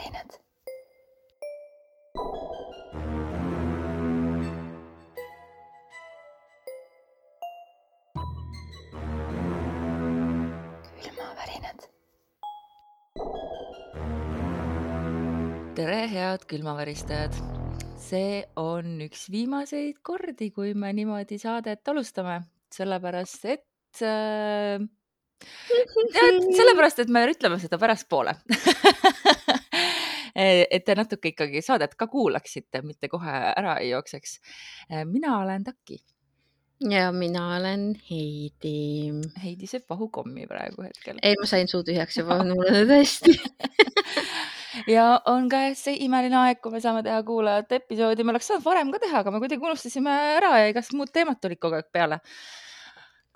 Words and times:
külmavärinad. 0.00 0.40
külmavärinad. 11.02 11.80
tere, 15.74 16.08
head 16.08 16.44
külmaväristajad. 16.46 17.34
see 18.00 18.44
on 18.56 18.98
üks 19.04 19.28
viimaseid 19.30 20.00
kordi, 20.02 20.50
kui 20.50 20.72
me 20.74 20.90
niimoodi 20.96 21.38
saadet 21.38 21.88
alustame, 21.88 22.40
sellepärast 22.72 23.44
et 23.44 24.02
äh,. 24.02 24.80
sellepärast, 26.56 27.04
et 27.04 27.08
me 27.12 27.26
ütleme 27.30 27.60
seda 27.60 27.78
pärastpoole 27.78 28.34
et 30.40 30.84
te 30.86 30.94
natuke 30.96 31.34
ikkagi 31.34 31.62
saadet 31.64 31.96
ka 31.98 32.06
kuulaksite, 32.10 32.82
mitte 32.86 33.10
kohe 33.12 33.34
ära 33.50 33.76
ei 33.82 33.90
jookseks. 33.90 34.38
mina 35.10 35.38
olen 35.40 35.64
Taki, 35.64 35.98
ja 36.88 37.12
mina 37.12 37.56
olen 37.56 37.94
Heidi. 38.10 39.12
Heidi 39.44 39.68
sööb 39.68 39.84
vahukommi 39.90 40.46
praegu 40.48 40.86
hetkel. 40.86 41.18
ei, 41.22 41.36
ma 41.40 41.48
sain 41.48 41.68
suu 41.68 41.82
tühjaks 41.84 42.20
juba, 42.20 42.40
mul 42.44 42.64
on 42.64 42.88
tõesti. 42.88 43.34
ja 44.94 45.20
on 45.28 45.48
käes 45.52 45.84
see 45.84 45.98
imeline 46.06 46.38
aeg, 46.44 46.62
kui 46.62 46.72
me 46.72 46.80
saame 46.80 47.02
teha 47.06 47.20
kuulajate 47.26 47.82
episoodi, 47.82 48.24
me 48.24 48.34
oleks 48.34 48.48
saanud 48.50 48.64
varem 48.64 48.94
ka 48.94 49.02
teha, 49.02 49.20
aga 49.20 49.34
me 49.34 49.42
kuidagi 49.42 49.66
unustasime 49.66 50.16
ära 50.38 50.56
ja 50.62 50.72
igast 50.72 50.96
muud 50.96 51.12
teemad 51.12 51.40
tulid 51.42 51.60
kogu 51.60 51.80
aeg 51.80 51.92
peale. 51.92 52.20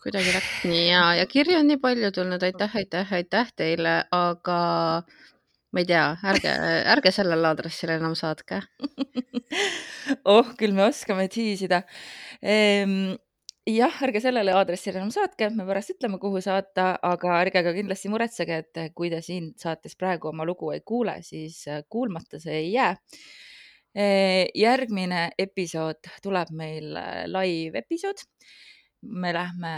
kuidagi 0.04 0.34
läks 0.34 0.64
nii 0.68 0.88
ja, 0.90 1.04
ja 1.16 1.24
kirju 1.26 1.60
on 1.62 1.68
nii 1.68 1.80
palju 1.80 2.10
tulnud, 2.12 2.42
aitäh, 2.44 2.74
aitäh, 2.76 3.12
aitäh 3.16 3.52
teile, 3.56 3.94
aga 4.12 4.58
ma 5.74 5.82
ei 5.82 5.88
tea, 5.88 6.04
ärge, 6.30 6.54
ärge 6.94 7.10
sellele 7.14 7.50
aadressile 7.50 7.98
enam 7.98 8.14
saatke. 8.18 8.60
oh, 10.30 10.54
küll 10.58 10.74
me 10.76 10.86
oskame 10.86 11.26
tiisida 11.32 11.82
ehm,. 12.38 13.14
jah, 13.66 13.96
ärge 14.06 14.20
sellele 14.22 14.54
aadressile 14.54 15.00
enam 15.00 15.10
saatke, 15.14 15.48
me 15.50 15.66
pärast 15.66 15.94
ütleme, 15.96 16.20
kuhu 16.22 16.42
saata, 16.44 16.92
aga 17.10 17.38
ärge 17.40 17.64
ka 17.66 17.72
kindlasti 17.74 18.12
muretsege, 18.12 18.60
et 18.62 18.82
kui 18.94 19.10
te 19.10 19.22
siin 19.24 19.50
saates 19.58 19.98
praegu 19.98 20.30
oma 20.30 20.46
lugu 20.46 20.70
ei 20.74 20.84
kuule, 20.86 21.16
siis 21.26 21.64
kuulmata 21.90 22.42
see 22.42 22.60
ei 22.60 22.70
jää. 22.76 22.94
järgmine 24.58 25.28
episood 25.38 26.08
tuleb 26.22 26.48
meil 26.50 26.96
äh, 26.98 27.26
live 27.30 27.78
episood 27.78 28.24
me 29.08 29.32
lähme, 29.34 29.72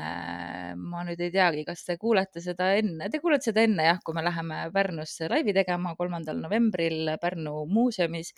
ma 0.76 1.02
nüüd 1.06 1.20
ei 1.24 1.32
teagi, 1.34 1.64
kas 1.66 1.84
te 1.86 1.96
kuulete 2.00 2.42
seda 2.44 2.70
enne, 2.78 3.10
te 3.12 3.20
kuulete 3.22 3.50
seda 3.50 3.64
enne 3.66 3.88
jah, 3.88 4.00
kui 4.04 4.16
me 4.16 4.24
läheme 4.24 4.62
Pärnusse 4.74 5.30
laivi 5.32 5.54
tegema 5.56 5.94
kolmandal 5.98 6.40
novembril 6.42 7.16
Pärnu 7.22 7.66
muuseumis. 7.70 8.34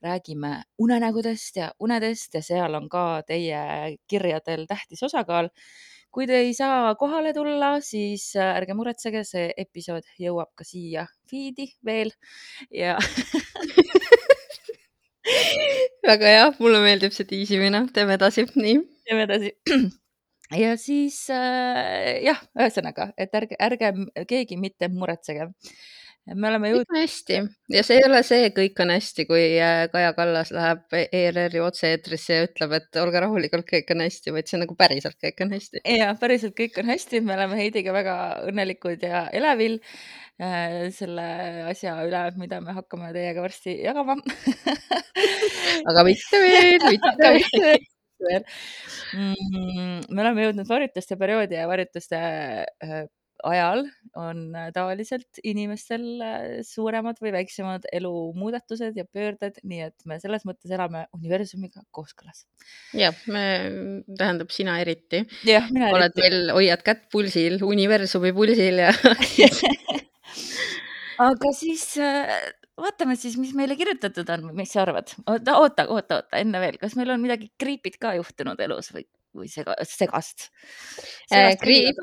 räägime 0.00 0.62
unenägudest 0.78 1.56
ja 1.56 1.72
unedest 1.78 2.34
ja 2.34 2.40
seal 2.42 2.74
on 2.74 2.88
ka 2.88 3.22
teie 3.28 3.96
kirjadel 4.08 4.64
tähtis 4.66 5.02
osakaal. 5.02 5.50
kui 6.10 6.26
te 6.26 6.36
ei 6.36 6.54
saa 6.54 6.94
kohale 6.94 7.32
tulla, 7.34 7.80
siis 7.80 8.32
ärge 8.36 8.74
muretsege, 8.74 9.24
see 9.24 9.52
episood 9.56 10.02
jõuab 10.18 10.50
ka 10.56 10.64
siia 10.64 11.06
feed'i 11.30 11.68
veel 11.84 12.10
ja 12.70 12.96
väga 16.10 16.26
hea, 16.34 16.52
mulle 16.58 16.80
meeldib 16.84 17.14
see 17.14 17.28
tiisimine, 17.28 17.84
teeme 17.94 18.16
edasi, 18.18 18.46
nii. 18.56 18.78
teeme 19.06 19.26
edasi. 19.28 19.52
ja 20.56 20.74
siis 20.80 21.22
äh, 21.32 22.18
jah, 22.24 22.40
ühesõnaga, 22.58 23.10
et 23.20 23.34
ärge, 23.36 23.56
ärge 23.60 23.92
keegi 24.28 24.58
mitte 24.60 24.88
muretsege. 24.92 25.50
me 26.34 26.48
oleme 26.48 26.68
kõik 26.68 26.76
jõudnud, 26.76 26.94
on 26.94 27.00
hästi 27.00 27.38
ja 27.74 27.82
see 27.86 27.96
ei 27.98 28.04
ole 28.06 28.20
see 28.26 28.50
Kõik 28.54 28.82
on 28.84 28.92
hästi, 28.92 29.26
kui 29.26 29.44
äh, 29.58 29.86
Kaja 29.92 30.12
Kallas 30.14 30.52
läheb 30.54 30.96
ERR-i 31.00 31.62
otse-eetrisse 31.64 32.38
ja 32.38 32.46
ütleb, 32.48 32.74
et 32.76 33.00
olge 33.02 33.22
rahulikult, 33.24 33.66
kõik 33.68 33.92
on 33.94 34.04
hästi, 34.04 34.34
vaid 34.36 34.50
see 34.50 34.58
on 34.58 34.64
nagu 34.66 34.76
päriselt 34.78 35.18
kõik 35.22 35.44
on 35.46 35.54
hästi. 35.56 35.84
ja 35.96 36.14
päriselt 36.20 36.56
kõik 36.58 36.80
on 36.82 36.90
hästi, 36.92 37.22
me 37.24 37.36
oleme 37.38 37.60
Heidiga 37.60 37.94
väga 37.96 38.16
õnnelikud 38.50 39.06
ja 39.06 39.26
elevil 39.32 39.78
äh, 40.42 40.90
selle 40.96 41.28
asja 41.70 41.96
üle, 42.06 42.26
mida 42.42 42.60
me 42.64 42.74
hakkame 42.76 43.14
teiega 43.16 43.46
varsti 43.46 43.78
jagama. 43.84 44.18
aga 45.94 46.04
mitte 46.10 46.44
veel, 46.44 46.90
mitte 46.90 47.32
veel. 47.38 47.88
mitte 48.20 48.28
veel. 48.28 48.44
Mm, 49.16 50.04
me 50.10 50.24
oleme 50.24 50.44
jõudnud 50.48 50.68
varjutuste 50.68 51.16
perioodi 51.20 51.58
ja 51.58 51.68
varjutuste 51.70 52.20
äh, 52.20 53.08
ajal 53.46 53.86
on 54.18 54.42
äh, 54.56 54.68
tavaliselt 54.74 55.40
inimestel 55.46 56.04
äh, 56.24 56.60
suuremad 56.66 57.20
või 57.22 57.32
väiksemad 57.38 57.86
elumuudatused 57.92 58.98
ja 58.98 59.06
pöörded, 59.08 59.60
nii 59.64 59.86
et 59.88 60.06
me 60.08 60.20
selles 60.20 60.44
mõttes 60.48 60.70
elame 60.70 61.06
universumiga 61.16 61.84
kooskõlas. 61.94 62.44
jah, 62.96 63.16
me, 63.26 63.44
tähendab 64.18 64.52
sina 64.54 64.78
eriti, 64.82 65.24
oled 65.46 66.20
veel, 66.20 66.52
hoiad 66.56 66.84
kätt 66.84 67.08
pulsil, 67.12 67.60
universumi 67.64 68.34
pulsil 68.36 68.84
ja 68.84 68.92
aga 71.30 71.54
siis 71.56 71.86
vaatame 72.82 73.16
siis, 73.18 73.36
mis 73.40 73.54
meile 73.56 73.76
kirjutatud 73.78 74.28
on, 74.34 74.50
mis 74.56 74.72
sa 74.74 74.84
arvad? 74.84 75.12
oota, 75.26 75.56
oota, 75.60 75.86
oota, 75.88 76.20
oota, 76.20 76.40
enne 76.40 76.60
veel, 76.62 76.78
kas 76.80 76.96
meil 76.98 77.12
on 77.14 77.22
midagi 77.22 77.50
creepy't 77.60 77.98
ka 78.02 78.14
juhtunud 78.18 78.60
elus 78.66 78.90
või, 78.94 79.04
või 79.36 79.50
sega, 79.52 79.76
segast? 79.88 80.48
Creepit, 81.30 82.00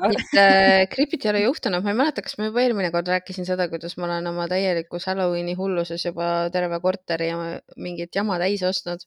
Creepit 0.94 1.26
ei 1.26 1.32
ole 1.32 1.42
juhtunud, 1.44 1.84
ma 1.84 1.92
ei 1.92 1.98
mäleta, 2.00 2.24
kas 2.24 2.38
ma 2.40 2.48
juba 2.48 2.64
eelmine 2.64 2.92
kord 2.94 3.10
rääkisin 3.12 3.48
seda, 3.48 3.68
kuidas 3.72 3.98
ma 3.98 4.08
olen 4.08 4.30
oma 4.32 4.48
täielikus 4.50 5.08
Halloweeni 5.10 5.56
hulluses 5.58 6.08
juba 6.08 6.48
terve 6.54 6.80
korteri 6.84 7.30
ja 7.32 7.38
mingit 7.76 8.16
jama 8.16 8.40
täis 8.42 8.64
ostnud. 8.66 9.04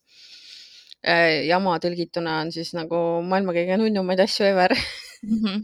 jama 1.47 1.79
tõlgituna 1.81 2.41
on 2.43 2.51
siis 2.53 2.75
nagu 2.77 2.97
maailma 3.25 3.55
kõige 3.57 3.77
nunnumaid 3.81 4.19
asju 4.21 4.45
ever. 4.51 4.75
Mhm. 5.21 5.61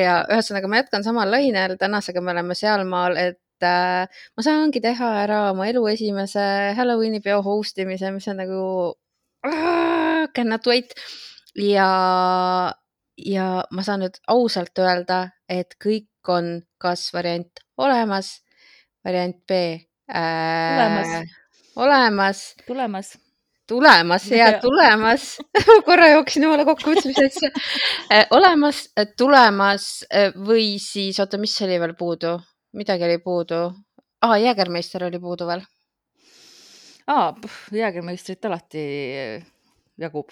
ja 0.00 0.22
ühesõnaga, 0.32 0.68
ma 0.68 0.78
jätkan 0.78 1.04
samal 1.04 1.28
lainel, 1.28 1.74
tänasega 1.80 2.22
me 2.24 2.32
oleme 2.32 2.54
sealmaal, 2.56 3.18
et 3.20 3.36
äh, 3.66 4.06
ma 4.36 4.44
saangi 4.44 4.82
teha 4.84 5.10
ära 5.24 5.40
oma 5.52 5.68
elu 5.70 5.84
esimese 5.92 6.44
Halloweeni 6.78 7.22
peo 7.24 7.40
host 7.42 7.78
imise, 7.78 8.12
mis 8.14 8.28
on 8.30 8.40
nagu 8.42 8.62
ah, 9.46 10.26
cannot 10.34 10.66
wait 10.66 10.94
ja, 11.58 12.72
ja 13.16 13.46
ma 13.70 13.84
saan 13.86 14.04
nüüd 14.04 14.18
ausalt 14.30 14.78
öelda, 14.82 15.22
et 15.48 15.76
kõik 15.82 16.08
on 16.28 16.58
kas 16.80 17.08
variant 17.14 17.62
olemas, 17.80 18.38
variant 19.06 19.38
B 19.48 19.62
äh, 20.08 20.74
Tulemas. 20.74 21.32
olemas 21.76 22.42
tulemas. 22.66 23.12
tulemas 23.68 24.28
ja 24.30 24.52
tulemas 24.64 25.38
korra 25.88 26.12
jooksin 26.14 26.46
jumala 26.46 26.66
kokku, 26.68 26.92
mõtlesin, 26.92 27.14
mis 27.14 27.38
asja. 27.38 28.24
olemas, 28.34 28.84
tulemas 29.16 29.88
äh, 30.12 30.30
või 30.34 30.76
siis, 30.82 31.20
oota, 31.20 31.40
mis 31.40 31.56
oli 31.64 31.80
veel 31.80 31.96
puudu, 31.98 32.36
midagi 32.72 33.04
oli 33.04 33.18
puudu 33.18 33.60
ah,. 34.22 34.36
Jäägermeister 34.40 35.04
oli 35.04 35.18
puudu 35.18 35.46
veel. 35.46 35.62
aa, 37.06 37.34
jäägermeistrit 37.72 38.44
alati 38.44 38.82
äh, 39.16 39.46
jagub. 39.98 40.30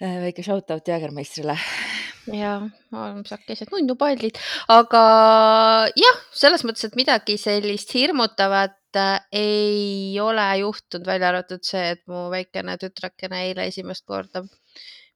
väike 0.00 0.42
shout 0.42 0.70
out 0.70 0.88
jäägermeistrile. 0.88 1.58
ja 2.32 2.54
sakesed 3.26 3.68
nunnupallid, 3.72 4.38
aga 4.68 5.02
jah, 5.96 6.22
selles 6.32 6.64
mõttes, 6.64 6.88
et 6.88 6.96
midagi 6.96 7.36
sellist 7.38 7.92
hirmutavat 7.94 8.96
äh, 8.96 9.20
ei 9.32 10.20
ole 10.20 10.46
juhtunud, 10.62 11.06
välja 11.06 11.28
arvatud 11.28 11.62
see, 11.62 11.90
et 11.96 12.02
mu 12.08 12.30
väikene 12.32 12.78
tütrekene 12.80 13.44
eile 13.50 13.68
esimest 13.68 14.06
korda 14.08 14.46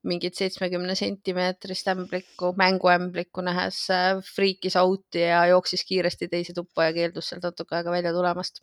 mingit 0.09 0.39
seitsmekümne 0.39 0.97
sentimeetrist 0.99 1.89
ämblikku, 1.93 2.53
mänguämblikku 2.59 3.45
nähes 3.47 3.85
äh, 3.95 4.19
friikis 4.35 4.79
out'i 4.81 5.25
ja 5.27 5.45
jooksis 5.53 5.85
kiiresti 5.89 6.31
teise 6.33 6.57
tuppa 6.57 6.89
ja 6.89 6.97
keeldus 6.97 7.31
sealt 7.31 7.47
natuke 7.47 7.79
aega 7.79 7.95
välja 7.95 8.13
tulemast. 8.17 8.63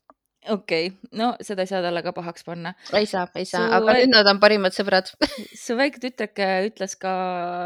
okei 0.50 0.88
okay., 0.92 1.12
no 1.18 1.34
seda 1.42 1.66
ei 1.66 1.72
saa 1.72 1.84
talle 1.86 2.04
ka 2.06 2.14
pahaks 2.16 2.46
panna. 2.48 2.76
ei 2.94 3.06
saa, 3.10 3.28
ei 3.36 3.46
saa, 3.50 3.68
Su 3.68 3.78
aga 3.80 4.00
nüüd 4.00 4.14
nad 4.14 4.32
on 4.34 4.42
parimad 4.44 4.76
sõbrad. 4.78 5.14
su 5.66 5.78
väike 5.78 6.02
tütreke 6.04 6.50
ütles 6.70 6.98
ka 7.02 7.16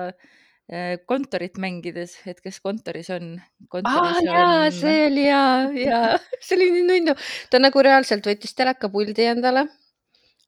äh, 0.09 0.95
kontorit 1.09 1.59
mängides, 1.61 2.17
et 2.29 2.39
kes 2.45 2.61
kontoris 2.63 3.11
on. 3.15 3.35
aa 3.83 4.15
jaa, 4.25 4.71
see 4.75 5.03
oli 5.09 5.27
jaa, 5.27 5.67
jaa, 5.75 6.17
see 6.39 6.57
oli 6.59 6.71
nii 6.77 6.87
nunnu. 6.93 7.19
ta 7.51 7.61
nagu 7.61 7.85
reaalselt 7.85 8.27
võttis 8.27 8.55
telekapuldi 8.57 9.31
endale. 9.33 9.67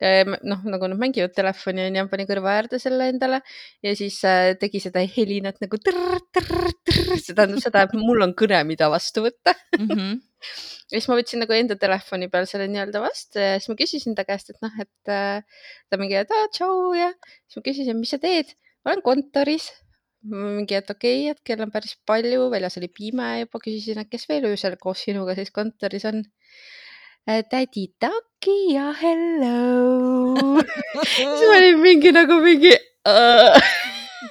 noh, 0.02 0.64
nagu 0.66 0.88
nad 0.90 0.98
mängivad 0.98 1.34
telefoni 1.36 1.84
onju, 1.86 2.08
pani 2.10 2.26
kõrva 2.30 2.56
äärde 2.58 2.80
selle 2.82 3.12
endale 3.12 3.42
ja 3.86 3.94
siis 3.98 4.18
äh, 4.26 4.54
tegi 4.62 4.82
seda 4.82 5.04
helinat 5.06 5.60
nagu 5.62 5.78
trrr, 5.78 6.18
trrr, 6.34 6.72
trrr. 6.88 7.20
see 7.20 7.36
tähendab 7.38 7.62
seda, 7.62 7.84
et 7.86 7.94
mul 7.98 8.26
on 8.26 8.34
kõne, 8.38 8.64
mida 8.66 8.90
vastu 8.94 9.28
võtta. 9.28 9.54
mm. 9.78 9.92
-hmm. 9.92 10.16
ja 10.90 10.96
siis 10.96 11.10
ma 11.12 11.20
võtsin 11.20 11.44
nagu 11.46 11.54
enda 11.54 11.78
telefoni 11.78 12.32
peal 12.34 12.50
selle 12.50 12.66
nii-öelda 12.72 13.04
vastu 13.04 13.44
ja 13.44 13.60
siis 13.60 13.70
ma 13.70 13.78
küsisin 13.84 14.18
ta 14.18 14.26
käest, 14.26 14.50
et 14.50 14.66
noh, 14.66 14.82
et 14.82 15.14
äh, 15.14 15.70
ta 15.90 16.02
mingi, 16.02 16.18
et 16.18 16.34
aa, 16.34 16.50
tšau 16.50 16.98
ja 16.98 17.14
siis 17.46 17.62
ma 17.62 17.66
küsisin, 17.70 18.02
mis 18.02 18.16
sa 18.16 18.22
teed, 18.22 18.58
ma 18.82 18.96
olen 18.96 19.06
kontoris. 19.06 19.70
mingi, 20.22 20.76
et 20.78 20.90
okei 20.90 21.30
okay,, 21.30 21.32
et 21.34 21.46
kell 21.46 21.62
on 21.62 21.72
päris 21.74 21.96
palju, 22.06 22.50
väljas 22.54 22.78
oli 22.78 22.90
pime 22.90 23.30
juba, 23.40 23.62
küsisin, 23.62 24.02
et 24.02 24.10
kes 24.10 24.28
veel 24.30 24.50
öösel 24.50 24.78
koos 24.82 25.06
sinuga 25.06 25.38
siis 25.38 25.54
kontoris 25.54 26.06
on. 26.10 26.26
Tädi 27.26 27.88
Taki 28.00 28.74
ja 28.74 28.92
hello. 29.02 30.36
siis 31.06 31.46
ma 31.48 31.58
olin 31.58 31.80
mingi 31.80 32.12
nagu 32.16 32.40
mingi 32.42 32.72
uh.. 33.08 33.70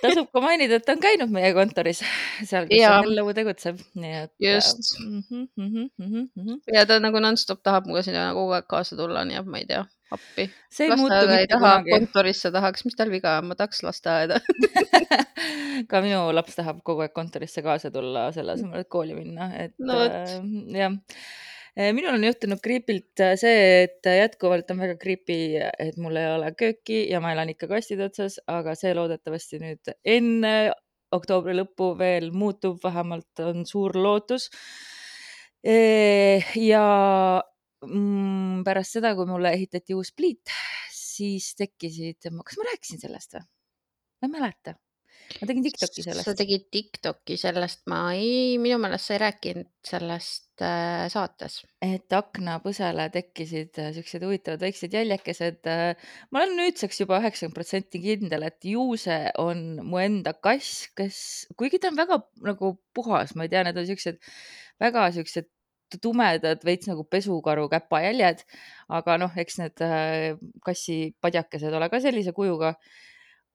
tasub 0.03 0.31
ka 0.33 0.43
mainida, 0.43 0.79
et 0.81 0.87
ta 0.87 0.97
on 0.97 1.03
käinud 1.03 1.31
meie 1.35 1.53
kontoris, 1.55 2.01
seal, 2.47 2.67
kus 2.67 2.81
see 2.81 2.91
Hello 2.91 3.33
tegutseb, 3.37 3.81
nii 4.01 4.17
et. 4.25 4.33
Just. 4.43 4.97
mm. 4.99 5.23
-hmm, 5.23 5.47
mm 5.57 5.71
-hmm, 5.71 5.95
mm 6.01 6.45
-hmm. 6.47 6.59
ja 6.75 6.87
ta 6.87 6.99
nagu 6.99 7.21
nonstop 7.21 7.63
tahab 7.63 7.87
minuga 7.87 8.03
sinna 8.03 8.31
kogu 8.35 8.55
aeg 8.59 8.67
kaasa 8.71 8.97
tulla, 8.97 9.25
nii 9.25 9.39
et 9.43 9.47
ma 9.47 9.59
ei 9.59 9.67
tea, 9.67 9.85
appi. 10.11 10.51
see 10.71 10.89
ei 10.89 10.97
muutu 10.97 11.15
mitte 11.15 11.47
taha, 11.55 11.77
kunagi. 11.79 11.91
kontorisse 11.91 12.51
tahaks, 12.51 12.85
mis 12.85 12.97
tal 12.97 13.11
viga 13.11 13.37
on, 13.39 13.47
ma 13.51 13.55
tahaks 13.55 13.83
lasteaeda. 13.83 14.41
ka 15.91 16.01
minu 16.01 16.33
laps 16.33 16.57
tahab 16.57 16.83
kogu 16.83 17.07
aeg 17.07 17.13
kontorisse 17.13 17.63
kaasa 17.63 17.91
tulla, 17.91 18.33
selle 18.33 18.53
asemel, 18.59 18.81
et 18.81 18.89
kooli 18.89 19.15
minna, 19.15 19.55
et 19.57 19.75
No 19.79 20.01
äh, 20.01 20.27
jah. 20.81 20.99
Minul 21.77 22.17
on 22.17 22.25
juhtunud 22.25 22.61
Creepy't 22.65 23.23
äh, 23.23 23.35
see, 23.39 23.85
et 23.85 24.07
jätkuvalt 24.07 24.71
on 24.73 24.81
väga 24.83 24.97
creepy, 25.01 25.59
et 25.61 25.99
mul 26.03 26.19
ei 26.19 26.29
ole 26.35 26.51
kööki 26.59 27.05
ja 27.11 27.21
ma 27.23 27.35
elan 27.35 27.53
ikka 27.53 27.69
kastide 27.71 28.09
otsas, 28.09 28.41
aga 28.51 28.75
see 28.79 28.95
loodetavasti 28.97 29.61
nüüd 29.63 29.93
enne 30.05 30.55
oktoobri 31.15 31.55
lõppu 31.59 31.93
veel 31.99 32.31
muutub, 32.35 32.79
vähemalt 32.85 33.43
on 33.45 33.65
suur 33.67 33.97
lootus. 33.99 34.51
ja 35.63 36.85
mm, 37.87 38.63
pärast 38.65 38.97
seda, 38.97 39.15
kui 39.19 39.27
mulle 39.29 39.53
ehitati 39.57 39.97
uus 39.99 40.13
pliit, 40.17 40.53
siis 40.95 41.53
tekkisid, 41.59 42.31
kas 42.31 42.61
ma 42.61 42.71
rääkisin 42.71 43.03
sellest 43.03 43.37
või? 43.37 43.45
ma 44.21 44.29
ei 44.29 44.33
mäleta. 44.39 44.77
Ma 45.39 45.49
tegin 45.49 45.65
Tiktoki 45.67 46.03
sa 46.03 46.11
sellest. 46.11 46.31
tegid 46.39 46.65
Tiktoki 46.75 47.37
sellest, 47.41 47.83
ma 47.91 48.01
ei, 48.17 48.57
minu 48.63 48.79
meelest 48.83 49.09
sa 49.09 49.17
ei 49.17 49.23
rääkinud 49.23 49.69
sellest 49.87 50.65
äh, 50.67 51.05
saates. 51.13 51.61
et 51.85 52.17
aknapõsele 52.17 53.07
tekkisid 53.15 53.79
äh, 53.83 53.93
siuksed 53.97 54.27
huvitavad 54.27 54.65
väiksed 54.67 54.97
jäljekesed. 54.99 55.71
ma 56.31 56.43
olen 56.43 56.57
nüüdseks 56.59 57.05
juba 57.05 57.21
üheksakümmend 57.23 57.59
protsenti 57.59 58.03
kindel, 58.03 58.49
et 58.51 58.67
ju 58.73 58.89
see 59.01 59.31
on 59.39 59.81
mu 59.87 60.03
enda 60.03 60.35
kass, 60.35 60.89
kes, 60.99 61.23
kuigi 61.57 61.81
ta 61.81 61.93
on 61.93 62.01
väga 62.01 62.21
nagu 62.51 62.75
puhas, 62.97 63.37
ma 63.37 63.47
ei 63.47 63.55
tea, 63.55 63.65
need 63.69 63.81
on 63.81 63.89
siuksed 63.93 64.21
väga 64.81 65.11
siuksed 65.15 65.49
tumedad, 65.99 66.63
veits 66.65 66.89
nagu 66.91 67.05
pesukaru 67.11 67.67
käpajäljed, 67.73 68.45
aga 68.95 69.17
noh, 69.19 69.33
eks 69.43 69.59
need 69.59 69.83
äh, 69.83 70.39
kassi 70.67 71.17
padjakesed 71.23 71.75
ole 71.75 71.89
ka 71.91 72.03
sellise 72.03 72.35
kujuga. 72.37 72.77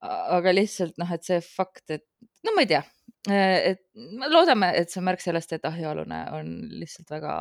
Aga 0.04 0.54
lihtsalt 0.54 0.98
noh, 1.02 1.12
et 1.16 1.24
see 1.26 1.40
fakt, 1.44 1.88
et 1.90 2.06
no 2.46 2.54
ma 2.56 2.66
ei 2.66 2.70
tea, 2.70 2.84
et 3.26 3.80
me 3.96 4.28
loodame, 4.30 4.70
et 4.78 4.92
see 4.92 5.00
on 5.02 5.08
märk 5.08 5.24
sellest, 5.24 5.56
et 5.56 5.66
ahjualune 5.66 6.20
on 6.36 6.52
lihtsalt 6.78 7.10
väga 7.16 7.34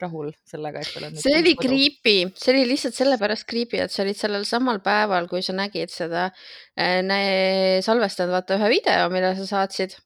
rahul 0.00 0.30
sellega, 0.48 0.80
et 0.80 0.94
tal 0.94 1.08
on. 1.10 1.18
see 1.20 1.36
oli. 1.36 1.52
creepy, 1.60 2.16
see 2.38 2.54
oli 2.54 2.64
lihtsalt 2.70 2.96
sellepärast 2.96 3.46
creepy, 3.48 3.82
et 3.84 3.92
sa 3.92 4.04
olid 4.06 4.16
sellel 4.16 4.46
samal 4.48 4.80
päeval, 4.84 5.28
kui 5.28 5.44
sa 5.44 5.56
nägid 5.56 5.92
seda 5.92 6.30
nä- 6.76 7.82
salvestanud 7.84 8.32
vaata 8.32 8.56
ühe 8.56 8.72
video, 8.78 9.10
mille 9.12 9.34
sa 9.36 9.48
saatsid. 9.52 9.98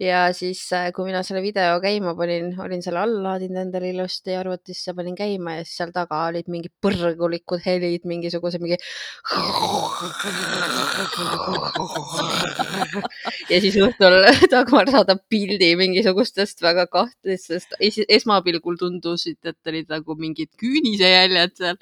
Ja 0.00 0.22
siis, 0.36 0.62
kui 0.94 1.06
mina 1.08 1.20
selle 1.26 1.42
video 1.44 1.76
käima 1.82 2.14
panin, 2.16 2.52
olin 2.60 2.82
selle 2.84 3.02
alla 3.02 3.32
laadinud 3.32 3.60
endale 3.66 3.90
ilusti 3.92 4.34
arvutisse, 4.36 4.94
panin 4.96 5.16
käima 5.18 5.58
ja 5.58 5.66
siis 5.66 5.76
seal 5.80 5.92
taga 5.94 6.22
olid 6.30 6.48
mingid 6.52 6.72
põrgulikud 6.82 7.62
helid, 7.66 8.06
mingisuguse 8.08 8.60
mingi. 8.62 8.78
ja 13.50 13.60
siis 13.64 13.76
õhtul 13.82 14.18
Dagmar 14.52 14.90
saadab 14.92 15.22
pildi 15.32 15.72
mingisugustest 15.80 16.62
väga 16.64 16.86
kahtlastest, 16.92 17.76
esmapilgul 17.80 18.78
tundusid, 18.80 19.40
et 19.44 19.72
olid 19.72 19.92
nagu 19.92 20.16
mingid 20.18 20.52
küünisejäljed 20.60 21.56
seal. 21.58 21.80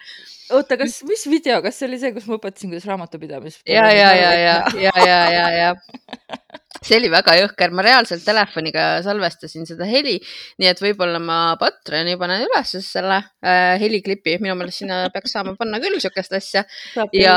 oota, 0.57 0.81
kas, 0.81 1.01
mis 1.09 1.27
video, 1.31 1.61
kas 1.65 1.79
see 1.79 1.89
oli 1.91 2.01
see, 2.03 2.15
kus 2.17 2.27
ma 2.31 2.41
õpetasin, 2.41 2.75
kuidas 2.75 2.89
raamatupidamist? 2.91 3.63
ja, 3.69 3.87
ja, 3.95 4.11
ja, 4.17 4.35
ja, 4.35 4.57
ja, 4.89 4.97
ja, 5.07 5.23
ja, 5.31 5.47
ja 5.61 5.71
see 6.79 6.97
oli 6.97 7.11
väga 7.13 7.35
jõhker, 7.37 7.73
ma 7.75 7.83
reaalselt 7.85 8.23
telefoniga 8.25 8.85
salvestasin 9.05 9.67
seda 9.69 9.87
heli, 9.89 10.17
nii 10.63 10.69
et 10.71 10.81
võib-olla 10.81 11.19
ma 11.23 11.39
Patreoni 11.61 12.17
panen 12.21 12.45
üles 12.47 12.73
selle 12.87 13.19
äh, 13.19 13.75
heliklipi, 13.83 14.37
minu 14.43 14.55
meelest 14.59 14.85
sinna 14.85 15.03
peaks 15.13 15.35
saama 15.35 15.57
panna 15.59 15.81
küll 15.83 16.01
siukest 16.03 16.37
asja. 16.39 16.65
Ja, 17.17 17.37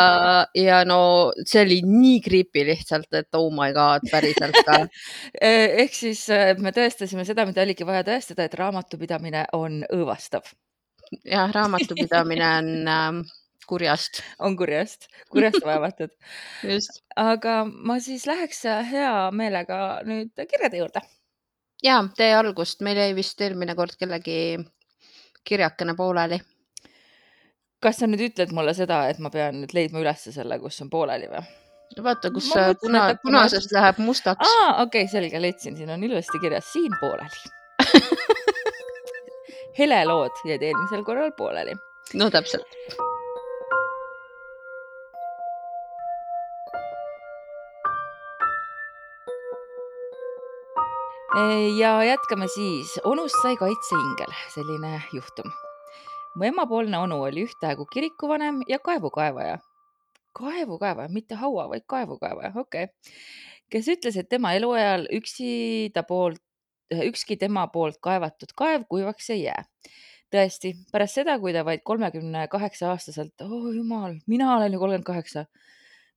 ja 0.58 0.84
no 0.88 1.00
see 1.44 1.64
oli 1.66 1.82
nii 1.88 2.22
creepy 2.26 2.66
lihtsalt, 2.70 3.10
et 3.18 3.40
oh 3.40 3.50
my 3.54 3.74
god, 3.76 4.06
päriselt 4.12 4.60
ka. 4.68 4.84
ehk 5.84 5.98
siis 5.98 6.26
äh, 6.34 6.54
me 6.62 6.74
tõestasime 6.76 7.26
seda, 7.28 7.48
mida 7.50 7.66
oligi 7.66 7.88
vaja 7.88 8.06
tõestada, 8.08 8.48
et 8.48 8.60
raamatupidamine 8.60 9.48
on 9.58 9.82
õõvastav, 9.92 10.46
jah, 11.26 11.50
raamatupidamine 11.52 12.52
on 12.62 12.76
ähm, 12.88 13.24
kurjast, 13.70 14.22
on 14.40 14.58
kurjast, 14.58 15.08
kurjast 15.32 15.64
vaevatud. 15.66 16.14
aga 17.32 17.58
ma 17.66 18.00
siis 18.04 18.28
läheks 18.30 18.64
hea 18.92 19.14
meelega 19.36 19.80
nüüd 20.08 20.32
kirjade 20.50 20.82
juurde. 20.82 21.04
ja 21.84 22.00
tee 22.18 22.32
algust, 22.36 22.82
meil 22.82 22.98
jäi 22.98 23.16
vist 23.16 23.42
eelmine 23.42 23.76
kord 23.76 23.96
kellegi 24.00 24.60
kirjakene 25.44 25.96
pooleli. 25.96 26.40
kas 27.84 28.00
sa 28.00 28.08
nüüd 28.08 28.30
ütled 28.30 28.54
mulle 28.56 28.74
seda, 28.74 29.08
et 29.12 29.20
ma 29.20 29.30
pean 29.30 29.60
nüüd 29.62 29.74
leidma 29.76 30.00
ülesse 30.00 30.32
selle, 30.32 30.60
kus 30.60 30.82
on 30.82 30.90
pooleli 30.90 31.28
või? 31.32 31.44
vaata, 32.04 32.32
kus 32.34 32.48
Ma 32.56 32.70
puna 32.82 33.02
ma 33.08 33.16
punasest 33.22 33.68
otsin- 33.68 33.78
läheb 33.78 33.98
mustaks. 33.98 34.48
aa, 34.48 34.84
okei 34.84 35.04
okay,, 35.04 35.12
selge, 35.12 35.42
leidsin, 35.42 35.78
siin 35.78 35.90
on 35.90 36.04
ilusti 36.04 36.40
kirjas 36.42 36.72
siin 36.74 36.96
pooleli. 37.02 37.44
helelood 39.80 40.44
jäid 40.46 40.62
eelmisel 40.62 41.04
korral 41.04 41.32
pooleli. 41.38 41.76
no 42.14 42.30
täpselt. 42.30 42.78
Ja 51.78 52.04
jätkame 52.04 52.48
siis. 52.48 53.00
onust 53.04 53.36
sai 53.42 53.56
kaitseingel, 53.58 54.34
selline 54.54 55.02
juhtum. 55.14 55.52
mu 56.36 56.44
emapoolne 56.44 56.98
onu 56.98 57.22
oli 57.24 57.46
ühtaegu 57.48 57.86
kirikuvanem 57.94 58.62
ja 58.68 58.80
kaevukaevaja. 58.80 59.58
kaevukaevaja, 60.34 61.10
mitte 61.10 61.36
haua, 61.36 61.70
vaid 61.70 61.82
kaevukaevaja, 61.88 62.52
okei 62.56 62.84
okay.. 62.84 62.94
kes 63.70 63.88
ütles, 63.88 64.18
et 64.18 64.30
tema 64.30 64.54
eluajal 64.54 65.08
üksi 65.12 65.90
ta 65.94 66.04
poolt, 66.04 66.42
ükski 66.94 67.38
tema 67.38 67.68
poolt 67.68 67.98
kaevatud 68.02 68.54
kaev 68.56 68.86
kuivaks 68.90 69.30
ei 69.30 69.44
jää. 69.44 69.66
tõesti, 70.36 70.76
pärast 70.92 71.18
seda, 71.18 71.40
kui 71.40 71.54
ta 71.54 71.66
vaid 71.66 71.82
kolmekümne 71.84 72.48
kaheksa 72.48 72.92
aastaselt, 72.92 73.34
oh 73.42 73.74
jumal, 73.74 74.20
mina 74.28 74.56
olen 74.56 74.74
ju 74.74 74.80
kolmkümmend 74.80 75.10
kaheksa, 75.10 75.46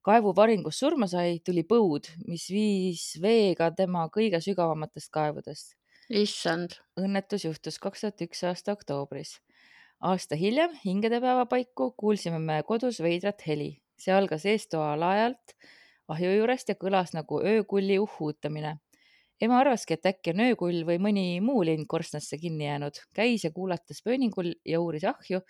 kaevuvaringus 0.07 0.79
surma 0.79 1.07
sai, 1.11 1.39
tuli 1.43 1.65
põud, 1.67 2.07
mis 2.29 2.47
viis 2.53 3.03
veega 3.23 3.67
tema 3.75 4.05
kõige 4.13 4.39
sügavamatest 4.43 5.11
kaevudest. 5.13 5.75
issand, 6.07 6.77
õnnetus 6.99 7.43
juhtus 7.43 7.79
kaks 7.83 8.05
tuhat 8.05 8.23
üks 8.27 8.43
aasta 8.47 8.75
oktoobris. 8.77 9.37
aasta 9.99 10.35
hiljem, 10.39 10.77
hingedepäeva 10.85 11.45
paiku, 11.45 11.91
kuulsime 11.91 12.39
me 12.39 12.61
kodus 12.63 13.01
veidrat 13.03 13.43
heli. 13.47 13.81
see 13.99 14.13
algas 14.13 14.45
eestoa 14.45 14.95
lae-alt 14.99 15.55
ahju 16.07 16.29
juurest 16.37 16.69
ja 16.69 16.75
kõlas 16.75 17.11
nagu 17.13 17.41
öökulli 17.43 17.99
uhhuutamine. 17.99 18.77
ema 19.41 19.59
arvaski, 19.59 19.93
et 19.93 20.05
äkki 20.05 20.31
on 20.33 20.45
öökull 20.45 20.85
või 20.85 21.01
mõni 21.03 21.25
muu 21.41 21.65
lind 21.65 21.85
korstnasse 21.87 22.37
kinni 22.37 22.65
jäänud. 22.65 22.95
käis 23.13 23.43
ja 23.43 23.51
kuulatas 23.51 24.01
pööningul 24.05 24.53
ja 24.65 24.79
uuris 24.79 25.03
ahju, 25.03 25.41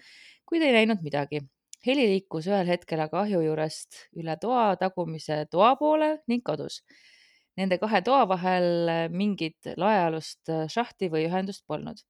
kuid 0.46 0.62
ei 0.62 0.74
näinud 0.80 1.04
midagi 1.04 1.46
heli 1.86 2.08
liikus 2.12 2.48
ühel 2.50 2.70
hetkel 2.72 3.02
aga 3.04 3.22
ahju 3.24 3.44
juurest 3.46 4.02
üle 4.18 4.38
toa 4.42 4.72
tagumise 4.80 5.44
toa 5.52 5.76
poole 5.80 6.18
ning 6.32 6.44
kadus. 6.46 6.82
Nende 7.58 7.80
kahe 7.82 8.02
toa 8.06 8.26
vahel 8.30 8.90
mingit 9.14 9.70
laealust 9.82 10.52
šahti 10.74 11.10
või 11.14 11.26
ühendust 11.30 11.66
polnud. 11.68 12.04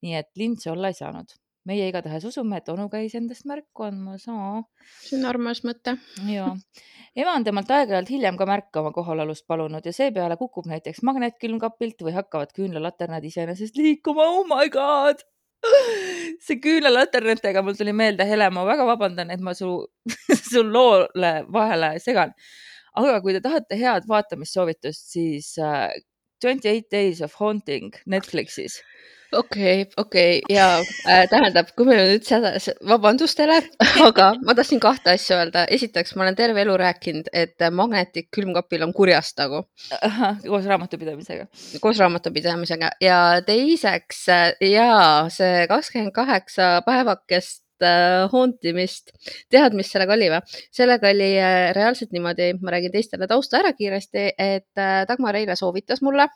nii 0.00 0.14
et 0.16 0.30
lind 0.40 0.60
see 0.60 0.72
olla 0.72 0.88
ei 0.88 0.96
saanud. 0.96 1.32
meie 1.68 1.88
igatahes 1.90 2.24
usume, 2.24 2.56
et 2.56 2.68
onu 2.72 2.86
käis 2.88 3.14
endast 3.14 3.44
märku 3.44 3.84
andmas. 3.84 4.24
see 4.24 5.18
on 5.18 5.26
armas 5.28 5.60
mõte. 5.64 5.96
ja 6.28 6.54
ema 7.14 7.34
on 7.34 7.44
temalt 7.44 7.70
aeg-ajalt 7.70 8.08
hiljem 8.08 8.36
ka 8.36 8.46
märke 8.46 8.80
oma 8.80 8.92
kohalolust 8.92 9.46
palunud 9.46 9.84
ja 9.84 9.92
seepeale 9.92 10.36
kukub 10.36 10.66
näiteks 10.66 11.02
magnetkülmkapilt 11.02 12.00
või 12.02 12.16
hakkavad 12.16 12.52
küünlalaternad 12.56 13.24
iseenesest 13.24 13.76
liikuma. 13.76 14.24
Oh 14.24 14.46
my 14.48 14.68
god 14.68 15.24
see 16.44 16.58
küünlalaternatega 16.62 17.62
mul 17.64 17.76
tuli 17.78 17.92
meelde, 17.96 18.26
Hele, 18.28 18.48
ma 18.54 18.64
väga 18.68 18.86
vabandan, 18.88 19.32
et 19.34 19.42
ma 19.44 19.54
su, 19.56 19.70
su 20.50 20.64
loole 20.64 21.32
vahele 21.52 21.94
segan. 22.02 22.34
aga 23.00 23.20
kui 23.22 23.36
te 23.36 23.42
tahate 23.44 23.78
head 23.78 24.08
vaatamissoovitust, 24.10 25.12
siis 25.14 25.52
äh, 25.58 25.92
Twenty 26.40 26.68
Eight 26.68 26.90
Days 26.90 27.20
of 27.20 27.36
Haunting 27.38 27.92
Netflixis. 28.06 28.80
okei, 29.32 29.86
okei 29.96 30.40
ja 30.50 30.66
äh, 31.08 31.24
tähendab, 31.30 31.70
kui 31.76 31.86
me 31.88 31.96
nüüd 31.98 32.26
seda, 32.26 32.52
vabandust 32.86 33.38
teile, 33.38 33.60
aga 34.08 34.32
ma 34.46 34.54
tahtsin 34.58 34.82
kahte 34.82 35.14
asja 35.14 35.40
öelda. 35.40 35.64
esiteks, 35.70 36.14
ma 36.16 36.26
olen 36.26 36.38
terve 36.38 36.64
elu 36.64 36.76
rääkinud, 36.80 37.30
et 37.32 37.66
magnetik 37.74 38.30
külmkapil 38.34 38.84
on 38.86 38.94
kurjast 38.96 39.38
nagu 39.40 39.64
koos 40.46 40.68
raamatupidamisega. 40.70 41.48
koos 41.80 42.02
raamatupidamisega 42.02 42.92
ja 43.04 43.20
teiseks 43.46 44.26
äh, 44.32 44.52
ja 44.72 44.90
see 45.32 45.66
kakskümmend 45.70 46.14
kaheksa 46.16 46.72
päevakest 46.86 47.86
äh, 47.86 48.26
hauntimist, 48.32 49.14
tead, 49.52 49.76
mis 49.78 49.90
sellega 49.92 50.16
oli 50.16 50.30
või? 50.32 50.60
sellega 50.74 51.10
oli 51.14 51.32
äh, 51.38 51.70
reaalselt 51.76 52.14
niimoodi, 52.16 52.52
ma 52.62 52.76
räägin 52.76 52.94
teistele 52.94 53.30
tausta 53.30 53.60
ära 53.62 53.74
kiiresti, 53.78 54.30
et 54.36 54.80
äh, 54.80 55.02
Dagmar 55.08 55.38
eile 55.38 55.56
soovitas 55.58 56.02
mulle 56.02 56.28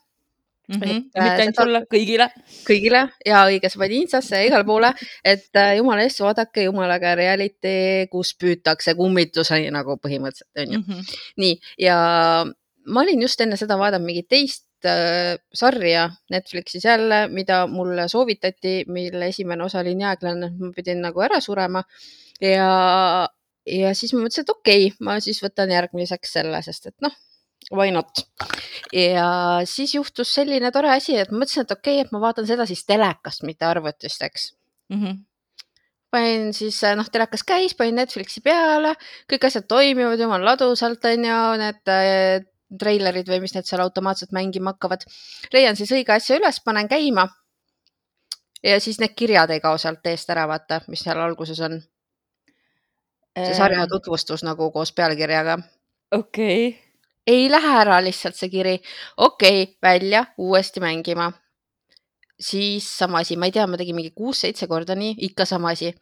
Mm 0.68 0.80
-hmm. 0.80 0.96
Et, 0.96 1.04
mitte 1.04 1.20
äh, 1.20 1.40
ainult 1.40 1.56
seda- 1.56 1.64
sulle, 1.64 1.80
kõigile. 1.92 2.28
kõigile 2.68 3.00
ja 3.26 3.44
õige, 3.44 3.68
sa 3.68 3.78
panid 3.78 4.02
Instasse 4.02 4.36
ja 4.36 4.46
igale 4.48 4.64
poole, 4.64 4.92
et 5.24 5.56
äh, 5.56 5.76
jumala 5.76 6.02
eest 6.02 6.20
vaadake 6.20 6.64
jumalaga 6.64 7.14
reality, 7.14 8.06
kus 8.10 8.34
püütakse 8.40 8.94
kummituseni 8.94 9.70
nagu 9.70 9.96
põhimõtteliselt 9.96 10.62
onju. 10.64 10.78
Mhm. 10.78 11.00
nii 11.36 11.60
ja 11.78 11.98
ma 12.86 13.00
olin 13.00 13.22
just 13.22 13.40
enne 13.40 13.56
seda 13.56 13.76
vaadanud 13.80 14.06
mingit 14.06 14.28
teist 14.28 14.88
äh, 14.88 15.36
sarja 15.54 16.10
Netflixis 16.30 16.84
jälle, 16.84 17.28
mida 17.28 17.66
mulle 17.66 18.08
soovitati, 18.08 18.84
mille 18.88 19.28
esimene 19.28 19.64
osa 19.64 19.80
oli 19.80 19.94
nii 19.94 20.10
aeglane, 20.10 20.46
et 20.46 20.60
ma 20.60 20.72
pidin 20.76 21.00
nagu 21.04 21.20
ära 21.20 21.40
surema 21.40 21.84
ja, 22.40 23.28
ja 23.66 23.94
siis 23.94 24.12
ma 24.14 24.24
mõtlesin, 24.24 24.46
et 24.46 24.56
okei 24.56 24.86
okay,, 24.88 24.96
ma 25.00 25.20
siis 25.24 25.40
võtan 25.44 25.72
järgmiseks 25.72 26.36
selle, 26.38 26.62
sest 26.66 26.90
et 26.90 26.96
noh, 27.04 27.14
why 27.72 27.90
not. 27.90 28.26
ja 28.92 29.60
siis 29.64 29.94
juhtus 29.94 30.34
selline 30.34 30.70
tore 30.72 30.90
asi, 30.92 31.16
et 31.16 31.30
ma 31.30 31.42
mõtlesin, 31.42 31.64
et 31.64 31.72
okei 31.72 32.00
okay,, 32.00 32.06
et 32.06 32.12
ma 32.12 32.20
vaatan 32.20 32.46
seda 32.46 32.66
siis 32.66 32.84
telekast, 32.88 33.46
mitte 33.48 33.66
arvutist, 33.68 34.22
eks 34.22 34.52
Mhm. 34.92 35.24
panin 36.10 36.52
siis, 36.54 36.76
noh, 36.96 37.08
telekas 37.10 37.42
käis, 37.42 37.74
panin 37.74 37.96
Netflixi 37.98 38.40
peale, 38.44 38.94
kõik 39.30 39.46
asjad 39.48 39.66
toimivad 39.68 40.20
jumala 40.20 40.52
ladusalt, 40.52 41.04
onju, 41.10 41.38
need 41.58 41.90
äh, 41.90 42.44
treilerid 42.78 43.28
või 43.28 43.40
mis 43.44 43.54
need 43.54 43.66
seal 43.68 43.82
automaatselt 43.84 44.32
mängima 44.32 44.74
hakkavad. 44.74 45.06
leian 45.52 45.76
siis 45.76 45.92
õige 45.92 46.14
asja 46.14 46.38
üles, 46.38 46.60
panen 46.64 46.88
käima. 46.88 47.28
ja 48.62 48.80
siis 48.80 49.00
need 49.00 49.12
kirjad 49.16 49.50
ei 49.50 49.60
kao 49.60 49.78
sealt 49.78 50.06
eest 50.06 50.30
ära, 50.30 50.46
vaata, 50.48 50.80
mis 50.88 51.00
seal 51.00 51.20
alguses 51.20 51.60
on. 51.60 51.82
see 53.34 53.54
sarja 53.54 53.86
tutvustus 53.90 54.44
nagu 54.44 54.70
koos 54.70 54.92
pealkirjaga. 54.92 55.58
okei, 56.12 56.78
ei 57.26 57.48
lähe 57.50 57.72
ära 57.80 58.00
lihtsalt 58.04 58.36
see 58.36 58.50
kiri. 58.52 58.74
okei 59.16 59.62
okay,, 59.62 59.74
välja, 59.82 60.26
uuesti 60.38 60.80
mängima. 60.80 61.32
siis 62.40 62.98
sama 62.98 63.18
asi, 63.18 63.36
ma 63.36 63.46
ei 63.46 63.52
tea, 63.52 63.66
ma 63.66 63.78
tegin 63.78 63.96
mingi 63.96 64.10
kuus-seitse 64.10 64.66
korda 64.66 64.94
nii, 64.98 65.16
ikka 65.30 65.46
sama 65.48 65.70
asi. 65.72 65.94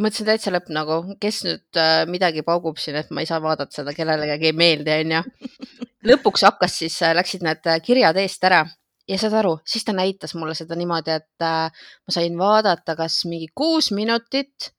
mõtlesin 0.00 0.26
täitsa 0.26 0.50
lõpp 0.50 0.70
nagu, 0.72 1.02
kes 1.20 1.42
nüüd 1.44 1.80
äh, 1.80 2.04
midagi 2.08 2.42
paugub 2.42 2.78
siin, 2.80 2.96
et 2.96 3.10
ma 3.10 3.20
ei 3.20 3.28
saa 3.28 3.42
vaadata 3.42 3.76
seda, 3.76 3.92
kellelegi 3.92 4.48
ei 4.48 4.56
meeldi, 4.56 4.94
onju. 5.04 5.24
lõpuks 6.10 6.46
hakkas 6.48 6.78
siis, 6.80 7.00
läksid 7.14 7.44
need 7.44 7.68
äh, 7.68 7.82
kirjad 7.84 8.16
eest 8.16 8.44
ära 8.48 8.64
ja 9.08 9.18
saad 9.18 9.36
aru, 9.42 9.56
siis 9.66 9.84
ta 9.84 9.94
näitas 9.96 10.34
mulle 10.38 10.54
seda 10.58 10.78
niimoodi, 10.78 11.18
et 11.20 11.44
äh, 11.44 11.68
ma 12.06 12.14
sain 12.14 12.38
vaadata, 12.38 12.96
kas 12.98 13.22
mingi 13.28 13.50
kuus 13.54 13.90
minutit 13.92 14.72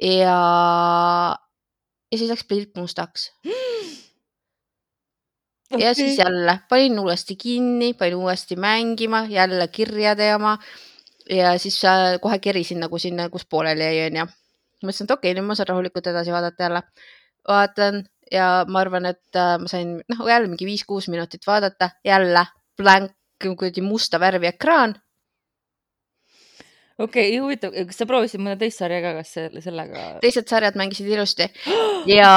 ja, 0.00 0.38
ja 2.12 2.18
siis 2.18 2.30
läks 2.30 2.46
pilt 2.48 2.76
mustaks 2.78 3.30
ja 5.78 5.94
siis 5.94 6.18
jälle 6.18 6.58
panin 6.68 6.98
uuesti 6.98 7.36
kinni, 7.36 7.94
panin 7.94 8.16
uuesti 8.16 8.56
mängima, 8.56 9.26
jälle 9.28 9.68
kirjade 9.68 10.26
jama 10.26 10.58
ja 11.30 11.58
siis 11.58 11.84
äh, 11.84 12.20
kohe 12.20 12.38
kerisin 12.38 12.80
nagu 12.80 12.98
sinna, 12.98 13.28
kus 13.30 13.46
pooleli 13.46 13.84
jäi, 13.84 14.06
onju. 14.10 14.26
mõtlesin, 14.84 15.06
et 15.08 15.10
okei 15.10 15.30
okay,, 15.30 15.40
nüüd 15.40 15.48
ma 15.48 15.56
saan 15.56 15.70
rahulikult 15.72 16.06
edasi 16.06 16.32
vaadata 16.32 16.66
jälle. 16.66 16.82
vaatan 17.48 18.04
ja 18.32 18.64
ma 18.68 18.80
arvan, 18.80 19.06
et 19.06 19.36
äh, 19.36 19.56
ma 19.60 19.68
sain 19.68 19.98
noh, 20.08 20.26
jälle 20.28 20.48
mingi 20.48 20.66
viis-kuus 20.68 21.08
minutit 21.08 21.46
vaadata, 21.46 21.90
jälle 22.04 22.46
blank, 22.76 23.12
kuradi 23.44 23.82
musta 23.84 24.20
värvi 24.20 24.46
ekraan. 24.46 24.94
okei, 27.02 27.32
huvitav, 27.42 27.74
kas 27.88 27.98
sa 27.98 28.06
proovisid 28.08 28.42
mõnda 28.42 28.58
teist 28.60 28.78
sarja 28.78 29.00
ka, 29.02 29.14
kas 29.18 29.32
selle, 29.38 29.62
sellega? 29.64 30.04
teised 30.22 30.50
sarjad 30.50 30.78
mängisid 30.78 31.08
ilusti 31.10 31.48
ja, 32.18 32.30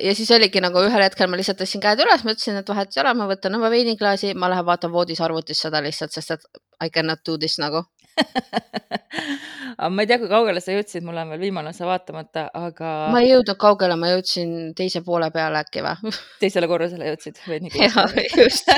ja 0.00 0.14
siis 0.16 0.30
oligi 0.36 0.62
nagu 0.64 0.80
ühel 0.86 1.04
hetkel 1.04 1.28
ma 1.30 1.40
lihtsalt 1.40 1.60
tõstsin 1.60 1.84
käed 1.84 2.00
üles, 2.04 2.24
mõtlesin, 2.28 2.60
et 2.62 2.72
vahet 2.72 2.96
ei 2.96 3.02
ole, 3.04 3.14
ma 3.18 3.28
võtan 3.30 3.58
oma 3.58 3.70
veiniklaasi, 3.74 4.32
ma 4.38 4.50
lähen 4.52 4.66
vaatan 4.68 4.94
voodis 4.94 5.20
arvutis 5.24 5.60
seda 5.66 5.82
lihtsalt, 5.84 6.16
sest 6.16 6.38
et 6.38 6.48
I 6.84 6.92
cannot 6.94 7.24
do 7.26 7.36
this 7.36 7.58
nagu. 7.60 7.84
aga 9.78 9.88
ma 9.94 10.02
ei 10.02 10.08
tea, 10.10 10.18
kui 10.20 10.30
kaugele 10.30 10.60
sa 10.62 10.74
jõudsid, 10.74 11.04
mul 11.06 11.18
on 11.20 11.32
veel 11.32 11.42
viimane 11.46 11.70
osa 11.70 11.86
vaatamata, 11.88 12.46
aga 12.56 12.92
ma 13.14 13.20
ei 13.22 13.30
jõudnud 13.30 13.58
kaugele, 13.60 13.96
ma 14.00 14.10
jõudsin 14.12 14.54
teise 14.78 15.02
poole 15.06 15.28
peale 15.34 15.62
äkki 15.62 15.84
või? 15.84 16.12
teisele 16.42 16.68
korrusele 16.70 17.12
jõudsid 17.12 17.40
või 17.46 17.60
nii 17.66 17.84
jaa, 17.84 18.06
just. 18.34 18.72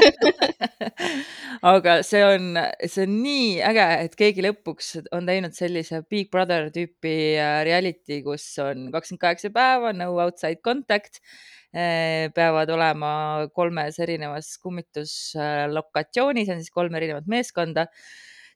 aga 1.72 2.00
see 2.06 2.22
on, 2.26 2.60
see 2.84 3.06
on 3.06 3.16
nii 3.24 3.46
äge, 3.70 3.86
et 4.06 4.18
keegi 4.20 4.44
lõpuks 4.44 4.92
on 5.16 5.28
teinud 5.30 5.56
sellise 5.56 6.02
Big 6.12 6.30
Brother 6.32 6.68
tüüpi 6.74 7.16
äh, 7.36 7.60
reality, 7.68 8.20
kus 8.26 8.46
on 8.62 8.90
kakskümmend 8.92 9.24
kaheksa 9.24 9.52
päeva, 9.54 9.94
no 9.96 10.12
outside 10.18 10.60
contact. 10.64 11.22
peavad 12.34 12.66
olema 12.74 13.10
kolmes 13.54 14.00
erinevas 14.02 14.56
kummituslokatsionis, 14.58 16.48
on 16.50 16.58
siis 16.58 16.72
kolm 16.74 16.96
erinevat 16.98 17.28
meeskonda. 17.30 17.84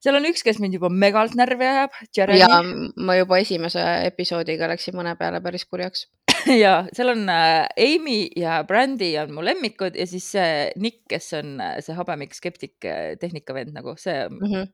Seal 0.04 0.18
on 0.18 0.28
üks, 0.28 0.44
kes 0.44 0.60
mind 0.60 0.76
juba 0.76 0.90
megalt 0.92 1.36
närvi 1.38 1.64
ajab, 1.70 1.96
ja 2.36 2.50
ma 2.96 3.16
juba 3.16 3.40
esimese 3.40 3.82
episoodiga 4.10 4.68
läksin 4.70 4.96
mõne 4.98 5.16
peale 5.20 5.40
päris 5.44 5.64
kurjaks. 5.64 6.06
ja 6.64 6.72
seal 6.92 7.12
on 7.14 7.28
äh, 7.32 7.64
Amy 7.80 8.26
ja 8.36 8.58
Brandy 8.68 9.14
on 9.20 9.32
mu 9.32 9.44
lemmikud 9.44 9.96
ja 9.96 10.04
siis 10.08 10.26
see 10.34 10.66
Nick, 10.80 11.04
kes 11.08 11.30
on 11.38 11.54
äh, 11.62 11.78
see 11.84 11.96
habemik 11.96 12.36
skeptik 12.36 12.84
äh, 12.88 13.14
tehnikavend 13.20 13.72
nagu 13.76 13.94
see, 14.00 14.26
Mhm. 14.34 14.66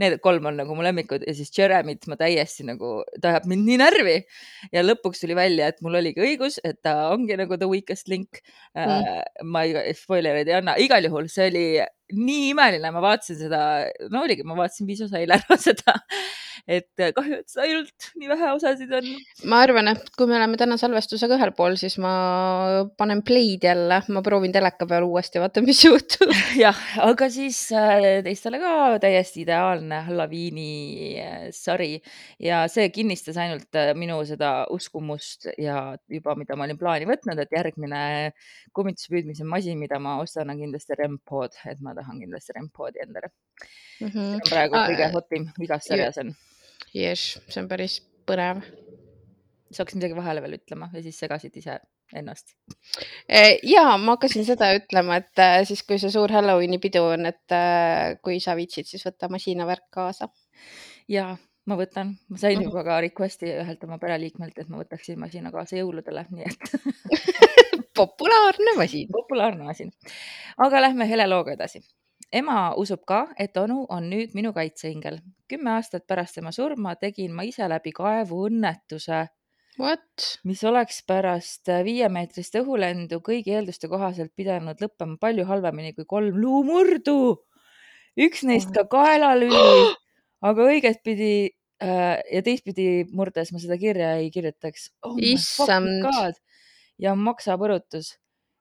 need 0.00 0.18
kolm 0.24 0.46
on 0.48 0.56
nagu 0.60 0.76
mu 0.76 0.84
lemmikud 0.84 1.24
ja 1.26 1.34
siis 1.36 1.52
Jeremy't 1.56 2.08
ma 2.08 2.16
täiesti 2.20 2.64
nagu, 2.68 3.02
ta 3.20 3.34
ajab 3.34 3.48
mind 3.50 3.66
nii 3.68 3.78
närvi 3.82 4.16
ja 4.72 4.84
lõpuks 4.84 5.20
tuli 5.24 5.36
välja, 5.36 5.68
et 5.68 5.82
mul 5.84 5.98
oligi 6.00 6.22
õigus, 6.24 6.58
et 6.64 6.80
ta 6.84 7.10
ongi 7.12 7.36
nagu 7.36 7.58
the 7.60 7.68
weakest 7.68 8.08
link 8.08 8.40
mm.. 8.76 9.44
ma 9.44 9.64
ei, 9.66 9.94
spoilereid 9.98 10.48
ei 10.48 10.58
anna, 10.60 10.78
igal 10.80 11.04
juhul 11.04 11.28
see 11.32 11.50
oli 11.50 11.66
nii 12.14 12.50
imeline, 12.52 12.90
ma 12.94 13.02
vaatasin 13.04 13.38
seda, 13.42 13.62
no 14.12 14.24
oligi, 14.24 14.44
ma 14.46 14.56
vaatasin 14.58 14.88
viis 14.88 15.02
osa 15.04 15.20
eile 15.20 15.36
ära 15.38 15.58
seda, 15.60 15.94
et 16.68 16.88
kahju, 17.16 17.40
et 17.42 17.56
ainult 17.64 18.08
nii 18.20 18.30
vähe 18.30 18.52
osasid 18.54 18.92
on. 18.98 19.08
Ma 19.50 19.60
arvan, 19.64 19.90
et 19.92 20.08
kui 20.16 20.28
me 20.28 20.36
oleme 20.38 20.58
täna 20.60 20.78
salvestusega 20.80 21.36
ühel 21.38 21.52
pool, 21.56 21.76
siis 21.80 21.98
ma 22.02 22.12
panen 23.00 23.22
play'd 23.26 23.64
jälle, 23.68 24.00
ma 24.14 24.22
proovin 24.24 24.54
teleka 24.54 24.88
peal 24.88 25.06
uuesti, 25.08 25.40
vaatan, 25.42 25.66
mis 25.68 25.82
juhtub. 25.84 26.32
jah, 26.64 26.80
aga 27.04 27.28
siis 27.32 27.60
äh, 27.76 28.20
teistele 28.26 28.60
ka 28.62 28.72
täiesti 29.04 29.44
ideaalne 29.44 30.02
Halloweeni 30.08 30.70
äh, 31.24 31.46
sari. 31.56 31.98
Ja 32.42 32.64
see 32.72 32.88
kinnistas 32.94 33.36
ainult 33.40 33.80
minu 33.98 34.20
seda 34.28 34.52
uskumust 34.72 35.50
ja 35.60 35.96
juba, 36.08 36.36
mida 36.38 36.56
ma 36.56 36.68
olin 36.68 36.80
plaani 36.80 37.08
võtnud, 37.08 37.40
et 37.42 37.52
järgmine 37.54 38.02
kummituse 38.76 39.12
püüdmise 39.12 39.46
masin, 39.48 39.78
mida 39.80 40.00
ma 40.02 40.18
ostan, 40.22 40.52
on 40.52 40.60
kindlasti 40.60 40.96
REM-pod, 40.98 41.56
et 41.68 41.80
ma 41.84 41.96
tahan 41.98 42.20
kindlasti 42.22 42.54
REM-poodi 42.56 43.02
endale. 43.04 43.30
see 43.98 44.08
on 44.14 44.40
praegu 44.48 44.78
Aa, 44.78 44.86
kõige 44.92 45.10
hotim, 45.14 45.48
igas 45.66 45.84
sarjas 45.90 46.18
on. 46.22 46.34
jess, 46.94 47.38
see 47.50 47.60
on 47.62 47.68
päris 47.70 47.98
põnev. 48.28 48.62
sa 49.72 49.82
hakkasid 49.82 49.98
midagi 50.00 50.16
vahele 50.16 50.40
veel 50.44 50.54
ütlema 50.56 50.88
ja 50.94 51.02
siis 51.04 51.18
segasid 51.20 51.56
ise 51.60 51.74
ennast. 52.16 52.54
ja 53.68 53.82
ma 54.00 54.14
hakkasin 54.16 54.44
seda 54.48 54.70
ütlema, 54.78 55.18
et 55.20 55.42
äh, 55.44 55.58
siis, 55.68 55.82
kui 55.84 55.98
see 56.00 56.10
suur 56.14 56.32
Halloweeni 56.32 56.78
pidu 56.80 57.02
on, 57.10 57.26
et 57.28 57.52
äh, 57.52 58.14
kui 58.24 58.38
sa 58.40 58.54
viitsid, 58.56 58.86
siis 58.88 59.04
võta 59.04 59.28
masinavärk 59.28 59.84
kaasa. 59.92 60.30
ja 61.08 61.34
ma 61.68 61.76
võtan, 61.76 62.14
ma 62.32 62.38
sain 62.40 62.56
Mhm. 62.56 62.64
juba 62.70 62.80
ka 62.86 63.00
request'i 63.04 63.50
ühelt 63.60 63.82
oma 63.84 63.98
pereliikmelt, 64.00 64.56
et 64.58 64.68
ma 64.72 64.78
võtaksin 64.80 65.18
masina 65.20 65.50
kaasa 65.52 65.76
jõuludele, 65.76 66.24
nii 66.30 66.46
et 66.48 66.58
populaarne 67.96 68.76
masin. 68.76 69.08
populaarne 69.12 69.64
masin. 69.64 69.90
aga 70.58 70.80
lähme 70.80 71.08
hele 71.08 71.26
looga 71.26 71.52
edasi. 71.52 71.80
ema 72.32 72.74
usub 72.76 73.04
ka, 73.06 73.26
et 73.38 73.56
onu 73.56 73.86
on 73.88 74.10
nüüd 74.10 74.34
minu 74.34 74.52
kaitseingel. 74.52 75.18
kümme 75.48 75.70
aastat 75.70 76.06
pärast 76.06 76.34
tema 76.34 76.52
surma 76.52 76.94
tegin 76.96 77.34
ma 77.34 77.42
ise 77.42 77.68
läbi 77.68 77.92
kaevuõnnetuse, 77.92 79.26
What? 79.78 80.40
mis 80.42 80.64
oleks 80.66 81.04
pärast 81.06 81.70
viiemeetrist 81.86 82.56
õhulendu 82.58 83.20
kõigi 83.22 83.54
eelduste 83.54 83.86
kohaselt 83.90 84.32
pidanud 84.34 84.80
lõppema 84.82 85.14
palju 85.22 85.44
halvemini 85.46 85.94
kui 85.94 86.06
kolm 86.08 86.40
luumurdu. 86.42 87.44
üks 88.18 88.42
neist 88.42 88.72
ka 88.74 88.88
kaelalüli, 88.90 89.92
aga 90.50 90.66
õigetpidi 90.72 91.30
äh, 91.82 92.18
ja 92.34 92.42
teistpidi 92.42 93.06
murdes 93.14 93.52
ma 93.54 93.62
seda 93.62 93.78
kirja 93.78 94.16
ei 94.18 94.32
kirjutaks 94.34 94.90
oh. 95.06 95.14
Issand. 95.14 96.02
Ja 96.98 97.14
maksapõrutus 97.14 98.16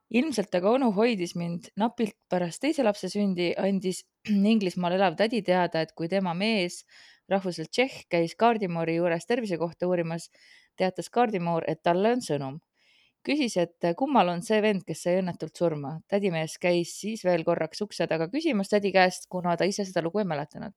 ilmselt 0.10 0.56
aga 0.56 0.72
onu 0.77 0.91
hoidis 0.96 1.36
mind 1.36 1.72
napilt 1.79 2.15
pärast 2.32 2.62
teise 2.63 2.86
lapse 2.86 3.10
sündi, 3.12 3.51
andis 3.60 4.03
Inglismaal 4.53 4.96
elav 4.98 5.17
tädi 5.20 5.41
teada, 5.44 5.84
et 5.84 5.94
kui 5.98 6.08
tema 6.12 6.34
mees, 6.38 6.84
rahvuselt 7.32 7.72
Tšehh, 7.72 8.06
käis 8.12 8.36
kaardimoori 8.39 8.98
juures 8.98 9.27
tervise 9.27 9.60
kohta 9.60 9.89
uurimas, 9.89 10.29
teatas 10.79 11.12
kaardimoor, 11.12 11.67
et 11.67 11.84
talle 11.84 12.15
on 12.15 12.24
sõnum. 12.24 12.62
küsis, 13.27 13.58
et 13.60 13.84
kummal 14.00 14.29
on 14.32 14.41
see 14.41 14.62
vend, 14.63 14.86
kes 14.88 15.01
sai 15.03 15.17
õnnetult 15.20 15.58
surma. 15.58 15.98
tädimees 16.08 16.58
käis 16.58 16.94
siis 17.01 17.25
veel 17.25 17.44
korraks 17.44 17.82
ukse 17.84 18.08
taga 18.08 18.29
küsimas 18.32 18.70
tädi 18.70 18.91
käest, 18.96 19.27
kuna 19.29 19.58
ta 19.58 19.65
ise 19.65 19.84
seda 19.86 20.01
lugu 20.01 20.20
ei 20.20 20.25
mäletanud. 20.25 20.72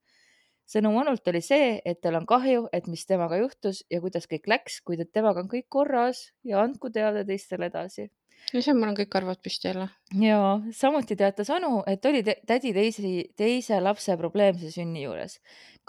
Sõnum 0.71 1.01
onult 1.03 1.27
oli 1.33 1.43
see, 1.45 1.75
et 1.85 2.01
tal 2.05 2.21
on 2.21 2.29
kahju, 2.31 2.69
et 2.77 2.87
mis 2.91 3.03
temaga 3.09 3.41
juhtus 3.41 3.83
ja 3.91 4.01
kuidas 4.05 4.31
kõik 4.31 4.49
läks, 4.51 4.81
kuid 4.87 5.03
et 5.03 5.13
temaga 5.13 5.43
on 5.43 5.51
kõik 5.51 5.69
korras 5.69 6.31
ja 6.47 6.63
andku 6.63 6.93
teada 6.95 7.27
teistele 7.27 7.71
edasi 7.73 8.09
no 8.55 8.63
see, 8.63 8.75
mul 8.75 8.91
on 8.91 8.97
kõik 8.99 9.17
arvad 9.19 9.41
püsti 9.45 9.69
jälle. 9.71 9.87
ja 10.21 10.39
samuti 10.75 11.17
teatas 11.19 11.51
Anu, 11.55 11.81
et 11.91 12.05
oli 12.09 12.23
te 12.27 12.37
tädi 12.47 12.73
teisi, 12.75 13.13
teise 13.39 13.81
lapse 13.83 14.17
probleemse 14.19 14.71
sünni 14.75 15.05
juures. 15.05 15.39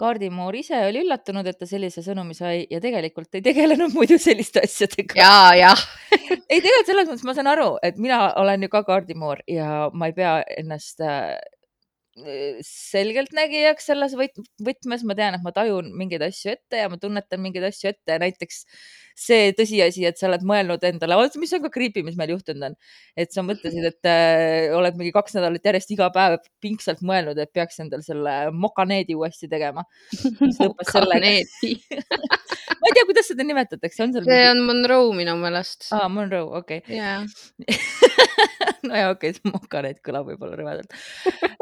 kaardimoor 0.02 0.56
ise 0.58 0.78
oli 0.88 1.02
üllatunud, 1.04 1.46
et 1.46 1.58
ta 1.58 1.66
sellise 1.68 2.02
sõnumi 2.02 2.34
sai 2.34 2.66
ja 2.70 2.80
tegelikult 2.82 3.34
ei 3.34 3.44
tegelenud 3.44 3.94
muidu 3.94 4.18
selliste 4.18 4.62
asjadega. 4.66 5.18
ja, 5.18 5.34
jah. 5.58 5.86
ei, 6.50 6.60
tegelikult 6.60 6.90
selles 6.90 7.10
mõttes 7.10 7.26
ma 7.26 7.36
saan 7.38 7.50
aru, 7.52 7.70
et 7.82 7.98
mina 7.98 8.22
olen 8.40 8.66
ju 8.66 8.72
ka 8.72 8.84
kaardimoor 8.88 9.44
ja 9.50 9.88
ma 9.92 10.10
ei 10.10 10.16
pea 10.16 10.38
ennast 10.58 11.02
äh, 11.02 11.34
selgeltnägijaks 12.66 13.86
selles 13.88 14.12
võt- 14.18 14.42
võtmes, 14.64 15.04
ma 15.08 15.16
tean, 15.16 15.36
et 15.38 15.44
ma 15.44 15.52
tajun 15.56 15.92
mingeid 15.96 16.24
asju 16.26 16.52
ette 16.52 16.82
ja 16.82 16.90
ma 16.92 16.98
tunnetan 17.00 17.40
mingeid 17.40 17.64
asju 17.70 17.88
ette, 17.92 18.18
näiteks 18.20 18.64
see 19.18 19.52
tõsiasi, 19.56 20.06
et 20.08 20.18
sa 20.20 20.28
oled 20.28 20.44
mõelnud 20.46 20.82
endale, 20.88 21.18
mis 21.40 21.52
on 21.56 21.64
ka 21.64 21.72
creepy, 21.72 22.04
mis 22.06 22.18
meil 22.18 22.34
juhtunud 22.34 22.70
on, 22.70 22.76
et 23.16 23.32
sa 23.34 23.44
mõtlesid, 23.46 23.86
et 23.88 24.10
äh, 24.10 24.72
oled 24.76 24.98
mingi 24.98 25.12
kaks 25.14 25.36
nädalat 25.38 25.64
järjest 25.68 25.94
iga 25.94 26.08
päev 26.14 26.38
pingsalt 26.62 27.02
mõelnud, 27.06 27.38
et 27.42 27.52
peaks 27.54 27.80
endale 27.82 28.04
selle 28.06 28.36
mokaneedi 28.54 29.16
uuesti 29.18 29.50
tegema. 29.50 29.84
sellega, 30.92 31.32
ma 32.82 32.90
ei 32.90 32.96
tea, 32.96 33.06
kuidas 33.08 33.28
seda 33.30 33.46
nimetatakse, 33.46 34.02
on 34.04 34.14
seal 34.14 34.26
see 34.26 34.46
on 34.50 34.62
Monroe 34.66 35.12
minu 35.16 35.34
meelest. 35.40 35.88
aa, 35.94 36.08
Monroe, 36.12 36.44
okei 36.60 36.82
okay.. 36.82 36.96
jaa, 36.96 37.22
no 38.88 38.96
ja 38.98 39.10
okei 39.12 39.34
okay,, 39.34 39.52
mokaneet 39.52 40.00
kõlab 40.04 40.28
võib-olla 40.30 40.58
rõvedalt. 40.58 40.96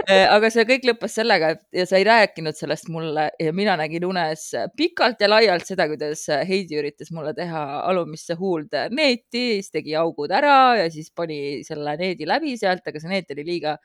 aga 0.08 0.50
see 0.52 0.66
kõik 0.68 0.86
lõppes 0.90 1.16
sellega, 1.20 1.54
et 1.54 1.80
ja 1.82 1.86
sa 1.88 2.00
ei 2.00 2.06
rääkinud 2.08 2.58
sellest 2.58 2.90
mulle 2.92 3.30
ja 3.40 3.54
mina 3.56 3.76
nägin 3.80 4.06
unes 4.08 4.50
pikalt 4.76 5.20
ja 5.20 5.30
laialt 5.30 5.68
seda, 5.68 5.88
kuidas 5.90 6.26
Heidi 6.48 6.80
üritas 6.80 7.12
mulle 7.14 7.34
teha 7.40 7.64
alumisse 7.88 8.36
huulde 8.38 8.86
neeti, 8.94 9.44
siis 9.58 9.72
tegi 9.74 9.96
augud 9.98 10.32
ära 10.36 10.76
ja 10.82 10.86
siis 10.92 11.10
pani 11.16 11.60
selle 11.66 11.96
needi 12.00 12.28
läbi 12.28 12.56
sealt, 12.60 12.86
aga 12.86 13.02
see 13.02 13.12
neet 13.12 13.34
oli 13.36 13.46
liiga 13.48 13.76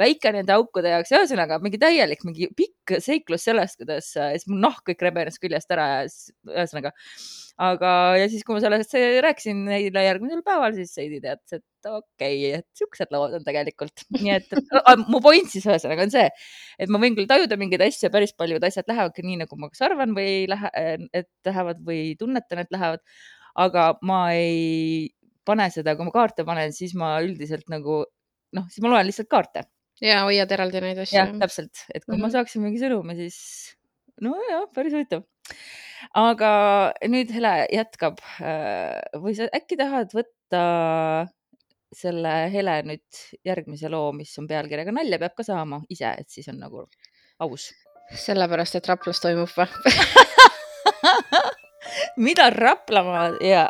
väike 0.00 0.32
nende 0.32 0.54
aukude 0.54 0.88
jaoks, 0.88 1.12
ühesõnaga 1.12 1.58
mingi 1.62 1.78
täielik, 1.80 2.22
mingi 2.24 2.48
pikk 2.56 2.94
seiklus 3.04 3.44
sellest, 3.44 3.76
kuidas 3.80 4.08
äh, 4.16 4.34
siis 4.36 4.48
mul 4.48 4.62
nahk 4.64 4.80
kõik 4.88 5.02
rebenes 5.04 5.36
küljest 5.42 5.72
ära 5.74 5.86
ja 5.90 5.98
siis 6.08 6.32
ühesõnaga, 6.48 6.92
aga, 7.66 7.90
ja 8.20 8.30
siis, 8.32 8.44
kui 8.46 8.56
ma 8.56 8.62
sellest 8.64 8.96
rääkisin 9.26 9.60
neile 9.68 10.04
järgmisel 10.06 10.40
päeval, 10.46 10.72
siis 10.78 10.94
Heidi 10.96 11.20
teatas, 11.24 11.58
et 11.58 11.90
okei 11.90 12.38
okay,, 12.38 12.62
et 12.62 12.80
siuksed 12.80 13.12
lood 13.12 13.36
on 13.36 13.44
tegelikult, 13.44 14.06
nii 14.16 14.32
et 14.38 14.56
mu 15.12 15.20
point 15.24 15.52
siis 15.52 15.68
ühesõnaga 15.68 16.08
on 16.08 16.14
see, 16.14 16.24
et 16.80 16.92
ma 16.92 17.02
võin 17.02 17.18
küll 17.18 17.28
tajuda 17.30 17.60
mingeid 17.60 17.84
asju 17.84 18.12
päris 18.14 18.32
paljud 18.38 18.64
asjad 18.64 18.88
lähevadki 18.88 19.26
nii, 19.26 19.42
nagu 19.44 19.60
ma 19.60 19.68
kas 19.72 19.84
arvan 19.90 20.16
või 20.16 20.28
ei 20.38 20.48
lähe, 20.50 20.72
et 21.12 21.30
lähevad 21.48 21.84
või 21.84 22.14
tunnetan, 22.20 22.64
et 22.64 22.72
lähevad, 22.72 23.04
aga 23.60 23.92
ma 24.08 24.24
ei 24.32 25.12
pane 25.44 25.68
seda, 25.74 25.98
kui 25.98 26.08
ma 26.08 26.14
kaarte 26.14 26.46
panen, 26.48 26.72
siis 26.72 26.96
ma 26.96 27.18
üldiselt 27.20 27.68
nagu 27.68 28.02
noh, 28.56 28.68
siis 28.72 28.82
ma 28.84 28.92
loen 28.92 29.08
lihtsalt 29.08 29.28
kaarte 29.32 29.66
ja 30.02 30.22
hoiad 30.26 30.52
eraldi 30.56 30.82
neid 30.84 30.98
asju 31.04 31.18
jah, 31.18 31.30
täpselt, 31.40 31.84
et 31.94 32.04
kui 32.04 32.14
mm 32.14 32.16
-hmm. 32.16 32.20
ma 32.22 32.26
Mhm. 32.26 32.32
saaksin 32.36 32.62
mingi 32.62 32.80
sõnumi, 32.82 33.14
siis 33.16 33.38
nojah, 34.20 34.66
päris 34.74 34.92
huvitav. 34.92 35.22
aga 36.14 36.50
nüüd 37.06 37.30
Hele 37.32 37.66
jätkab 37.72 38.18
või 39.22 39.34
sa 39.36 39.44
äkki 39.54 39.76
tahad 39.78 40.10
võtta 40.12 41.28
selle 41.92 42.50
Hele 42.52 42.82
nüüd 42.82 43.22
järgmise 43.44 43.88
loo, 43.92 44.12
mis 44.12 44.38
on 44.38 44.46
pealkirjaga 44.48 44.92
Nalja 44.92 45.18
peab 45.18 45.34
ka 45.36 45.42
saama 45.42 45.82
ise, 45.88 46.14
et 46.18 46.28
siis 46.28 46.48
on 46.48 46.58
nagu 46.58 46.88
aus. 47.38 47.72
sellepärast, 48.12 48.74
et 48.76 48.88
Raplas 48.88 49.20
toimub 49.20 49.48
või? 49.56 49.66
mida 52.16 52.50
Raplamaa 52.50 53.30
ja 53.40 53.68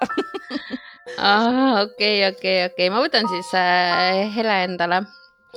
okei, 1.84 2.26
okei, 2.28 2.64
okei, 2.66 2.90
ma 2.90 3.02
võtan 3.04 3.28
siis 3.30 3.52
äh, 3.54 4.34
Hele 4.34 4.62
endale 4.64 5.02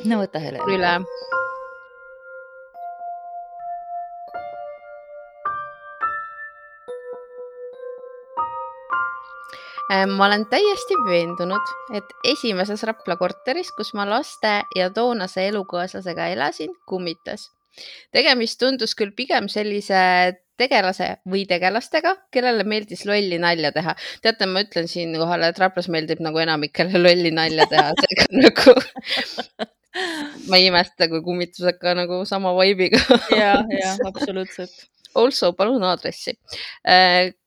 no 0.03 0.19
võta 0.19 0.41
Hele. 0.43 0.60
üle. 0.67 0.97
Äh, 9.86 10.08
ma 10.10 10.25
olen 10.25 10.47
täiesti 10.49 10.97
veendunud, 11.05 11.73
et 11.93 12.15
esimeses 12.25 12.81
Rapla 12.89 13.15
korteris, 13.19 13.69
kus 13.77 13.93
ma 13.93 14.08
laste 14.10 14.63
ja 14.75 14.89
toonase 14.89 15.47
elukaaslasega 15.51 16.31
elasin, 16.34 16.73
kummitas. 16.89 17.51
tegemist 18.12 18.58
tundus 18.60 18.95
küll 18.95 19.12
pigem 19.12 19.49
sellise 19.51 20.39
tegelase 20.58 21.17
või 21.27 21.43
tegelastega, 21.45 22.15
kellele 22.31 22.63
meeldis 22.63 23.03
lolli 23.05 23.38
nalja 23.38 23.71
teha. 23.75 23.95
teate, 24.23 24.47
ma 24.47 24.63
ütlen 24.65 24.88
siinkohal, 24.88 25.43
et 25.43 25.60
Raplas 25.60 25.89
meeldib 25.91 26.23
nagu 26.23 26.39
enamikele 26.39 26.97
lolli 26.99 27.31
nalja 27.31 27.67
teha, 27.69 27.91
seega 28.01 28.27
nagu 28.31 28.75
ma 30.49 30.60
ei 30.60 30.67
imesta, 30.69 31.08
kui 31.12 31.21
kummitused 31.25 31.79
ka 31.81 31.95
nagu 31.97 32.21
sama 32.27 32.53
vibe'iga. 32.58 32.99
ja, 33.36 33.55
ja 33.71 33.95
absoluutselt. 34.08 34.75
Also 35.15 35.53
palun 35.55 35.84
aadressi. 35.88 36.36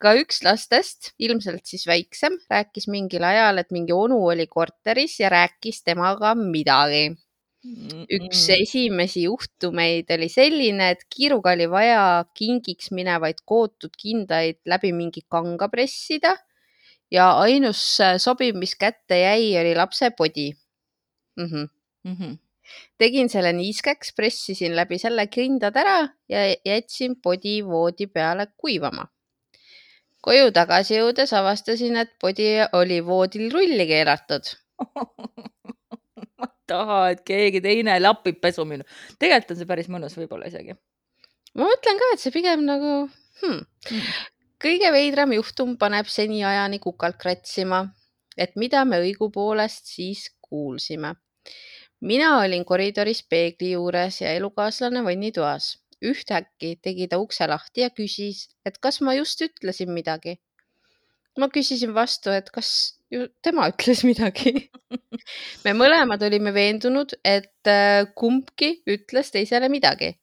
ka 0.01 0.15
üks 0.17 0.41
lastest, 0.47 1.13
ilmselt 1.21 1.69
siis 1.69 1.85
väiksem, 1.89 2.39
rääkis 2.49 2.89
mingil 2.89 3.25
ajal, 3.29 3.61
et 3.61 3.73
mingi 3.77 3.93
onu 3.93 4.23
oli 4.31 4.49
korteris 4.49 5.19
ja 5.21 5.33
rääkis 5.33 5.83
temaga 5.85 6.35
midagi. 6.39 7.11
üks 8.15 8.45
esimesi 8.55 9.25
juhtumeid 9.27 10.09
oli 10.15 10.29
selline, 10.33 10.93
et 10.95 11.03
kiiruga 11.11 11.53
oli 11.57 11.67
vaja 11.69 12.03
kingiks 12.39 12.93
minevaid 12.95 13.43
kootud 13.45 13.93
kindaid 13.99 14.63
läbi 14.65 14.93
mingi 14.95 15.25
kanga 15.29 15.69
pressida 15.69 16.37
ja 17.11 17.33
ainus 17.43 17.83
sobiv, 18.23 18.55
mis 18.57 18.77
kätte 18.79 19.19
jäi, 19.21 19.59
oli 19.61 19.75
lapse 19.75 20.13
podi 20.17 20.53
mm. 21.37 21.45
-hmm 21.45 21.78
mm. 22.09 22.17
-hmm. 22.17 22.39
tegin 22.99 23.29
selle 23.29 23.53
niiskeks, 23.53 24.13
pressisin 24.17 24.77
läbi 24.77 24.99
selle 24.99 25.27
kindad 25.27 25.77
ära 25.77 26.01
ja 26.29 26.49
jätsin 26.65 27.17
podi 27.23 27.61
voodi 27.65 28.07
peale 28.07 28.47
kuivama. 28.57 29.07
koju 30.23 30.51
tagasi 30.53 30.99
jõudes 30.99 31.33
avastasin, 31.33 31.97
et 31.97 32.11
podi 32.21 32.49
oli 32.73 33.05
voodil 33.07 33.53
rulli 33.53 33.87
keeratud. 33.87 34.51
ma 36.41 36.49
taha, 36.67 36.99
et 37.13 37.23
keegi 37.27 37.61
teine 37.65 37.99
lapib 38.01 38.41
pesu 38.41 38.65
minu. 38.65 38.85
tegelikult 39.19 39.55
on 39.55 39.61
see 39.61 39.71
päris 39.73 39.89
mõnus 39.89 40.17
võib-olla 40.19 40.51
isegi. 40.51 40.75
ma 41.55 41.71
mõtlen 41.71 42.03
ka, 42.03 42.11
et 42.15 42.25
see 42.25 42.35
pigem 42.35 42.67
nagu 42.67 42.93
hmm. 43.43 43.63
Mm.. 43.93 44.03
kõige 44.63 44.93
veidram 44.93 45.33
juhtum 45.39 45.77
paneb 45.79 46.11
seniajani 46.11 46.81
kukalt 46.83 47.19
kratsima, 47.23 47.85
et 48.37 48.57
mida 48.57 48.85
me 48.85 49.01
õigupoolest 49.07 49.95
siis 49.95 50.29
kuulsime. 50.49 51.15
Mina 52.01 52.39
olin 52.41 52.65
koridoris 52.65 53.23
peegli 53.31 53.73
juures 53.73 54.21
ja 54.21 54.33
elukaaslane 54.33 55.05
vannitoas. 55.05 55.79
ühtäkki 55.99 56.77
tegi 56.83 57.09
ta 57.11 57.19
ukse 57.19 57.47
lahti 57.51 57.83
ja 57.83 57.91
küsis, 57.91 58.45
et 58.67 58.77
kas 58.79 59.01
ma 59.01 59.15
just 59.15 59.41
ütlesin 59.43 59.91
midagi. 59.91 60.39
ma 61.39 61.49
küsisin 61.49 61.95
vastu, 61.95 62.31
et 62.31 62.51
kas 62.51 62.99
ju 63.11 63.29
tema 63.43 63.69
ütles 63.73 64.05
midagi. 64.05 64.71
me 65.65 65.75
mõlemad 65.75 66.23
olime 66.23 66.55
veendunud, 66.55 67.15
et 67.25 67.67
äh, 67.67 68.07
kumbki 68.15 68.83
ütles 68.87 69.31
teisele 69.35 69.69
midagi. 69.69 70.15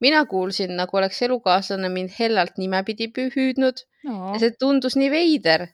mina 0.00 0.24
kuulsin, 0.26 0.76
nagu 0.76 0.96
oleks 0.96 1.22
elukaaslane 1.22 1.88
mind 1.88 2.10
hellalt 2.18 2.58
nimepidi 2.58 3.12
hüüdnud 3.14 3.86
no. 4.04 4.32
ja 4.34 4.38
see 4.42 4.50
tundus 4.58 4.96
nii 4.96 5.10
veider, 5.10 5.68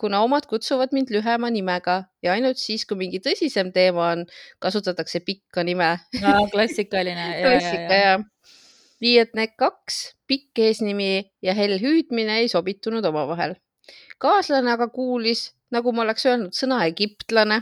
kuna 0.00 0.22
omad 0.24 0.46
kutsuvad 0.48 0.94
mind 0.96 1.12
lühema 1.12 1.50
nimega 1.52 1.96
ja 2.24 2.32
ainult 2.32 2.60
siis, 2.60 2.86
kui 2.88 2.96
mingi 3.00 3.20
tõsisem 3.24 3.72
teema 3.74 4.06
on, 4.14 4.24
kasutatakse 4.64 5.20
pikka 5.26 5.64
nime. 5.66 5.90
no, 6.22 6.46
klassikaline. 6.52 7.26
klassika 7.44 7.98
ja. 8.00 8.14
nii 9.04 9.16
et 9.20 9.36
need 9.36 9.52
kaks, 9.60 10.00
pikk 10.30 10.62
eesnimi 10.68 11.12
ja 11.44 11.56
hell 11.58 11.76
hüüdmine 11.82 12.40
ei 12.44 12.48
sobitunud 12.52 13.04
omavahel. 13.12 13.58
kaaslane 14.20 14.72
aga 14.72 14.88
kuulis, 14.92 15.50
nagu 15.74 15.92
ma 15.92 16.06
oleks 16.06 16.26
öelnud 16.28 16.56
sõna 16.56 16.80
egiptlane, 16.88 17.60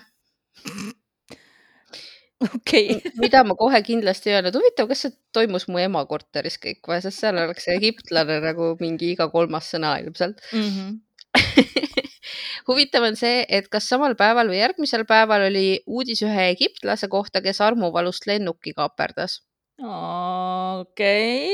okei. 2.54 3.00
mida 3.18 3.42
ma 3.46 3.54
kohe 3.58 3.82
kindlasti 3.82 4.30
ei 4.30 4.38
öelnud. 4.38 4.58
huvitav, 4.58 4.90
kas 4.90 5.06
see 5.06 5.14
toimus 5.34 5.68
mu 5.70 5.82
ema 5.82 6.04
korteris 6.10 6.58
kõik 6.62 6.86
või, 6.86 7.02
sest 7.02 7.24
seal 7.24 7.38
oleks 7.42 7.66
see 7.66 7.78
egiptlane 7.78 8.38
nagu 8.44 8.74
mingi 8.82 9.12
iga 9.16 9.30
kolmas 9.34 9.70
sõna 9.74 9.96
ilmselt. 10.02 10.42
Mhm. 10.52 10.96
huvitav 12.68 13.06
on 13.06 13.16
see, 13.16 13.44
et 13.48 13.68
kas 13.68 13.88
samal 13.88 14.16
päeval 14.18 14.50
või 14.50 14.58
järgmisel 14.62 15.04
päeval 15.08 15.48
oli 15.50 15.82
uudis 15.86 16.22
ühe 16.26 16.48
egiptlase 16.54 17.08
kohta, 17.08 17.42
kes 17.44 17.60
armuvalust 17.60 18.26
lennuki 18.26 18.74
kaaperdas 18.76 19.42
okei. 20.80 21.50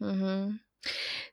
mm. 0.00 0.22
-hmm. 0.22 0.58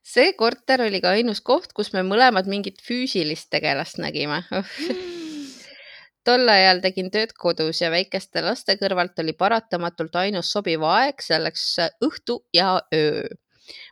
see 0.03 0.33
korter 0.33 0.81
oli 0.81 1.01
ka 1.01 1.09
ainus 1.09 1.41
koht, 1.41 1.73
kus 1.73 1.93
me 1.93 2.03
mõlemad 2.03 2.47
mingit 2.47 2.81
füüsilist 2.81 3.49
tegelast 3.49 3.97
nägime. 3.97 4.43
tol 6.27 6.47
ajal 6.49 6.79
tegin 6.81 7.11
tööd 7.11 7.33
kodus 7.35 7.81
ja 7.81 7.91
väikeste 7.91 8.41
laste 8.41 8.75
kõrvalt 8.79 9.19
oli 9.19 9.33
paratamatult 9.33 10.15
ainus 10.15 10.51
sobiv 10.51 10.83
aeg 10.83 11.21
selleks 11.21 11.79
õhtu 12.03 12.43
ja 12.53 12.81
öö 12.93 13.27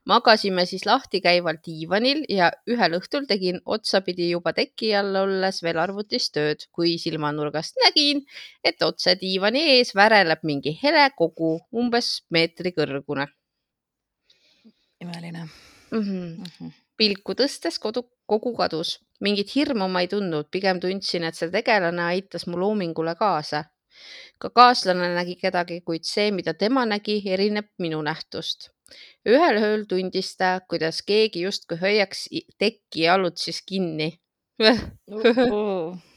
magasime 0.05 0.65
siis 0.65 0.85
lahtikäival 0.85 1.59
diivanil 1.65 2.23
ja 2.29 2.51
ühel 2.67 2.97
õhtul 2.99 3.27
tegin 3.27 3.59
otsapidi 3.65 4.31
juba 4.31 4.53
teki 4.53 4.93
all 4.95 5.15
olles 5.23 5.61
veel 5.63 5.79
arvutis 5.81 6.29
tööd, 6.31 6.67
kui 6.71 6.97
silmanurgast 7.01 7.77
nägin, 7.85 8.25
et 8.63 8.81
otse 8.83 9.15
diivani 9.21 9.67
ees 9.77 9.95
väreleb 9.95 10.43
mingi 10.43 10.77
hele 10.83 11.09
kogu, 11.17 11.59
umbes 11.71 12.21
meetri 12.29 12.73
kõrgune 12.77 13.27
imeline 15.01 15.43
mm. 15.43 15.49
-hmm. 15.91 16.37
mm. 16.37 16.43
-hmm. 16.43 16.71
pilku 16.97 17.33
tõstes 17.33 17.79
kodu, 17.79 18.01
kogu 18.25 18.55
kadus, 18.55 18.99
mingit 19.19 19.55
hirmu 19.55 19.87
ma 19.87 20.01
ei 20.01 20.07
tundnud, 20.07 20.47
pigem 20.51 20.79
tundsin, 20.79 21.23
et 21.23 21.35
see 21.35 21.51
tegelane 21.51 22.03
aitas 22.03 22.47
mu 22.47 22.59
loomingule 22.59 23.15
kaasa. 23.23 23.63
ka 24.41 24.49
kaaslane 24.49 25.07
nägi 25.15 25.35
kedagi, 25.41 25.81
kuid 25.87 26.03
see, 26.13 26.31
mida 26.37 26.53
tema 26.53 26.85
nägi, 26.85 27.21
erineb 27.33 27.67
minu 27.77 28.01
nähtust. 28.01 28.69
Ühel 29.25 29.57
ööl 29.63 29.85
tundis 29.89 30.35
ta, 30.37 30.59
kuidas 30.69 31.01
keegi 31.01 31.45
justkui 31.45 31.77
hoiaks 31.81 32.27
i- 32.31 32.47
tekki 32.57 33.05
jalutsis 33.07 33.61
kinni. 33.61 34.13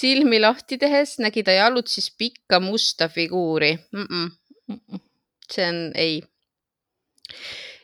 silmi 0.00 0.38
lahti 0.40 0.78
tehes 0.78 1.18
nägi 1.18 1.42
ta 1.46 1.52
jalutsis 1.56 2.10
pikka 2.18 2.60
musta 2.60 3.08
figuuri 3.08 3.72
mm. 3.92 4.06
-mm. 4.06 5.00
see 5.52 5.68
on 5.68 5.92
ei. 5.94 6.22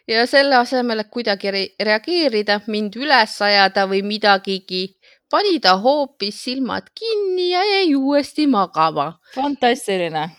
ja 0.09 0.27
selle 0.27 0.57
asemel, 0.57 0.99
et 1.03 1.11
kuidagi 1.11 1.51
re 1.51 1.63
reageerida, 1.81 2.61
mind 2.67 2.97
üles 2.97 3.35
ajada 3.43 3.87
või 3.91 4.03
midagigi, 4.07 4.83
pani 5.31 5.59
ta 5.61 5.77
hoopis 5.83 6.45
silmad 6.45 6.91
kinni 6.95 7.51
ja 7.51 7.65
jäi 7.65 7.95
uuesti 7.95 8.47
magama. 8.47 9.19
fantastiline. 9.35 10.31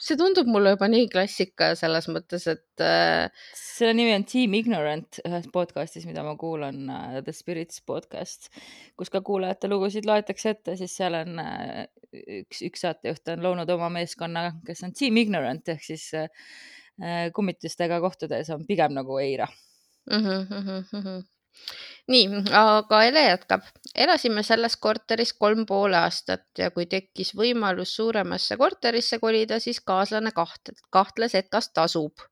See 0.00 0.16
tundub 0.20 0.48
mulle 0.50 0.74
juba 0.74 0.88
nii 0.92 1.08
klassika 1.12 1.70
selles 1.78 2.08
mõttes, 2.12 2.46
et 2.50 2.84
äh, 2.84 3.28
selle 3.56 3.94
nimi 3.96 4.14
on 4.16 4.26
Team 4.28 4.54
Ignorant 4.58 5.20
ühes 5.24 5.48
podcastis, 5.52 6.06
mida 6.08 6.24
ma 6.26 6.34
kuulan, 6.40 6.82
The 7.22 7.34
Spirits 7.36 7.80
podcast, 7.86 8.50
kus 8.98 9.12
ka 9.12 9.22
kuulajate 9.24 9.70
lugusid 9.72 10.08
loetakse 10.08 10.52
ette, 10.56 10.76
siis 10.80 10.96
seal 11.00 11.16
on 11.22 11.40
äh, 11.42 11.86
üks, 12.42 12.62
üks 12.66 12.84
saatejuht 12.84 13.32
on 13.34 13.44
loonud 13.44 13.70
oma 13.76 13.88
meeskonna, 13.96 14.50
kes 14.66 14.84
on 14.86 14.94
Team 14.96 15.16
Ignorant 15.22 15.72
ehk 15.72 15.84
siis 15.86 16.10
äh, 16.18 16.28
kummitustega 17.36 18.00
kohtudes 18.04 18.50
on 18.54 18.66
pigem 18.68 18.94
nagu 18.96 19.18
eira. 19.20 19.48
mm. 20.10 20.22
-hmm, 20.24 20.84
mm 20.92 21.02
-hmm. 21.02 21.24
nii, 22.08 22.28
aga 22.52 23.02
Ele 23.04 23.22
jätkab. 23.22 23.62
Elasime 23.96 24.42
selles 24.42 24.76
korteris 24.76 25.32
kolm 25.32 25.66
pool 25.66 25.94
aastat 25.94 26.46
ja 26.58 26.70
kui 26.70 26.86
tekkis 26.86 27.32
võimalus 27.38 27.96
suuremasse 27.96 28.56
korterisse 28.56 29.18
kolida, 29.18 29.60
siis 29.60 29.80
kaaslane 29.80 30.32
kaht-, 30.36 30.74
kahtles, 30.90 31.34
et 31.34 31.48
kas 31.50 31.70
tasub. 31.72 32.26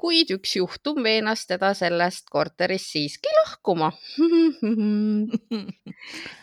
Kuid 0.00 0.32
üks 0.32 0.54
juhtum 0.56 1.02
veenas 1.04 1.42
teda 1.48 1.72
sellest 1.76 2.30
korterist 2.32 2.94
siiski 2.94 3.32
lahkuma. 3.40 3.90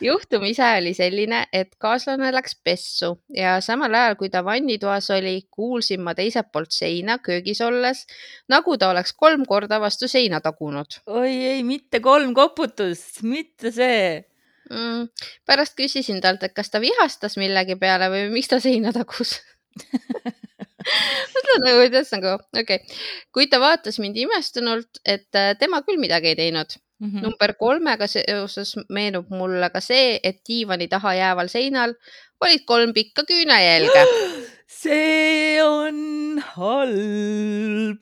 juhtum 0.08 0.46
ise 0.50 0.68
oli 0.78 0.94
selline, 0.98 1.44
et 1.54 1.74
kaaslane 1.82 2.30
läks 2.36 2.58
pessu 2.64 3.16
ja 3.34 3.58
samal 3.66 3.98
ajal, 3.98 4.18
kui 4.20 4.30
ta 4.34 4.44
vannitoas 4.46 5.10
oli, 5.18 5.40
kuulsin 5.52 6.06
ma 6.06 6.14
teiselt 6.18 6.52
poolt 6.54 6.76
seina 6.76 7.18
köögis 7.24 7.62
olles, 7.66 8.06
nagu 8.52 8.78
ta 8.78 8.92
oleks 8.94 9.16
kolm 9.18 9.46
korda 9.50 9.82
vastu 9.82 10.10
seina 10.12 10.42
tagunud 10.44 11.00
oi 11.08 11.34
ei, 11.34 11.64
mitte 11.66 12.02
kolm 12.04 12.36
koputust, 12.38 13.24
mitte 13.26 13.74
see. 13.74 14.22
mm,. 14.70 15.10
pärast 15.50 15.78
küsisin 15.80 16.22
talt, 16.22 16.46
et 16.46 16.54
kas 16.54 16.70
ta 16.70 16.84
vihastas 16.84 17.40
millegi 17.42 17.80
peale 17.80 18.12
või 18.14 18.28
miks 18.38 18.54
ta 18.54 18.62
seina 18.62 18.94
tagus 18.94 19.40
mõtlen 21.36 21.64
nagu, 21.66 21.80
kuidas 21.84 22.12
nagu, 22.16 22.34
okei 22.56 22.82
okay., 22.82 23.00
kuid 23.36 23.54
ta 23.54 23.62
vaatas 23.64 24.00
mind 24.04 24.18
imestunult, 24.24 25.02
et 25.06 25.30
äh, 25.36 25.54
tema 25.60 25.84
küll 25.88 26.02
midagi 26.02 26.34
ei 26.34 26.40
teinud. 26.44 26.78
Mhm. 26.98 27.22
number 27.22 27.52
kolmega 27.54 28.08
seoses 28.10 28.72
meenub 28.90 29.28
mulle 29.30 29.68
ka 29.70 29.78
see, 29.86 30.16
et 30.24 30.40
diivani 30.50 30.88
taha 30.90 31.12
jääval 31.14 31.50
seinal 31.52 31.94
olid 32.42 32.64
kolm 32.66 32.94
pikka 32.94 33.22
küünajälge. 33.30 34.06
see 34.82 35.62
on 35.62 36.42
halb. 36.56 38.02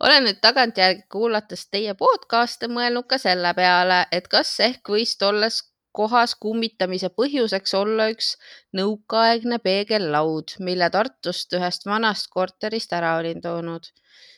olen 0.00 0.26
nüüd 0.26 0.40
tagantjärgi 0.42 1.06
kuulates 1.10 1.68
teie 1.70 1.94
podcast'e 1.94 2.68
mõelnud 2.68 3.06
ka 3.06 3.20
selle 3.22 3.54
peale, 3.54 4.02
et 4.10 4.26
kas 4.28 4.50
ehk 4.60 4.90
võis 4.90 5.14
tolles 5.18 5.62
kohas 5.94 6.34
kummitamise 6.42 7.10
põhjuseks 7.18 7.74
olla 7.78 8.08
üks 8.12 8.34
nõukaaegne 8.76 9.60
peegellaud, 9.62 10.56
mille 10.66 10.88
Tartust 10.94 11.54
ühest 11.58 11.86
vanast 11.88 12.30
korterist 12.34 12.92
ära 12.96 13.16
olin 13.20 13.42
toonud. 13.44 13.90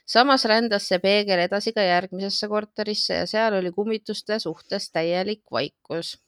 samas 0.07 0.45
rändas 0.47 0.85
see 0.89 1.01
peegel 1.03 1.41
edasi 1.43 1.73
ka 1.75 1.83
järgmisesse 1.83 2.49
korterisse 2.49 3.23
ja 3.23 3.25
seal 3.27 3.57
oli 3.59 3.73
kummituste 3.75 4.39
suhtes 4.39 4.91
täielik 4.93 5.43
vaikus. 5.53 6.19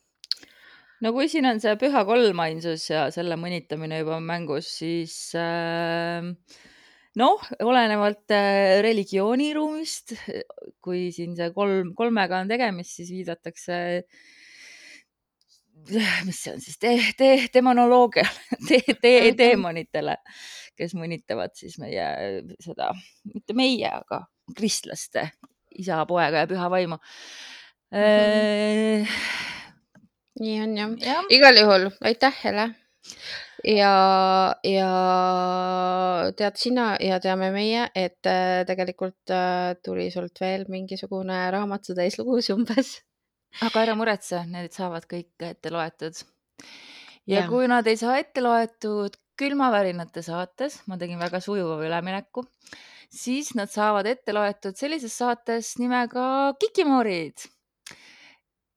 no 1.01 1.13
kui 1.13 1.29
siin 1.29 1.47
on 1.47 1.61
see 1.61 1.77
püha 1.77 2.05
kolmainsus 2.09 2.89
ja 2.91 3.11
selle 3.15 3.37
mõnitamine 3.37 4.01
juba 4.01 4.19
mängus, 4.21 4.73
siis 4.81 5.15
äh, 5.37 6.33
noh, 7.19 7.45
olenevalt 7.65 8.33
äh, 8.35 8.81
religiooniruumist, 8.85 10.15
kui 10.85 11.09
siin 11.15 11.37
see 11.39 11.53
kolm, 11.55 11.95
kolmega 11.99 12.43
on 12.43 12.51
tegemist, 12.51 12.97
siis 12.99 13.13
viidatakse, 13.15 13.79
mis 16.27 16.41
see 16.45 16.53
on 16.55 16.61
siis 16.63 16.79
te,, 16.81 16.95
te, 17.19 17.31
demonoloogiale, 17.55 18.31
te, 18.69 18.81
te, 19.01 19.13
Mhm. 19.29 19.37
teemonitele, 19.39 20.17
kes 20.79 20.95
mõnitavad 20.99 21.55
siis 21.59 21.79
meie 21.83 22.09
seda, 22.65 22.91
mitte 23.35 23.55
meie, 23.59 23.89
aga 23.91 24.25
kristlaste 24.57 25.31
isa, 25.79 26.05
poega 26.09 26.45
ja 26.45 26.49
püha 26.51 26.69
vaimu 26.73 26.99
äh,. 27.95 29.09
nii 30.41 30.61
on 30.65 30.77
jah. 30.79 30.93
jah, 31.03 31.25
igal 31.35 31.57
juhul 31.61 31.89
aitäh, 32.05 32.35
Hele. 32.45 32.69
ja, 33.67 33.93
ja 34.65 34.91
tead 36.39 36.57
sina 36.61 36.93
ja 37.03 37.19
teame 37.23 37.51
meie, 37.55 37.89
et 37.95 38.27
äh, 38.29 38.63
tegelikult 38.69 39.33
äh, 39.35 39.75
tuli 39.85 40.11
sult 40.15 40.41
veel 40.41 40.65
mingisugune 40.71 41.41
raamatutäis 41.55 42.19
lugusid 42.21 42.55
umbes. 42.57 42.99
Aga 43.65 43.85
ära 43.85 43.95
muretse, 43.99 44.43
need 44.51 44.75
saavad 44.77 45.07
kõik 45.11 45.49
ette 45.51 45.73
loetud. 45.73 46.21
ja 47.27 47.43
Jaa. 47.43 47.49
kui 47.49 47.69
nad 47.71 47.87
ei 47.87 47.97
saa 48.01 48.19
ette 48.21 48.43
loetud 48.45 49.17
külmavärinate 49.39 50.23
saates, 50.27 50.81
ma 50.91 50.99
tegin 50.99 51.21
väga 51.21 51.41
sujuva 51.41 51.79
ülemineku, 51.87 52.45
siis 53.11 53.53
nad 53.59 53.71
saavad 53.71 54.07
ette 54.11 54.35
loetud 54.35 54.77
sellises 54.79 55.15
saates 55.15 55.77
nimega 55.79 56.55
Kikimoorid. 56.61 57.47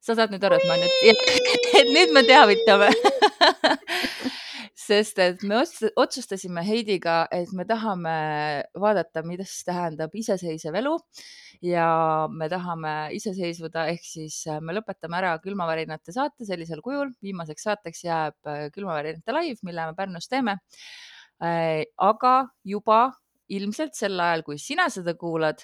sa 0.01 0.15
saad 0.17 0.33
nüüd 0.33 0.43
aru, 0.45 0.57
et 0.57 0.67
ma 0.69 0.77
nüüd, 0.81 1.25
et 1.81 1.91
nüüd 1.93 2.13
me 2.13 2.23
teavitame. 2.25 2.89
sest 4.81 5.19
et 5.21 5.43
me 5.45 5.59
ots- 5.61 5.91
otsustasime 5.95 6.63
Heidiga, 6.65 7.27
et 7.31 7.51
me 7.53 7.65
tahame 7.69 8.15
vaadata, 8.81 9.21
mida 9.23 9.45
siis 9.45 9.63
tähendab 9.67 10.15
iseseisev 10.17 10.75
elu 10.81 10.97
ja 11.61 12.27
me 12.31 12.49
tahame 12.49 12.93
iseseisvuda, 13.17 13.85
ehk 13.93 14.03
siis 14.05 14.41
äh, 14.49 14.59
me 14.63 14.73
lõpetame 14.75 15.19
ära 15.19 15.35
külmavärinate 15.43 16.13
saate 16.15 16.47
sellisel 16.47 16.81
kujul. 16.85 17.13
viimaseks 17.21 17.67
saateks 17.69 18.03
jääb 18.07 18.49
äh, 18.49 18.67
külmavärinate 18.73 19.35
live, 19.37 19.59
mille 19.63 19.89
me 19.89 19.97
Pärnus 19.97 20.29
teeme. 20.31 20.59
aga 21.41 22.31
juba 22.63 22.97
ilmselt 23.49 23.95
sel 23.97 24.19
ajal, 24.21 24.43
kui 24.45 24.59
sina 24.61 24.85
seda 24.93 25.15
kuulad, 25.17 25.63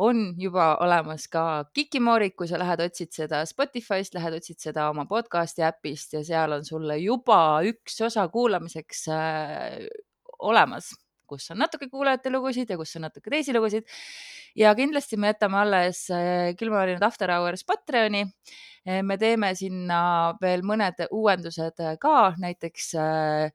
on 0.00 0.30
juba 0.40 0.72
olemas 0.80 1.26
ka 1.28 1.66
Kikimoorid, 1.76 2.32
kui 2.38 2.48
sa 2.48 2.58
lähed, 2.60 2.80
otsid 2.86 3.12
seda 3.12 3.42
Spotify'st, 3.48 4.16
lähed, 4.16 4.38
otsid 4.38 4.60
seda 4.62 4.88
oma 4.90 5.04
podcast'i 5.10 5.64
äpist 5.66 6.16
ja 6.16 6.24
seal 6.24 6.56
on 6.56 6.64
sulle 6.64 6.96
juba 7.02 7.60
üks 7.68 8.00
osa 8.06 8.24
kuulamiseks 8.32 9.04
äh, 9.12 9.84
olemas, 10.40 10.94
kus 11.30 11.50
on 11.54 11.60
natuke 11.62 11.88
kuulajate 11.92 12.32
lugusid 12.32 12.70
ja 12.70 12.78
kus 12.80 12.96
on 12.98 13.06
natuke 13.06 13.30
teisi 13.32 13.54
lugusid. 13.56 13.86
ja 14.58 14.74
kindlasti 14.74 15.16
me 15.16 15.32
jätame 15.32 15.60
alles 15.62 16.06
äh, 16.10 16.52
külmavärinad 16.58 17.06
After 17.06 17.30
Hours 17.30 17.64
Patreoni. 17.64 18.24
me 19.02 19.16
teeme 19.20 19.54
sinna 19.54 20.00
veel 20.40 20.64
mõned 20.66 21.04
uuendused 21.10 21.82
äh, 21.84 21.96
ka, 22.00 22.34
näiteks 22.40 22.94
äh, 22.98 23.50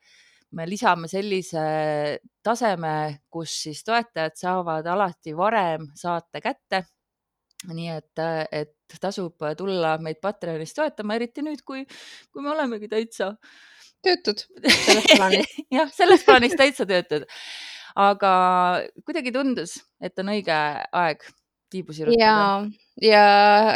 me 0.55 0.67
lisame 0.69 1.09
sellise 1.11 1.63
taseme, 2.43 3.21
kus 3.29 3.55
siis 3.65 3.83
toetajad 3.83 4.37
saavad 4.39 4.87
alati 4.87 5.33
varem 5.35 5.89
saate 5.97 6.41
kätte 6.41 6.85
nii 7.73 7.89
et, 7.89 8.21
et 8.51 8.97
tasub 9.01 9.41
tulla 9.57 9.95
meid 10.03 10.19
Patreonis 10.21 10.75
toetama, 10.75 11.15
eriti 11.17 11.41
nüüd, 11.45 11.63
kui, 11.65 11.85
kui 12.31 12.43
me 12.45 12.51
olemegi 12.53 12.89
täitsa 12.91 13.31
töötud 14.03 14.43
selles 14.65 15.07
plaanis. 15.15 15.55
jah, 15.77 15.89
selles 15.93 16.25
plaanis 16.27 16.57
täitsa 16.59 16.85
töötud. 16.89 17.25
aga 17.95 18.35
kuidagi 19.07 19.31
tundus, 19.31 19.79
et 20.03 20.19
on 20.19 20.33
õige 20.35 20.59
aeg 20.91 21.23
tiibu 21.75 21.95
sirutada. 21.95 22.21
ja, 22.21 22.37
ja 23.01 23.25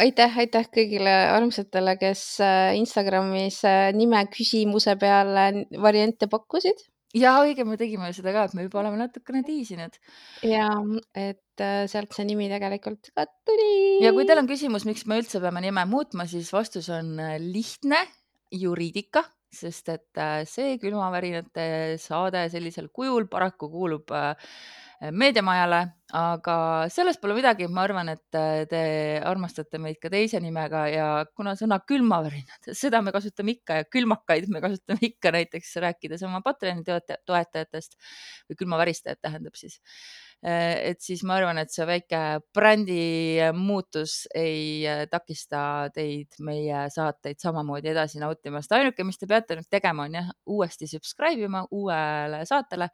aitäh, 0.00 0.38
aitäh 0.44 0.68
kõigile 0.72 1.12
armsatele, 1.34 1.96
kes 2.00 2.22
äh, 2.44 2.76
Instagramis 2.78 3.60
äh, 3.68 3.90
nime 3.96 4.22
küsimuse 4.32 4.96
peale 5.00 5.66
variante 5.82 6.30
pakkusid 6.30 6.84
ja 7.16 7.34
õige, 7.42 7.66
me 7.66 7.78
tegime 7.80 8.12
seda 8.16 8.34
ka, 8.34 8.46
et 8.46 8.56
me 8.56 8.66
juba 8.66 8.82
oleme 8.84 9.00
natukene 9.00 9.42
tiisinud. 9.46 9.98
ja 10.46 10.68
et 11.14 11.64
äh, 11.64 11.82
sealt 11.90 12.14
see 12.16 12.28
nimi 12.28 12.48
tegelikult 12.52 13.12
ka 13.16 13.26
tuli. 13.48 14.00
ja 14.04 14.14
kui 14.16 14.28
teil 14.28 14.42
on 14.42 14.50
küsimus, 14.50 14.86
miks 14.88 15.06
me 15.10 15.20
üldse 15.22 15.42
peame 15.42 15.64
nime 15.66 15.84
muutma, 15.90 16.28
siis 16.30 16.52
vastus 16.54 16.90
on 16.94 17.16
lihtne, 17.50 18.04
juriidika, 18.50 19.24
sest 19.54 19.88
et 19.90 20.20
äh, 20.20 20.44
see 20.48 20.76
külmavärinate 20.82 21.96
saade 21.98 22.46
sellisel 22.52 22.88
kujul 22.94 23.26
paraku 23.30 23.68
kuulub 23.72 24.12
äh, 24.14 24.36
meediamajale, 25.00 25.78
aga 26.12 26.54
sellest 26.92 27.22
pole 27.22 27.32
midagi, 27.38 27.64
ma 27.72 27.86
arvan, 27.86 28.10
et 28.12 28.36
äh, 28.36 28.66
te 28.68 28.80
armastate 29.24 29.80
meid 29.80 29.96
ka 30.02 30.10
teise 30.12 30.40
nimega 30.44 30.84
ja 30.92 31.06
kuna 31.32 31.54
sõna 31.56 31.80
külmavärinad, 31.88 32.70
seda 32.76 33.00
me 33.02 33.14
kasutame 33.14 33.56
ikka 33.56 33.80
ja 33.80 33.88
külmakaid 33.88 34.50
me 34.52 34.60
kasutame 34.60 35.00
ikka 35.08 35.32
näiteks 35.38 35.72
rääkides 35.86 36.26
oma 36.28 36.42
Patreoni 36.44 36.84
toetajatest 36.84 37.96
või 38.50 38.60
külmaväristajad 38.60 39.22
tähendab 39.24 39.56
siis. 39.56 39.80
Äh, 40.40 40.92
et 40.92 41.02
siis 41.04 41.20
ma 41.28 41.36
arvan, 41.36 41.58
et 41.60 41.72
see 41.72 41.84
väike 41.84 42.20
brändi 42.56 43.42
muutus 43.52 44.22
ei 44.34 44.86
äh, 44.88 45.02
takista 45.10 45.90
teid 45.92 46.38
meie 46.46 46.86
saateid 46.94 47.36
samamoodi 47.42 47.92
edasi 47.92 48.22
nautimast. 48.22 48.72
ainuke, 48.72 49.04
mis 49.04 49.20
te 49.20 49.28
peate 49.28 49.58
nüüd 49.58 49.68
tegema, 49.68 50.08
on 50.08 50.16
jah, 50.16 50.32
uuesti 50.48 50.88
subscribe 50.88 51.44
ima 51.44 51.66
uuele 51.70 52.46
saatele 52.48 52.88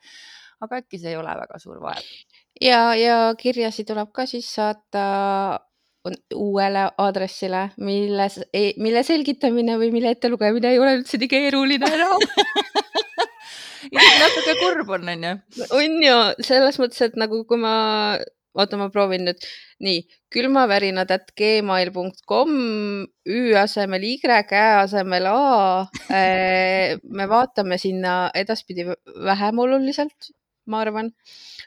aga 0.64 0.80
äkki 0.80 0.98
see 1.00 1.12
ei 1.12 1.20
ole 1.20 1.36
väga 1.38 1.60
suur 1.62 1.78
vaev. 1.82 2.02
ja, 2.60 2.80
ja 2.98 3.18
kirjasid 3.38 3.88
tuleb 3.90 4.12
ka 4.16 4.26
siis 4.26 4.48
saata 4.56 5.06
uuele 6.34 6.84
aadressile, 7.02 7.70
milles, 7.82 8.38
mille 8.78 9.02
selgitamine 9.06 9.74
või 9.80 9.90
mille 9.94 10.12
ettelugemine 10.14 10.70
ei 10.72 10.78
ole 10.78 11.00
üldse 11.00 11.18
nii 11.18 11.30
keeruline 11.30 11.90
enam 11.96 12.22
natuke 13.94 14.56
kurb 14.60 14.90
on, 14.96 15.10
onju. 15.14 15.34
on 15.78 16.00
ju, 16.06 16.16
selles 16.46 16.80
mõttes, 16.82 17.02
et 17.06 17.18
nagu 17.20 17.42
kui 17.48 17.60
ma, 17.60 17.74
oota, 18.56 18.78
ma 18.80 18.88
proovin 18.92 19.26
nüüd, 19.28 19.46
nii, 19.84 20.04
külmavärinad 20.32 21.12
at 21.14 21.30
gmail.com, 21.38 22.56
Ü 23.26 23.42
asemel 23.60 24.08
Y, 24.08 24.16
Ä 24.26 24.64
asemel 24.82 25.28
A. 25.30 25.36
Äh, 26.10 26.96
me 27.02 27.28
vaatame 27.30 27.78
sinna 27.78 28.30
edaspidi 28.34 28.88
vähem 29.26 29.58
oluliselt 29.64 30.34
ma 30.66 30.82
arvan. 30.82 31.12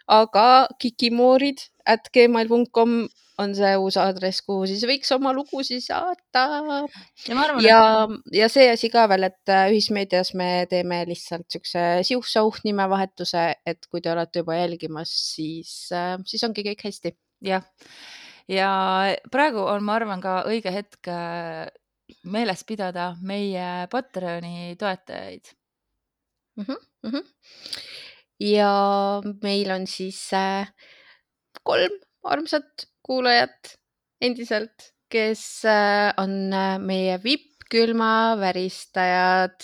aga 0.07 0.67
kikimoorid 0.81 1.59
at 1.85 2.09
gmail.com 2.13 3.07
on 3.39 3.53
see 3.57 3.71
uus 3.79 3.97
aadress, 3.99 4.43
kuhu 4.45 4.67
siis 4.69 4.83
võiks 4.87 5.11
oma 5.15 5.31
lugusid 5.35 5.83
saata. 5.83 6.43
ja, 7.25 7.35
arvan, 7.35 7.61
ja, 7.63 7.81
et... 8.03 8.31
ja 8.41 8.49
see 8.51 8.67
asi 8.71 8.91
ka 8.93 9.05
veel, 9.11 9.29
et 9.29 9.53
äh, 9.53 9.67
ühismeedias 9.73 10.33
me 10.39 10.49
teeme 10.71 11.01
lihtsalt 11.09 11.47
siukse 11.51 11.85
siuh-sauh 12.07 12.61
nimevahetuse, 12.67 13.45
et 13.69 13.89
kui 13.91 14.03
te 14.03 14.13
olete 14.13 14.43
juba 14.43 14.59
jälgimas, 14.59 15.13
siis, 15.35 15.73
äh, 15.95 16.15
siis 16.29 16.43
ongi 16.47 16.65
kõik 16.71 16.83
hästi. 16.89 17.15
jah, 17.45 17.63
ja 18.51 18.71
praegu 19.31 19.63
on, 19.63 19.85
ma 19.87 19.95
arvan, 19.99 20.23
ka 20.23 20.41
õige 20.49 20.73
hetk 20.75 21.11
äh, 21.11 21.69
meeles 22.25 22.65
pidada 22.67 23.13
meie 23.21 23.87
Patreoni 23.91 24.75
toetajaid 24.81 25.53
mm. 26.57 26.65
-hmm, 26.65 26.85
mm 27.05 27.11
-hmm 27.15 27.25
ja 28.39 28.71
meil 29.43 29.71
on 29.71 29.87
siis 29.87 30.19
kolm 31.67 31.97
armsat 32.23 32.88
kuulajat 33.09 33.73
endiselt, 34.21 34.93
kes 35.09 35.65
äh, 35.65 36.13
on 36.21 36.53
äh, 36.53 36.77
meie 36.77 37.17
vipp-külmaväristajad, 37.23 39.57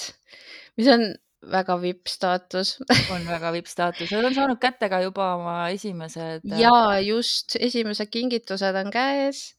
mis 0.79 0.87
on 0.89 1.13
väga 1.51 1.81
vipp 1.81 2.07
staatus 2.09 2.77
on 3.13 3.27
väga 3.29 3.51
vipp 3.53 3.67
staatus, 3.69 4.11
nad 4.15 4.25
on 4.25 4.33
saanud 4.33 4.57
kätte 4.61 4.89
ka 4.89 5.01
juba 5.03 5.35
oma 5.37 5.69
esimesed. 5.75 6.41
ja 6.57 6.99
just, 7.05 7.55
esimesed 7.59 8.09
kingitused 8.09 8.75
on 8.81 8.91
käes. 8.93 9.55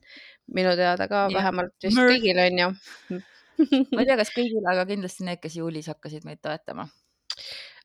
minu 0.46 0.76
teada 0.78 1.08
ka 1.10 1.16
ja. 1.26 1.34
vähemalt 1.38 1.74
vist 1.82 1.96
Mür. 1.98 2.10
kõigil 2.10 2.38
on 2.42 2.58
ju 2.62 2.68
ma 3.92 3.98
ei 4.02 4.06
tea, 4.06 4.18
kas 4.18 4.30
kõigil, 4.38 4.64
aga 4.66 4.86
kindlasti 4.90 5.24
need, 5.26 5.40
kes 5.42 5.54
juulis 5.58 5.86
hakkasid 5.90 6.22
meid 6.26 6.40
toetama 6.42 6.84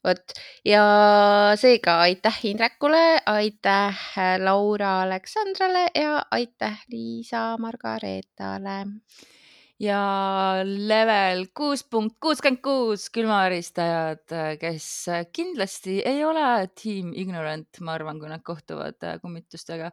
vot 0.05 0.33
ja 0.65 0.83
seega 1.59 1.99
aitäh 2.05 2.39
Indrekule, 2.49 3.21
aitäh 3.25 3.99
Laura 4.43 5.01
Aleksandrale 5.01 5.87
ja 5.95 6.21
aitäh 6.31 6.83
Liisa 6.91 7.57
Margareetale. 7.59 8.85
ja 9.81 10.01
level 10.63 11.47
kuus 11.57 11.83
punkt 11.83 12.19
kuuskümmend 12.21 12.61
kuus 12.61 13.07
külmaväristajad, 13.09 14.35
kes 14.61 14.89
kindlasti 15.33 16.01
ei 16.05 16.21
ole 16.25 16.67
tiim 16.77 17.15
ignorant, 17.17 17.81
ma 17.81 17.95
arvan, 17.97 18.19
kui 18.21 18.29
nad 18.29 18.43
kohtuvad 18.45 19.01
kummitustega 19.21 19.89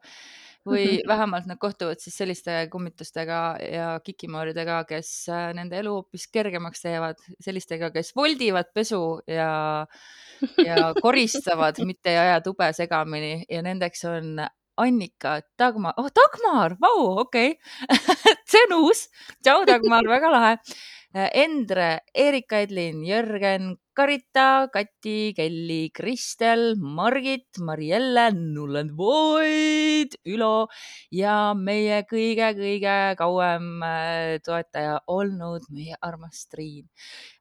või 0.67 0.99
vähemalt 1.13 1.49
nad 1.49 1.59
kohtuvad 1.61 2.01
siis 2.03 2.17
selliste 2.19 2.61
kummitustega 2.73 3.41
ja 3.63 3.89
kikimooridega, 4.05 4.83
kes 4.89 5.11
äh, 5.33 5.49
nende 5.57 5.79
elu 5.81 5.99
hoopis 5.99 6.29
kergemaks 6.33 6.85
teevad, 6.85 7.21
sellistega, 7.45 7.91
kes 7.95 8.15
voldivad 8.17 8.71
pesu 8.75 9.03
ja, 9.27 9.87
ja 10.65 10.93
koristavad, 11.01 11.81
mitte 11.89 12.15
ei 12.15 12.23
aja 12.27 12.41
tube 12.45 12.71
segamini 12.77 13.43
ja 13.49 13.63
nendeks 13.67 14.05
on 14.11 14.39
Annika, 14.79 15.41
Dagmar, 15.59 15.97
oh 15.99 16.07
Dagmar, 16.15 16.77
vau, 16.81 17.25
okei 17.25 17.57
okay. 17.57 18.37
see 18.51 18.63
on 18.69 18.79
uus. 18.85 19.09
tšau, 19.43 19.67
Dagmar, 19.67 20.07
väga 20.07 20.31
lahe. 20.31 20.55
Endre, 21.35 22.03
Erika 22.15 22.61
Edlin, 22.63 23.01
Jörgen, 23.03 23.73
Karita, 23.99 24.69
Kati, 24.71 25.33
Kelly, 25.35 25.91
Kristel, 25.91 26.77
Margit, 26.79 27.59
Marielle, 27.59 28.29
Nullend 28.31 28.93
Void, 28.95 30.15
Ülo 30.31 30.69
ja 31.11 31.33
meie 31.59 32.05
kõige-kõige 32.07 32.95
kauem 33.19 33.83
äh, 33.83 34.37
toetaja 34.47 35.01
olnud 35.11 35.67
meie 35.75 35.99
armas 35.99 36.45
Triin. 36.47 36.87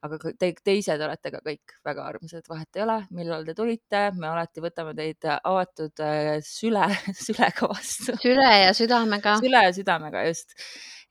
aga 0.01 0.33
te 0.33 0.49
teised 0.65 1.05
olete 1.05 1.35
ka 1.35 1.43
kõik 1.45 1.77
väga 1.85 2.07
armsad, 2.09 2.49
vahet 2.49 2.81
ei 2.81 2.87
ole, 2.87 2.97
millal 3.13 3.45
te 3.45 3.53
tulite, 3.53 4.07
me 4.17 4.31
alati 4.31 4.65
võtame 4.65 4.97
teid 4.97 5.29
avatud 5.37 6.05
äh, 6.09 6.39
süle, 6.41 6.89
sülega 7.27 7.69
vastu. 7.69 8.17
süle 8.25 8.49
ja 8.63 8.73
südamega. 8.73 9.37
süle 9.45 9.61
ja 9.69 9.77
südamega, 9.77 10.25
just. 10.31 10.57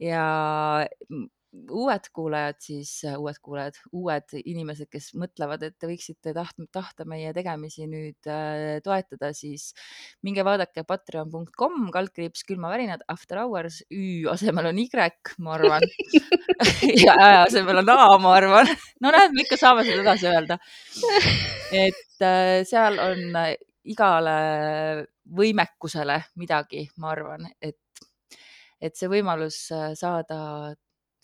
ja 0.03 0.27
uued 1.71 2.09
kuulajad 2.15 2.59
siis, 2.63 2.91
uued 3.17 3.39
kuulajad, 3.43 3.79
uued 3.97 4.35
inimesed, 4.43 4.89
kes 4.93 5.11
mõtlevad, 5.19 5.63
et 5.67 5.77
te 5.79 5.89
võiksite 5.89 6.33
taht, 6.37 6.59
tahta 6.75 7.07
meie 7.09 7.33
tegemisi 7.37 7.87
nüüd 7.91 8.29
äh, 8.31 8.79
toetada, 8.85 9.33
siis 9.37 9.71
minge 10.27 10.45
vaadake 10.47 10.85
patreon.com 10.89 11.89
kaldkriips 11.95 12.45
külmavärinad 12.49 13.05
after 13.13 13.43
hours, 13.43 13.83
Ü 13.93 14.27
asemel 14.33 14.71
on 14.73 14.83
Y, 14.83 14.89
ma 15.45 15.57
arvan 15.57 15.87
ja 17.05 17.17
Ä 17.17 17.31
asemel 17.47 17.83
on 17.83 17.95
A, 17.95 18.19
ma 18.23 18.37
arvan. 18.37 18.73
no 19.01 19.15
näed, 19.15 19.35
me 19.35 19.47
ikka 19.47 19.61
saame 19.61 19.87
seda 19.87 20.03
edasi 20.05 20.31
öelda. 20.33 20.59
et 21.73 22.25
äh, 22.27 22.63
seal 22.69 23.01
on 23.03 23.41
igale 23.87 24.39
võimekusele 25.37 26.21
midagi, 26.41 26.87
ma 27.03 27.13
arvan, 27.15 27.49
et 27.61 27.79
et 28.77 28.93
see 28.93 29.09
võimalus 29.09 29.71
äh, 29.73 29.95
saada 29.97 30.75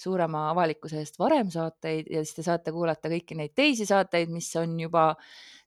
suurema 0.03 0.49
avalikkuse 0.51 1.01
eest 1.01 1.19
varem 1.21 1.51
saateid 1.53 2.11
ja 2.11 2.23
siis 2.25 2.37
te 2.39 2.45
saate 2.47 2.75
kuulata 2.75 3.11
kõiki 3.13 3.39
neid 3.39 3.55
teisi 3.57 3.87
saateid, 3.89 4.31
mis 4.33 4.51
on 4.61 4.79
juba 4.81 5.13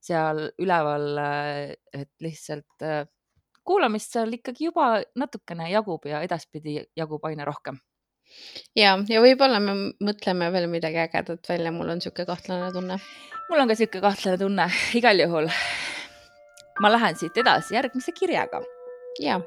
seal 0.06 0.45
üleval, 0.62 1.08
äh, 1.17 1.76
et 1.93 2.12
lihtsalt 2.21 2.86
äh, 2.86 3.06
kuulamist 3.65 4.13
seal 4.13 4.34
ikkagi 4.38 4.69
juba 4.69 4.89
natukene 5.17 5.69
jagub 5.71 6.06
ja 6.10 6.21
edaspidi 6.26 6.78
jagub 6.98 7.26
aina 7.26 7.48
rohkem. 7.48 7.80
ja, 8.76 8.95
ja 9.10 9.21
võib-olla 9.21 9.60
me 9.62 9.76
mõtleme 10.04 10.52
veel 10.54 10.69
midagi 10.69 11.02
ägedat 11.04 11.50
välja, 11.50 11.71
mul 11.71 11.89
on 11.93 12.02
niisugune 12.02 12.30
kahtlane 12.30 12.71
tunne. 12.74 13.00
mul 13.50 13.60
on 13.63 13.69
ka 13.69 13.78
niisugune 13.78 14.06
kahtlane 14.06 14.41
tunne, 14.41 14.69
igal 15.00 15.26
juhul. 15.26 15.50
ma 16.82 16.91
lähen 16.91 17.17
siit 17.17 17.38
edasi 17.38 17.78
järgmise 17.78 18.12
kirjaga. 18.12 18.62
ja 19.24 19.39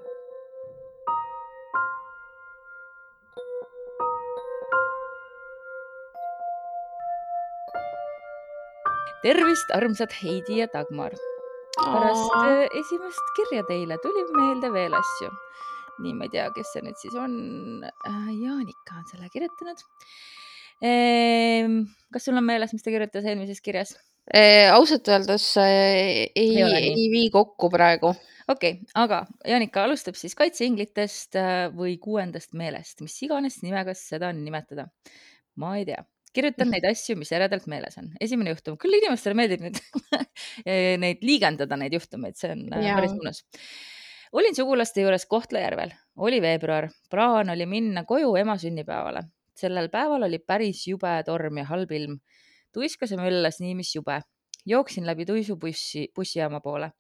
tervist, 9.23 9.71
armsad 9.75 10.15
Heidi 10.23 10.61
ja 10.63 10.69
Dagmar. 10.73 11.15
pärast 11.79 12.35
Aa. 12.35 12.47
Äh, 12.47 12.65
esimest 12.81 13.35
kirja 13.37 13.63
teile 13.69 13.99
tuli 14.03 14.25
meelde 14.35 14.73
veel 14.75 14.95
asju. 14.99 15.31
nii 15.99 16.15
ma 16.15 16.27
ei 16.29 16.31
tea, 16.31 16.45
kes 16.55 16.69
see 16.73 16.83
nüüd 16.87 16.99
siis 17.01 17.15
on. 17.19 17.33
Jaanika 18.39 19.01
on 19.01 19.07
selle 19.11 19.27
kirjutanud. 19.33 19.81
Ehm, 20.79 21.81
kas 22.15 22.29
sul 22.29 22.39
on 22.39 22.47
meeles, 22.47 22.71
mis 22.75 22.85
ta 22.85 22.93
kirjutas 22.95 23.27
eelmises 23.27 23.59
kirjas? 23.65 23.97
Eh, 24.31 24.69
ausalt 24.71 25.09
öeldes 25.11 25.47
ei, 25.59 26.29
Ei 26.37 26.51
nii. 26.55 26.83
ei 26.93 27.07
vii 27.11 27.31
kokku 27.35 27.71
praegu. 27.73 28.13
okei 28.49 28.77
okay,, 28.77 28.93
aga 28.95 29.25
Jaanika 29.49 29.83
alustab 29.89 30.15
siis 30.21 30.37
kaitseinglitest 30.39 31.37
äh, 31.41 31.65
või 31.75 31.97
kuuendast 31.99 32.55
meelest, 32.55 33.01
mis 33.03 33.17
iganes 33.27 33.59
nimega 33.65 33.95
seda 33.99 34.31
nimetada. 34.37 34.87
ma 35.57 35.75
ei 35.81 35.89
tea, 35.89 36.05
kirjutan 36.39 36.71
neid 36.73 36.87
asju, 36.89 37.17
mis 37.21 37.31
eredalt 37.35 37.67
meeles 37.71 37.99
on. 38.01 38.11
esimene 38.25 38.55
juhtum, 38.55 38.79
küll 38.81 38.97
inimestele 39.01 39.37
meeldib 39.39 39.65
nüüd 39.67 39.81
neid 41.03 41.23
liigendada, 41.29 41.79
neid 41.81 41.97
juhtumeid, 41.99 42.39
see 42.39 42.53
on 42.55 42.67
äh, 42.73 42.89
Jaa. 42.89 42.99
päris 42.99 43.15
mõnus. 43.17 43.43
olin 44.39 44.57
sugulaste 44.57 45.05
juures 45.05 45.27
Kohtla-Järvel, 45.31 45.95
oli 46.29 46.41
veebruar, 46.45 46.91
plaan 47.11 47.53
oli 47.55 47.67
minna 47.67 48.05
koju 48.09 48.35
ema 48.41 48.59
sünnipäevale. 48.59 49.27
sellel 49.59 49.91
päeval 49.91 50.29
oli 50.29 50.39
päris 50.39 50.87
jube 50.87 51.17
torm 51.27 51.59
ja 51.59 51.69
halb 51.73 51.93
ilm. 51.93 52.19
tuiskas 52.73 53.13
ja 53.15 53.21
möllas 53.21 53.61
nii, 53.61 53.75
mis 53.75 53.95
jube. 53.97 54.21
jooksin 54.67 55.07
läbi 55.07 55.27
tuisu 55.27 55.57
bussi, 55.57 56.09
bussijaama 56.15 56.61
poole 56.61 56.93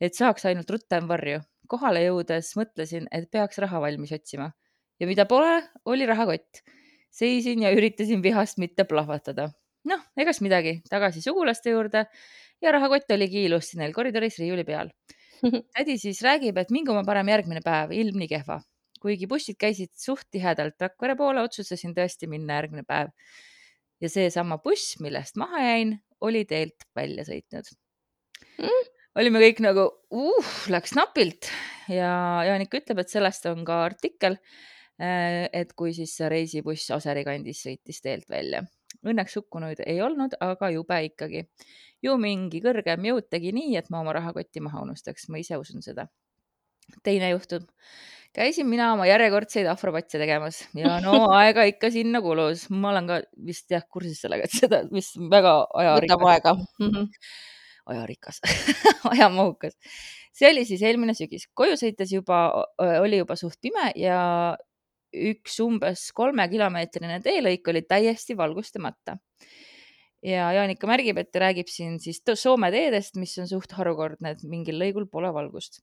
et 0.00 0.14
saaks 0.14 0.44
ainult 0.50 0.70
rutem 0.70 1.08
varju. 1.08 1.40
kohale 1.68 2.02
jõudes 2.04 2.50
mõtlesin, 2.58 3.06
et 3.10 3.30
peaks 3.32 3.58
raha 3.62 3.80
valmis 3.80 4.12
otsima 4.12 4.50
ja 5.00 5.06
mida 5.08 5.24
pole, 5.26 5.62
oli 5.90 6.06
rahakott. 6.06 6.60
Seisin 7.14 7.62
ja 7.64 7.72
üritasin 7.74 8.22
vihast 8.24 8.58
mitte 8.62 8.86
plahvatada. 8.88 9.50
noh, 9.84 10.00
egas 10.16 10.40
midagi, 10.40 10.78
tagasi 10.90 11.20
sugulaste 11.22 11.74
juurde 11.74 12.06
ja 12.62 12.72
rahakott 12.72 13.10
oligi 13.12 13.44
ilusti 13.44 13.78
neil 13.78 13.92
koridoris 13.92 14.38
riiuli 14.40 14.64
peal. 14.64 14.92
tädi 15.76 15.98
siis 16.00 16.22
räägib, 16.24 16.58
et 16.58 16.70
mingu 16.72 16.94
ma 16.96 17.04
parem 17.04 17.28
järgmine 17.28 17.60
päev, 17.64 17.92
ilm 17.92 18.20
nii 18.22 18.30
kehva. 18.30 18.62
kuigi 19.04 19.26
bussid 19.28 19.58
käisid 19.60 19.92
suht 20.00 20.30
tihedalt 20.32 20.80
Rakvere 20.80 21.16
poole, 21.16 21.42
otsustasin 21.44 21.92
tõesti 21.96 22.28
minna 22.30 22.62
järgmine 22.62 22.86
päev. 22.88 23.12
ja 24.00 24.08
seesama 24.08 24.58
buss, 24.58 24.98
millest 25.00 25.36
maha 25.36 25.60
jäin, 25.60 25.98
oli 26.20 26.44
teelt 26.48 26.88
välja 26.96 27.24
sõitnud 27.28 27.68
Mm. 28.60 28.90
olime 29.18 29.40
kõik 29.42 29.60
nagu 29.64 29.88
uh,, 30.14 30.52
läks 30.70 30.94
napilt 30.94 31.48
ja 31.90 32.44
Jaanika 32.46 32.78
ütleb, 32.80 33.02
et 33.02 33.12
sellest 33.12 33.46
on 33.50 33.64
ka 33.66 33.82
artikkel. 33.88 34.38
Et 34.98 35.72
kui 35.74 35.94
siis 35.94 36.14
reisibuss 36.30 36.92
Aseri 36.94 37.24
kandis 37.26 37.64
sõitis 37.66 38.00
teelt 38.02 38.28
välja. 38.30 38.62
Õnneks 39.04 39.36
hukkunuid 39.40 39.82
ei 39.86 40.00
olnud, 40.04 40.36
aga 40.40 40.70
jube 40.70 41.00
ikkagi. 41.08 41.48
ju 42.04 42.16
mingi 42.20 42.60
kõrgem 42.60 43.06
jõud 43.08 43.26
tegi 43.32 43.50
nii, 43.56 43.76
et 43.80 43.88
ma 43.90 44.02
oma 44.04 44.12
rahakotti 44.12 44.60
maha 44.60 44.82
unustaks, 44.84 45.28
ma 45.28 45.40
ise 45.40 45.56
usun 45.56 45.82
seda. 45.82 46.06
teine 47.02 47.30
juhtum. 47.30 47.66
käisin 48.34 48.66
mina 48.66 48.92
oma 48.92 49.06
järjekordseid 49.06 49.66
afropatse 49.66 50.18
tegemas 50.18 50.64
ja 50.74 51.00
no 51.00 51.12
aega 51.40 51.64
ikka 51.64 51.90
sinna 51.90 52.20
kulus. 52.20 52.68
ma 52.70 52.90
olen 52.90 53.06
ka 53.06 53.20
vist 53.46 53.70
jah 53.70 53.82
kursis 53.90 54.20
sellega, 54.20 54.44
et 54.44 54.54
seda, 54.54 54.84
mis 54.90 55.14
väga 55.16 55.66
võtab 55.66 56.26
ajarikas 56.28 56.28
aega 56.30 56.54
mm. 56.54 56.90
-hmm. 56.90 57.08
ajarikas, 57.86 58.40
ajamahukas. 59.10 59.74
see 60.32 60.50
oli 60.50 60.64
siis 60.64 60.82
eelmine 60.82 61.14
sügis, 61.14 61.48
koju 61.54 61.74
sõites 61.76 62.12
juba, 62.12 62.66
oli 62.78 63.18
juba 63.18 63.36
suht 63.36 63.58
pime 63.60 63.90
ja 63.96 64.20
üks 65.14 65.58
umbes 65.64 66.08
kolmekilomeetrine 66.16 67.20
teelõik 67.24 67.70
oli 67.70 67.84
täiesti 67.86 68.36
valgustamata. 68.36 69.18
ja 70.24 70.50
Jaanika 70.56 70.88
märgib, 70.88 71.18
et 71.20 71.36
räägib 71.36 71.68
siin 71.68 71.98
siis 72.00 72.22
Soome 72.34 72.70
teedest, 72.72 73.16
mis 73.20 73.36
on 73.38 73.48
suht 73.48 73.72
harukordne, 73.76 74.34
et 74.34 74.42
mingil 74.42 74.78
lõigul 74.80 75.06
pole 75.10 75.32
valgust. 75.32 75.82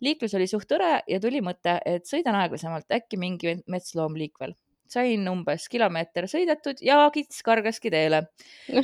liiklus 0.00 0.34
oli 0.34 0.46
suht 0.46 0.70
hõre 0.70 1.02
ja 1.08 1.20
tuli 1.20 1.40
mõte, 1.40 1.78
et 1.86 2.06
sõidan 2.06 2.34
aeglasemalt, 2.38 2.90
äkki 2.90 3.18
mingi 3.18 3.60
metsloom 3.66 4.16
liikvel. 4.16 4.54
sain 4.88 5.28
umbes 5.28 5.68
kilomeeter 5.68 6.24
sõidetud 6.24 6.78
ja 6.80 7.10
kits 7.12 7.42
kargaski 7.44 7.90
teele 7.90 8.22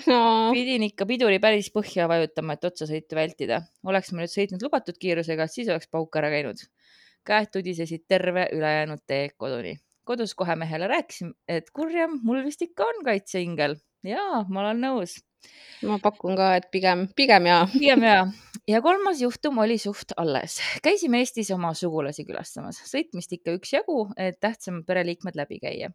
no,. 0.07 0.51
pidin 0.53 0.83
ikka 0.85 1.07
piduri 1.07 1.39
päris 1.41 1.71
põhja 1.73 2.09
vajutama, 2.09 2.55
et 2.55 2.65
otsasõitu 2.65 3.17
vältida. 3.17 3.63
oleks 3.85 4.13
ma 4.13 4.23
nüüd 4.23 4.33
sõitnud 4.33 4.63
lubatud 4.63 4.99
kiirusega, 4.99 5.47
siis 5.49 5.69
oleks 5.69 5.89
pauk 5.89 6.17
ära 6.17 6.31
käinud. 6.31 6.61
Käed 7.27 7.51
tudisesid 7.53 8.05
terve 8.09 8.49
ülejäänud 8.53 9.03
tee 9.07 9.29
koduni. 9.37 9.77
kodus 10.05 10.35
kohe 10.35 10.57
mehele 10.57 10.89
rääkisin, 10.89 11.31
et 11.49 11.71
kurjam, 11.73 12.19
mul 12.23 12.43
vist 12.45 12.63
ikka 12.63 12.85
on 12.85 13.05
kaitseingel. 13.05 13.77
jaa, 14.05 14.45
ma 14.49 14.61
olen 14.61 14.83
nõus. 14.85 15.17
ma 15.85 15.99
pakun 16.03 16.37
ka, 16.37 16.55
et 16.57 16.71
pigem, 16.73 17.09
pigem 17.17 17.47
jaa. 17.47 17.67
pigem 17.73 18.05
jaa. 18.05 18.27
ja 18.69 18.81
kolmas 18.85 19.21
juhtum 19.21 19.59
oli 19.65 19.79
suht 19.79 20.13
alles. 20.17 20.61
käisime 20.83 21.21
Eestis 21.25 21.51
oma 21.57 21.75
sugulasi 21.75 22.25
külastamas, 22.29 22.83
sõitmist 22.91 23.33
ikka 23.39 23.57
üksjagu, 23.59 24.09
et 24.17 24.41
tähtsamad 24.41 24.85
pereliikmed 24.87 25.37
läbi 25.37 25.61
käia. 25.63 25.91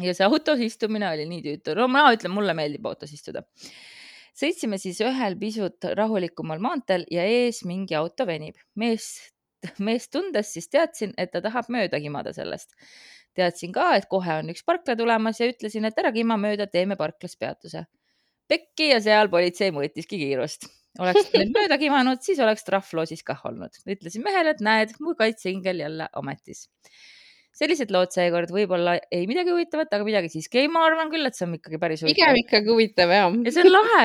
ja 0.00 0.14
see 0.14 0.26
autos 0.26 0.60
istumine 0.60 1.08
oli 1.10 1.26
nii 1.28 1.42
tüütu, 1.46 1.74
no 1.78 1.88
ma 1.88 2.10
ütlen, 2.14 2.34
mulle 2.34 2.54
meeldib 2.54 2.86
autos 2.86 3.12
istuda. 3.16 3.44
sõitsime 4.36 4.78
siis 4.78 5.00
ühel 5.00 5.36
pisut 5.40 5.84
rahulikumal 5.96 6.60
maanteel 6.60 7.08
ja 7.10 7.24
ees 7.24 7.64
mingi 7.64 7.96
auto 7.96 8.26
venib. 8.26 8.60
mees, 8.76 9.29
meest 9.86 10.12
tundes 10.12 10.52
siis 10.54 10.68
teadsin, 10.68 11.14
et 11.18 11.32
ta 11.32 11.42
tahab 11.44 11.68
mööda 11.68 12.00
kimada 12.00 12.32
sellest. 12.36 12.74
teadsin 13.34 13.72
ka, 13.72 13.94
et 13.94 14.08
kohe 14.10 14.40
on 14.40 14.50
üks 14.50 14.64
parkla 14.66 14.96
tulemas 14.98 15.38
ja 15.40 15.46
ütlesin, 15.46 15.86
et 15.86 15.98
ära 15.98 16.10
kima 16.12 16.36
mööda, 16.36 16.66
teeme 16.66 16.96
parklas 16.96 17.36
peatuse. 17.36 17.86
pekki 18.48 18.90
ja 18.90 19.00
seal 19.00 19.28
politsei 19.30 19.70
mõõtiski 19.70 20.18
kiirust 20.18 20.66
oleks 20.98 21.30
mööda 21.54 21.78
kimanud, 21.78 22.22
siis 22.24 22.40
oleks 22.42 22.66
trahv 22.66 22.90
loosis 22.98 23.22
kah 23.26 23.40
olnud. 23.46 23.76
ütlesin 23.86 24.24
mehele, 24.26 24.56
et 24.56 24.60
näed, 24.64 24.96
mu 25.00 25.14
kaitseingel 25.18 25.84
jälle 25.84 26.08
ametis. 26.12 26.66
Sellised 27.56 27.90
lood 27.92 28.12
seekord 28.14 28.52
võib-olla 28.54 28.96
ei 29.12 29.26
midagi 29.28 29.52
huvitavat, 29.52 29.90
aga 29.92 30.06
midagi 30.06 30.30
siiski. 30.32 30.62
ei, 30.62 30.70
ma 30.72 30.84
arvan 30.86 31.10
küll, 31.12 31.26
et 31.26 31.36
see 31.36 31.46
on 31.48 31.56
ikkagi 31.58 31.80
päris 31.82 32.04
pigem 32.06 32.30
huvitav. 32.30 32.42
ikkagi 32.44 32.70
huvitav 32.70 33.14
jah. 33.14 33.38
ja 33.46 33.54
see 33.54 33.64
on 33.64 33.72
lahe, 33.74 34.04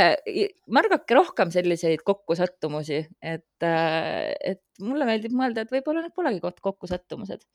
märgake 0.77 1.17
rohkem 1.17 1.51
selliseid 1.53 2.01
kokkusattumusi, 2.07 3.03
et, 3.21 3.67
et 3.69 4.63
mulle 4.83 5.07
meeldib 5.07 5.35
mõelda, 5.37 5.63
et 5.63 5.75
võib-olla 5.75 6.03
need 6.03 6.15
polegi 6.17 6.41
kokkusattumused. 6.41 7.45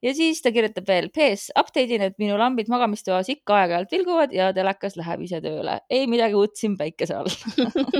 ja 0.00 0.14
siis 0.16 0.40
ta 0.40 0.54
kirjutab 0.56 0.88
veel, 0.88 1.10
PS, 1.14 1.52
update'in, 1.60 2.06
et 2.08 2.16
minu 2.22 2.40
lambid 2.40 2.72
magamistoas 2.72 3.28
ikka 3.30 3.60
aeg-ajalt 3.60 3.92
vilguvad 3.92 4.34
ja 4.34 4.48
telekas 4.56 4.96
läheb 4.98 5.26
ise 5.28 5.42
tööle. 5.44 5.76
ei 5.92 6.08
midagi 6.10 6.38
uut 6.40 6.56
siin 6.56 6.78
päikese 6.80 7.20
all. 7.20 7.30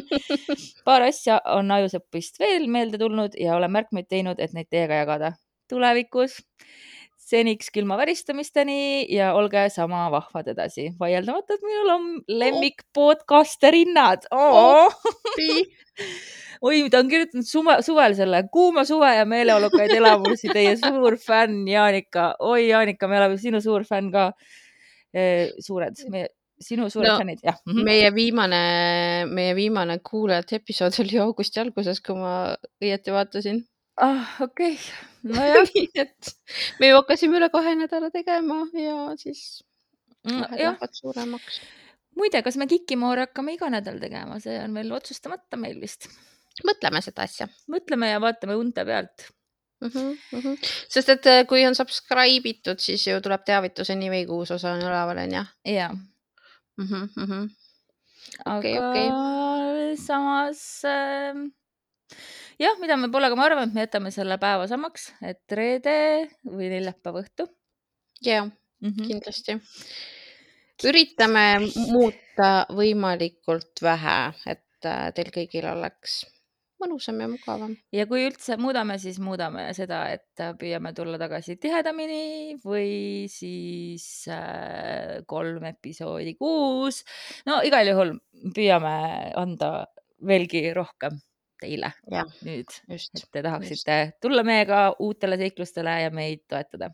paar 0.88 1.04
asja 1.06 1.38
on 1.52 1.70
ajusõppist 1.76 2.40
veel 2.40 2.66
meelde 2.72 2.98
tulnud 2.98 3.36
ja 3.38 3.60
olen 3.60 3.76
märkmeid 3.76 4.08
teinud, 4.08 4.40
et 4.40 4.56
neid 4.56 4.72
teiega 4.72 5.04
jagada 5.04 5.34
tulevikus. 5.70 6.40
Seniks 7.30 7.70
külma 7.74 7.98
väristamisteni 8.00 9.06
ja 9.14 9.32
olge 9.38 9.68
sama 9.70 10.08
vahvad 10.12 10.50
edasi. 10.54 10.90
vaieldamatult 11.00 11.62
minu 11.66 11.86
lom- 11.86 12.22
lemmik 12.28 12.82
podcasterinnad 12.96 14.26
oh! 14.34 14.90
oi, 16.66 16.82
ta 16.92 17.00
on 17.00 17.12
kirjutanud 17.12 17.46
suve, 17.46 17.78
suvel 17.86 18.16
selle 18.18 18.42
kuuma 18.52 18.84
suve 18.88 19.12
ja 19.16 19.28
meeleolukaid 19.28 19.94
elamusi, 19.96 20.50
teie 20.52 20.74
suur 20.80 21.16
fänn 21.20 21.64
Jaanika. 21.70 22.34
oi, 22.40 22.68
Jaanika, 22.68 23.08
me 23.08 23.20
oleme 23.20 23.40
sinu 23.40 23.62
suur 23.64 23.86
fänn 23.88 24.10
ka. 24.12 24.30
suured, 25.64 25.96
sinu 26.62 26.86
suured 26.92 27.08
no, 27.10 27.16
fännid, 27.18 27.40
jah 27.42 27.56
mm. 27.64 27.72
-hmm. 27.72 27.84
meie 27.88 28.14
viimane, 28.14 28.60
meie 29.26 29.54
viimane 29.56 29.98
kuulajate 30.10 30.60
episood 30.60 30.98
oli 31.02 31.18
augusti 31.18 31.60
alguses, 31.60 32.00
kui 32.00 32.16
ma 32.18 32.54
õieti 32.84 33.14
vaatasin. 33.14 33.64
ah,. 34.00 34.36
okei 34.40 34.76
nojah, 35.22 35.64
nii 35.74 35.88
et 36.04 36.34
me 36.80 36.92
ju 36.92 37.00
hakkasime 37.00 37.36
üle 37.40 37.50
kahe 37.52 37.74
nädala 37.78 38.10
tegema 38.14 38.62
ja 38.74 39.10
siis 39.20 39.64
Mm, 40.20 40.40
lähevad 40.42 40.58
jah, 40.60 40.72
lähevad 40.74 40.92
suuremaks. 40.92 41.60
muide, 42.16 42.42
kas 42.44 42.56
me 42.60 42.66
Kikimoori 42.68 43.22
hakkame 43.24 43.54
iga 43.56 43.70
nädal 43.72 44.00
tegema, 44.02 44.36
see 44.40 44.58
on 44.60 44.74
veel 44.76 44.92
otsustamata 44.92 45.56
meil 45.56 45.80
vist. 45.80 46.08
mõtleme 46.68 47.00
seda 47.00 47.24
asja 47.24 47.46
mõtleme 47.72 48.10
ja 48.10 48.18
vaatame 48.20 48.56
unte 48.60 48.84
pealt. 48.84 49.24
mm. 49.80 49.88
-hmm, 49.88 50.18
mm 50.32 50.40
-hmm. 50.40 50.56
sest 50.88 51.08
et 51.08 51.26
äh, 51.26 51.46
kui 51.46 51.64
on 51.66 51.74
subscribe 51.74 52.48
itud, 52.48 52.78
siis 52.78 53.06
ju 53.06 53.20
tuleb 53.20 53.44
teavituseni 53.44 54.10
või 54.10 54.26
kui 54.26 54.36
uus 54.42 54.50
osa 54.50 54.72
on 54.72 54.82
üleval, 54.82 55.18
onju. 55.24 55.44
ja, 55.64 55.90
Mm 56.78 56.86
-hmm, 56.86 57.08
mm 57.16 57.24
-hmm. 57.26 57.48
aga 58.44 58.58
Okei, 58.58 58.78
okay, 58.78 58.90
okei. 58.90 59.06
okay. 59.08 59.96
samas 59.96 60.84
äh, 60.84 61.34
jah, 62.60 62.80
mida 62.80 62.96
me 63.00 63.10
pole, 63.12 63.28
aga 63.30 63.38
ma 63.38 63.46
arvan, 63.48 63.68
et 63.68 63.76
me 63.76 63.86
jätame 63.86 64.12
selle 64.14 64.38
päeva 64.40 64.66
samaks, 64.70 65.10
et 65.24 65.56
reede 65.56 65.94
või 66.44 66.70
neljapäeva 66.72 67.24
õhtu 67.24 67.48
ja 68.24 68.44
mm. 68.44 68.88
-hmm. 68.88 69.06
kindlasti. 69.06 69.60
üritame 70.84 71.46
muuta 71.92 72.66
võimalikult 72.72 73.82
vähe, 73.84 74.18
et 74.46 74.88
äh, 74.88 75.08
teil 75.16 75.32
kõigil 75.34 75.66
oleks 75.72 76.22
mõnusam 76.80 77.20
ja 77.20 77.28
mugavam. 77.28 77.76
ja 77.92 78.06
kui 78.08 78.24
üldse 78.24 78.56
muudame, 78.56 78.98
siis 78.98 79.18
muudame 79.20 79.66
seda, 79.76 80.06
et 80.14 80.44
püüame 80.60 80.94
tulla 80.96 81.18
tagasi 81.20 81.56
tihedamini 81.60 82.56
või 82.64 83.28
siis 83.28 84.26
äh, 84.28 85.20
kolm 85.26 85.64
episoodi 85.64 86.36
kuus. 86.36 87.04
no 87.46 87.60
igal 87.62 87.88
juhul 87.92 88.14
püüame 88.56 89.32
anda 89.36 89.86
veelgi 90.20 90.72
rohkem 90.76 91.20
teile 91.60 91.92
jah, 92.10 92.28
nüüd, 92.46 92.72
just 92.90 93.14
et. 93.16 93.26
te 93.32 93.42
tahaksite 93.44 93.98
tulla 94.22 94.44
meiega 94.46 94.90
uutele 94.98 95.38
seiklustele 95.40 95.96
ja 96.04 96.12
meid 96.14 96.44
toetada. 96.50 96.90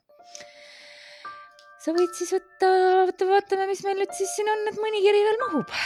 sa 1.83 1.95
võid 1.97 2.15
siis 2.19 2.33
võtta, 2.37 2.71
oota, 3.05 3.29
vaatame, 3.31 3.69
mis 3.71 3.85
meil 3.87 4.01
nüüd 4.03 4.17
siis 4.17 4.35
siin 4.39 4.51
on, 4.53 4.65
et 4.71 4.81
mõni 4.83 5.05
kiri 5.05 5.23
veel 5.29 5.39
mahub. 5.45 5.77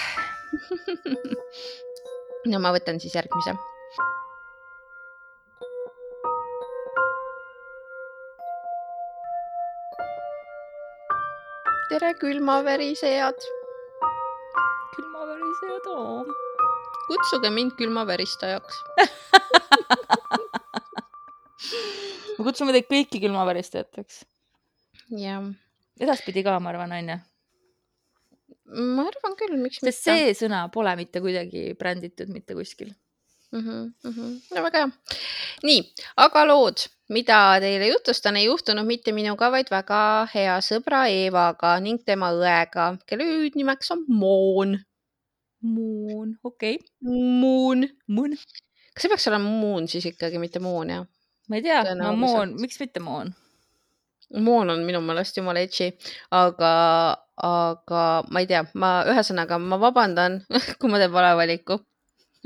no 2.53 2.62
ma 2.62 2.72
võtan 2.76 3.03
siis 3.03 3.16
järgmise. 3.18 3.59
tere, 11.91 12.12
külmaverisejad, 12.20 13.49
külmavärisejad, 14.95 15.91
oo. 15.91 16.49
Kutsuge 17.11 17.50
mind 17.54 17.74
külmaveristajaks. 17.78 18.76
me 22.36 22.46
kutsume 22.46 22.74
teid 22.76 22.86
kõiki 22.90 23.20
külmaväristajateks. 23.24 24.22
jah, 25.18 25.50
edaspidi 26.00 26.44
ka, 26.46 26.56
ma 26.62 26.72
arvan, 26.72 26.94
onju. 26.96 27.18
ma 28.96 29.06
arvan 29.11 29.36
küll, 29.38 29.56
miks 29.61 29.82
sest 29.82 30.06
see 30.06 30.34
sõna 30.38 30.64
pole 30.72 30.92
mitte 31.00 31.22
kuidagi 31.24 31.61
bränditud 31.78 32.28
mitte 32.32 32.52
kuskil. 32.58 32.94
mm. 33.52 33.61
-hmm, 33.61 33.84
mm 34.04 34.12
-hmm. 34.12 34.30
no 34.54 34.62
väga 34.62 34.78
hea. 34.78 34.90
nii, 35.62 35.80
aga 36.16 36.44
lood, 36.46 36.86
mida 37.08 37.61
teile 37.61 37.86
jutustan, 37.90 38.36
ei 38.36 38.46
juhtunud 38.46 38.86
mitte 38.86 39.12
minuga, 39.12 39.50
vaid 39.50 39.70
väga 39.70 40.28
hea 40.34 40.56
sõbra 40.62 41.08
Eevaga 41.11 41.80
ning 41.80 42.04
tema 42.06 42.30
õega, 42.32 42.96
kelle 43.06 43.24
hüüdnimeks 43.24 43.90
on 43.90 44.04
Moon. 44.08 44.78
Moon, 45.62 46.34
okei. 46.44 46.78
Moon. 47.04 47.88
Moon. 48.08 48.36
kas 48.94 49.04
see 49.04 49.12
peaks 49.12 49.28
olema 49.28 49.50
Moon 49.61 49.88
siis 49.88 50.06
ikkagi, 50.08 50.40
mitte 50.42 50.62
Moon 50.62 50.92
jah? 50.92 51.08
ma 51.50 51.58
ei 51.58 51.62
tea, 51.66 51.82
no 51.98 52.12
moon, 52.14 52.54
miks 52.62 52.78
mitte 52.78 53.02
moon? 53.02 53.32
Moon 54.46 54.70
on 54.70 54.84
minu 54.86 55.00
meelest 55.02 55.34
jumala 55.40 55.64
edgy, 55.66 55.88
aga, 56.30 56.70
aga 57.42 58.02
ma 58.30 58.42
ei 58.42 58.46
tea, 58.46 58.61
ma 58.78 58.90
ühesõnaga, 59.11 59.58
ma 59.58 59.80
vabandan, 59.82 60.38
kui 60.78 60.92
ma 60.92 61.00
teen 61.02 61.11
vale 61.11 61.32
valiku 61.40 61.80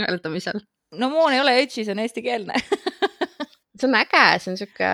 hääldamisel. 0.01 0.65
no 0.97 1.11
moon 1.13 1.37
ei 1.37 1.43
ole 1.45 1.59
edgy, 1.61 1.85
see 1.85 1.93
on 1.93 2.01
eestikeelne. 2.07 2.57
see 3.81 3.89
on 3.89 3.95
äge, 3.99 4.23
see 4.39 4.53
on 4.53 4.59
sihuke 4.59 4.89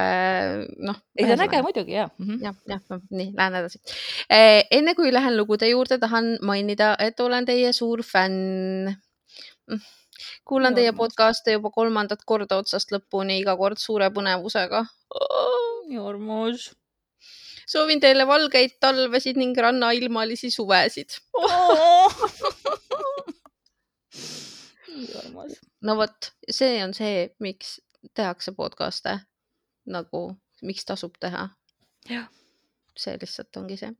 noh. 0.87 0.99
ei, 1.17 1.27
see 1.27 1.35
on 1.37 1.45
äge 1.45 1.61
muidugi 1.65 1.93
ja 1.99 2.09
mm. 2.09 2.27
-hmm. 2.27 2.43
jah, 2.47 2.57
jah, 2.73 2.81
noh 2.91 3.03
nii, 3.11 3.33
lähen 3.37 3.55
edasi. 3.61 3.79
enne 4.79 4.95
kui 4.95 5.13
lähen 5.13 5.37
lugude 5.37 5.69
juurde, 5.69 5.99
tahan 5.99 6.39
mainida, 6.43 6.95
et 6.99 7.21
olen 7.21 7.47
teie 7.47 7.73
suur 7.77 8.03
fänn. 8.13 8.97
kuulan 10.45 10.73
Nii 10.75 10.83
teie 10.83 10.93
podcast'e 10.97 11.53
juba 11.59 11.71
kolmandat 11.71 12.25
korda 12.27 12.57
otsast 12.63 12.93
lõpuni, 12.93 13.41
iga 13.45 13.57
kord 13.57 13.79
suure 13.79 14.11
põnevusega. 14.17 14.85
nii 15.89 16.01
armas. 16.13 16.71
soovin 17.67 18.01
teile 18.01 18.27
valgeid 18.27 18.79
talvesid 18.81 19.37
ning 19.37 19.57
rannailmalisi 19.57 20.51
suvesid. 20.51 21.21
nii 24.97 25.15
armas. 25.25 25.61
no 25.83 25.97
vot, 26.01 26.33
see 26.49 26.83
on 26.85 26.95
see, 26.97 27.29
miks 27.39 27.79
tehakse 28.15 28.53
podcast'e 28.57 29.19
nagu, 29.87 30.27
miks 30.63 30.85
tasub 30.85 31.17
teha. 31.21 31.49
jah, 32.09 32.29
see 32.97 33.17
lihtsalt 33.21 33.57
ongi 33.57 33.77
see. 33.81 33.93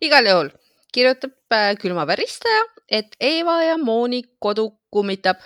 igal 0.00 0.26
juhul 0.26 0.54
kirjutab 0.94 1.34
äh, 1.52 1.74
külmaväristaja, 1.80 2.62
et 2.88 3.16
Eeva 3.20 3.62
ja 3.62 3.78
Mooni 3.78 4.22
kodu 4.38 4.68
kummitab. 4.90 5.42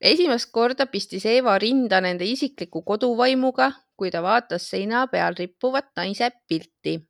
esimest 0.00 0.50
korda 0.52 0.86
pistis 0.86 1.26
Eeva 1.26 1.58
rinda 1.58 2.00
nende 2.00 2.24
isikliku 2.24 2.82
koduvaimuga, 2.82 3.70
kui 3.96 4.10
ta 4.10 4.22
vaatas 4.22 4.70
seina 4.70 5.06
peal 5.06 5.34
rippuvat 5.38 5.92
naise 5.96 6.30
pilti. 6.48 7.00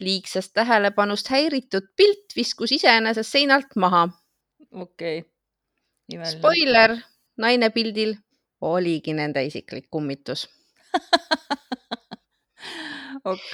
liigsest 0.00 0.54
tähelepanust 0.54 1.28
häiritud 1.28 1.90
pilt 1.96 2.36
viskus 2.36 2.72
iseenesest 2.72 3.32
seinalt 3.32 3.76
maha. 3.76 4.08
okei 4.72 5.18
okay.. 5.18 6.26
Spoiler, 6.26 6.96
naine 7.38 7.70
pildil 7.70 8.16
oligi 8.60 9.12
nende 9.16 9.44
isiklik 9.46 9.88
kummitus 9.90 10.46
ok, 13.24 13.44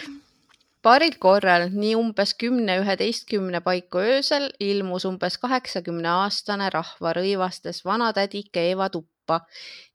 paaril 0.87 1.17
korral, 1.23 1.69
nii 1.75 1.95
umbes 1.99 2.35
kümne, 2.39 2.79
üheteistkümne 2.83 3.61
paiku 3.65 4.03
öösel 4.05 4.49
ilmus 4.63 5.07
umbes 5.09 5.39
kaheksakümne 5.43 6.11
aastane 6.23 6.71
rahva 6.75 7.15
rõivastes 7.19 7.83
vanatädike 7.87 8.69
Eeva 8.71 8.89
tuppa 8.93 9.41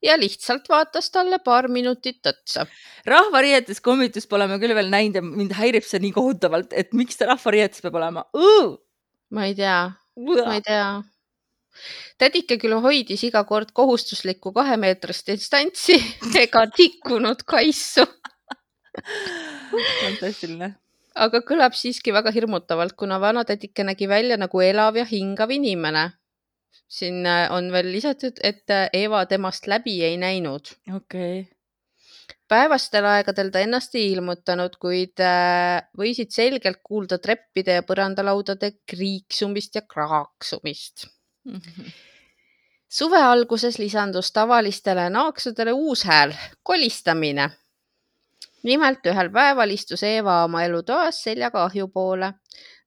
ja 0.03 0.18
lihtsalt 0.20 0.68
vaatas 0.70 1.12
talle 1.12 1.39
paar 1.43 1.70
minutit 1.72 2.28
otsa. 2.28 2.68
rahvariietes 3.07 3.82
kommitust 3.82 4.30
pole 4.30 4.47
ma 4.51 4.59
küll 4.59 4.76
veel 4.76 4.91
näinud 4.91 5.22
ja 5.22 5.24
mind 5.26 5.55
häirib 5.55 5.88
see 5.88 6.03
nii 6.03 6.14
kohutavalt, 6.18 6.76
et 6.76 6.93
miks 6.93 7.20
ta 7.20 7.32
rahvariietes 7.32 7.84
peab 7.86 7.95
olema. 8.01 8.26
ma 9.32 9.47
ei 9.47 9.55
tea, 9.55 9.80
ma 10.18 10.59
ei 10.59 10.66
tea. 10.68 10.86
Tädike 12.22 12.58
küll 12.62 12.78
hoidis 12.84 13.24
iga 13.28 13.44
kord 13.50 13.72
kohustuslikku 13.78 14.54
kahemeetrist 14.56 15.32
distantsi 15.32 15.98
ega 16.44 16.66
tikkunud 16.76 17.44
kaisu, 17.48 18.06
fantastiline. 20.02 20.74
aga 21.16 21.44
kõlab 21.48 21.78
siiski 21.78 22.14
väga 22.16 22.34
hirmutavalt, 22.36 22.98
kuna 23.00 23.20
vanatädike 23.22 23.86
nägi 23.88 24.10
välja 24.10 24.38
nagu 24.38 24.62
elav 24.62 25.00
ja 25.00 25.06
hingav 25.06 25.52
inimene. 25.52 26.12
siin 26.92 27.26
äh, 27.26 27.48
on 27.52 27.72
veel 27.72 27.92
lisatud, 27.92 28.40
et 28.44 28.70
äh, 28.70 28.90
Eva 28.94 29.26
temast 29.26 29.68
läbi 29.68 30.04
ei 30.04 30.18
näinud. 30.18 30.76
okei 30.96 31.40
okay., 31.42 31.50
päevastel 32.52 33.06
aegadel 33.08 33.52
ta 33.52 33.64
ennast 33.64 33.96
ei 33.96 34.12
ilmutanud, 34.12 34.76
kuid 34.82 35.24
äh, 35.24 35.80
võisid 35.98 36.34
selgelt 36.36 36.82
kuulda 36.84 37.20
treppide 37.24 37.80
ja 37.80 37.88
põrandalaudade 37.88 38.74
kriiksumist 38.90 39.80
ja 39.80 39.86
kraaksumist. 39.88 41.08
suve 42.98 43.22
alguses 43.22 43.80
lisandus 43.80 44.32
tavalistele 44.32 45.10
naaksudele 45.10 45.72
uus 45.72 46.04
hääl, 46.04 46.34
kolistamine. 46.64 47.50
nimelt 48.64 49.06
ühel 49.06 49.32
päeval 49.34 49.70
istus 49.74 50.04
Eeva 50.04 50.44
oma 50.44 50.64
elutoas 50.64 51.24
seljaga 51.24 51.64
ahju 51.64 51.88
poole. 51.88 52.34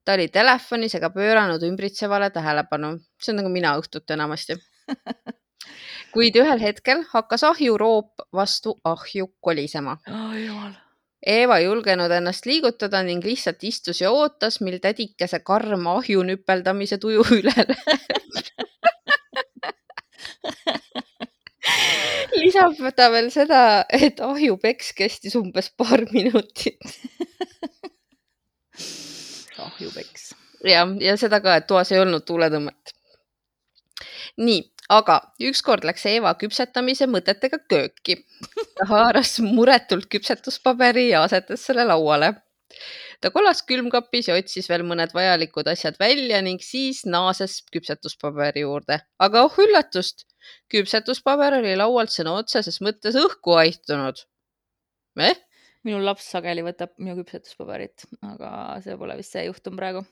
ta 0.05 0.13
oli 0.13 0.27
telefonis 0.27 0.95
ega 0.95 1.09
pööranud 1.09 1.63
ümbritsevale 1.63 2.29
tähelepanu, 2.29 2.97
see 3.21 3.33
on 3.33 3.41
nagu 3.41 3.49
mina 3.49 3.75
õhtuti 3.79 4.13
enamasti. 4.13 4.55
kuid 6.13 6.35
ühel 6.39 6.61
hetkel 6.61 7.03
hakkas 7.11 7.43
ahjuroop 7.43 8.27
vastu 8.33 8.79
ahju 8.83 9.33
kolisema. 9.41 9.97
oh,. 10.07 10.84
Eeva 11.25 11.57
ei 11.57 11.65
julgenud 11.65 12.11
ennast 12.13 12.45
liigutada 12.45 13.01
ning 13.03 13.23
lihtsalt 13.25 13.63
istus 13.65 14.01
ja 14.01 14.11
ootas, 14.13 14.59
mil 14.61 14.77
tädikese 14.81 15.39
karm 15.41 15.87
ahju 15.89 16.21
nüpeldamise 16.27 16.97
tuju 17.01 17.25
üle 17.39 17.53
läheb. 17.55 17.75
lisab 22.37 22.77
ta 22.95 23.09
veel 23.13 23.29
seda, 23.33 23.85
et 23.89 24.19
ahjupeks 24.21 24.93
kestis 24.97 25.35
umbes 25.39 25.71
paar 25.77 26.05
minutit 26.11 26.79
ahjupeks. 29.65 30.33
ja, 30.67 30.85
ja 31.01 31.17
seda 31.17 31.41
ka, 31.43 31.55
et 31.59 31.67
toas 31.67 31.91
ei 31.93 32.01
olnud 32.03 32.25
tuuletõmmet. 32.27 32.93
nii, 34.37 34.61
aga 34.91 35.19
ükskord 35.49 35.85
läks 35.87 36.05
Eeva 36.09 36.33
küpsetamise 36.39 37.07
mõtetega 37.09 37.59
kööki. 37.69 38.19
ta 38.77 38.87
haaras 38.89 39.37
muretult 39.43 40.07
küpsetuspaberi 40.11 41.09
ja 41.09 41.23
asetas 41.25 41.65
selle 41.65 41.85
lauale. 41.85 42.33
ta 43.21 43.31
kolas 43.31 43.63
külmkapis 43.63 44.27
ja 44.29 44.35
otsis 44.35 44.69
veel 44.69 44.83
mõned 44.83 45.13
vajalikud 45.13 45.67
asjad 45.71 45.97
välja 45.99 46.41
ning 46.41 46.61
siis 46.61 47.05
naases 47.05 47.63
küpsetuspaberi 47.73 48.65
juurde. 48.65 48.99
aga 49.19 49.45
oh 49.47 49.57
üllatust, 49.57 50.27
küpsetuspaber 50.69 51.59
oli 51.61 51.75
laualt 51.75 52.13
sõna 52.13 52.37
otseses 52.41 52.81
mõttes 52.81 53.15
õhku 53.15 53.57
haihtunud 53.57 54.25
eh?. 55.19 55.35
minu 55.83 56.01
laps 56.03 56.29
sageli 56.29 56.61
võtab 56.65 56.93
minu 56.97 57.15
küpsetuspaberit, 57.21 58.05
aga 58.21 58.81
see 58.83 58.97
pole 58.97 59.17
vist 59.17 59.33
see 59.33 59.45
juhtum 59.49 59.77
praegu. 59.77 60.05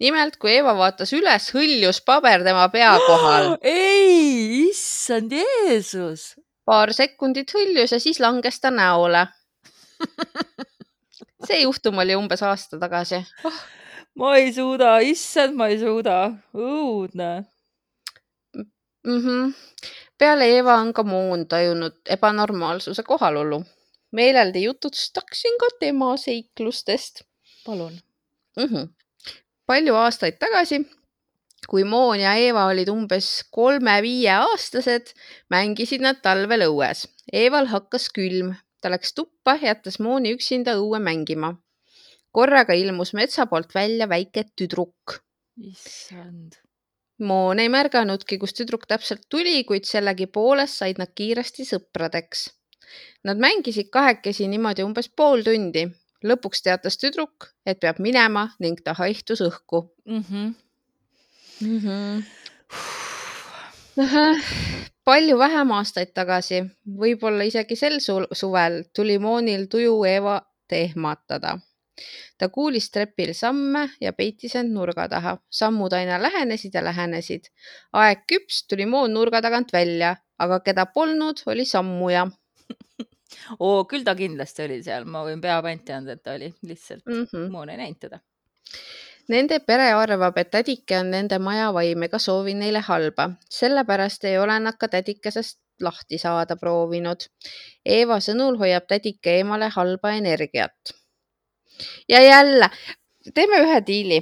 nimelt, 0.00 0.36
kui 0.40 0.54
Eeva 0.56 0.74
vaatas 0.78 1.12
üles, 1.16 1.50
hõljus 1.54 2.00
paber 2.06 2.44
tema 2.46 2.68
pea 2.72 2.92
kohal. 3.08 3.54
ei, 3.62 4.68
issand 4.70 5.32
Jeesus. 5.32 6.34
paar 6.64 6.92
sekundit 6.94 7.52
hõljus 7.54 7.92
ja 7.96 8.00
siis 8.00 8.20
langes 8.20 8.60
ta 8.60 8.70
näole. 8.70 9.26
see 11.46 11.62
juhtum 11.62 11.98
oli 12.02 12.16
umbes 12.16 12.42
aasta 12.46 12.78
tagasi. 12.80 13.22
ma 14.20 14.36
ei 14.38 14.52
suuda, 14.54 14.98
issand, 15.04 15.56
ma 15.56 15.70
ei 15.72 15.78
suuda. 15.80 16.18
õudne. 16.54 17.30
mm. 18.56 19.20
-hmm. 19.24 19.52
peale 20.18 20.48
Eeva 20.56 20.78
on 20.84 20.92
ka 20.92 21.02
Moon 21.02 21.46
tajunud 21.48 22.00
ebanormaalsuse 22.16 23.02
kohalolu. 23.02 23.64
meeleldi 24.12 24.62
jutustaksin 24.62 25.58
ka 25.60 25.66
tema 25.80 26.16
seiklustest 26.16 27.22
palun. 27.66 28.00
mm. 28.56 28.64
-hmm. 28.64 28.88
Palju 29.70 29.94
aastaid 29.94 30.40
tagasi 30.42 30.82
kui 31.70 31.84
Moon 31.84 32.18
ja 32.20 32.32
Eeva 32.38 32.64
olid 32.70 32.88
umbes 32.90 33.28
kolme-viieaastased, 33.54 35.12
mängisid 35.52 36.02
nad 36.02 36.18
talvel 36.24 36.66
õues. 36.66 37.04
Eeval 37.32 37.68
hakkas 37.70 38.08
külm, 38.14 38.54
ta 38.82 38.90
läks 38.90 39.14
tuppa, 39.14 39.54
jättes 39.62 40.00
Mooni 40.02 40.34
üksinda 40.36 40.78
õue 40.80 41.02
mängima. 41.02 41.54
korraga 42.32 42.74
ilmus 42.78 43.10
metsa 43.18 43.46
poolt 43.50 43.74
välja 43.74 44.06
väike 44.08 44.44
tüdruk. 44.56 45.20
issand. 45.58 46.58
Moon 47.18 47.58
ei 47.58 47.68
märganudki, 47.68 48.38
kust 48.38 48.56
tüdruk 48.56 48.86
täpselt 48.86 49.26
tuli, 49.28 49.64
kuid 49.64 49.84
sellegipoolest 49.84 50.78
said 50.78 50.98
nad 50.98 51.10
kiiresti 51.14 51.66
sõpradeks. 51.68 52.48
Nad 53.24 53.38
mängisid 53.38 53.90
kahekesi 53.92 54.48
niimoodi 54.48 54.82
umbes 54.82 55.08
pool 55.08 55.42
tundi. 55.42 55.84
Lõpuks 56.24 56.62
teatas 56.62 56.98
tüdruk, 57.00 57.50
et 57.66 57.80
peab 57.80 57.98
minema 57.98 58.48
ning 58.60 58.80
ta 58.84 58.94
haihtus 58.94 59.40
õhku 59.40 59.90
Mhm. 60.06 60.54
mm. 61.60 61.78
-hmm. 61.78 62.22
palju 65.04 65.38
vähem 65.38 65.70
aastaid 65.70 66.12
tagasi, 66.14 66.62
võib-olla 66.86 67.44
isegi 67.44 67.76
sel 67.76 68.00
su- 68.00 68.28
suvel 68.32 68.84
tuli 68.96 69.18
Moonil 69.18 69.66
tuju 69.66 70.04
Eeva 70.04 70.40
ehmatada. 70.72 71.58
ta 72.38 72.48
kuulis 72.48 72.90
trepil 72.90 73.34
samme 73.34 73.90
ja 74.00 74.12
peitis 74.12 74.54
end 74.56 74.72
nurga 74.72 75.08
taha. 75.08 75.38
sammud 75.50 75.92
aina 75.92 76.22
lähenesid 76.22 76.74
ja 76.74 76.84
lähenesid. 76.84 77.44
aeg 77.92 78.18
küps, 78.32 78.66
tuli 78.68 78.86
Moon 78.86 79.12
nurga 79.14 79.42
tagant 79.42 79.72
välja, 79.72 80.16
aga 80.38 80.60
keda 80.60 80.86
polnud, 80.86 81.42
oli 81.46 81.64
sammuja 81.64 82.30
oo, 83.58 83.84
küll 83.90 84.04
ta 84.04 84.14
kindlasti 84.18 84.66
oli 84.66 84.80
seal, 84.82 85.04
ma 85.04 85.24
võin 85.26 85.40
pea 85.40 85.60
panti 85.62 85.94
anda, 85.96 86.16
et 86.16 86.22
ta 86.22 86.34
oli 86.38 86.52
lihtsalt 86.62 87.06
mm., 87.06 87.14
mm. 87.14 87.26
-hmm. 87.32 87.50
Moon 87.50 87.70
ei 87.70 87.80
näinud 87.80 88.00
teda. 88.00 88.20
Nende 89.30 89.60
pere 89.62 89.92
arvab, 89.94 90.38
et 90.38 90.50
tädike 90.50 90.98
on 90.98 91.10
nende 91.14 91.38
maja 91.38 91.68
vaim 91.72 92.02
ega 92.02 92.18
soovi 92.18 92.54
neile 92.54 92.80
halba, 92.82 93.28
sellepärast 93.48 94.24
ei 94.24 94.38
ole 94.38 94.56
nad 94.60 94.78
ka 94.78 94.88
tädikesest 94.88 95.60
lahti 95.80 96.18
saada 96.18 96.56
proovinud. 96.56 97.28
Eeva 97.86 98.18
sõnul 98.20 98.58
hoiab 98.58 98.88
tädike 98.88 99.36
eemale 99.40 99.68
halba 99.76 100.12
energiat. 100.18 100.94
ja 102.08 102.20
jälle 102.20 102.70
teeme 103.34 103.62
ühe 103.62 103.80
diili. 103.86 104.20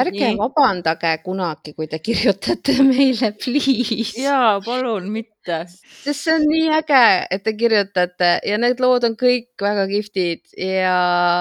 Ärge 0.00 0.30
Nii. 0.30 0.38
vabandage 0.38 1.12
kunagi, 1.24 1.74
kui 1.76 1.88
te 1.90 1.98
kirjutate 2.04 2.76
meile, 2.88 3.32
please. 3.36 4.14
jaa, 4.20 4.56
palun 4.64 5.10
mitte. 5.12 5.62
sest 6.04 6.26
see 6.26 6.34
on 6.36 6.48
nii 6.48 6.70
äge, 6.78 7.04
et 7.36 7.44
te 7.44 7.54
kirjutate 7.58 8.32
ja 8.48 8.58
need 8.62 8.80
lood 8.82 9.06
on 9.08 9.16
kõik 9.20 9.52
väga 9.62 9.86
kihvtid 9.90 10.42
ja. 10.56 10.96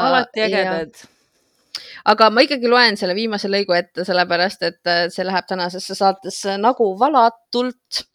alati 0.10 0.46
ägedad. 0.48 1.04
aga 2.12 2.30
ma 2.34 2.46
ikkagi 2.46 2.72
loen 2.72 2.98
selle 3.00 3.16
viimase 3.18 3.52
lõigu 3.52 3.76
ette, 3.78 4.06
sellepärast 4.08 4.66
et 4.68 4.82
äh, 4.90 5.04
see 5.14 5.28
läheb 5.28 5.48
tänasesse 5.50 5.98
saatesse 5.98 6.58
nagu 6.62 6.94
valatult. 7.00 8.06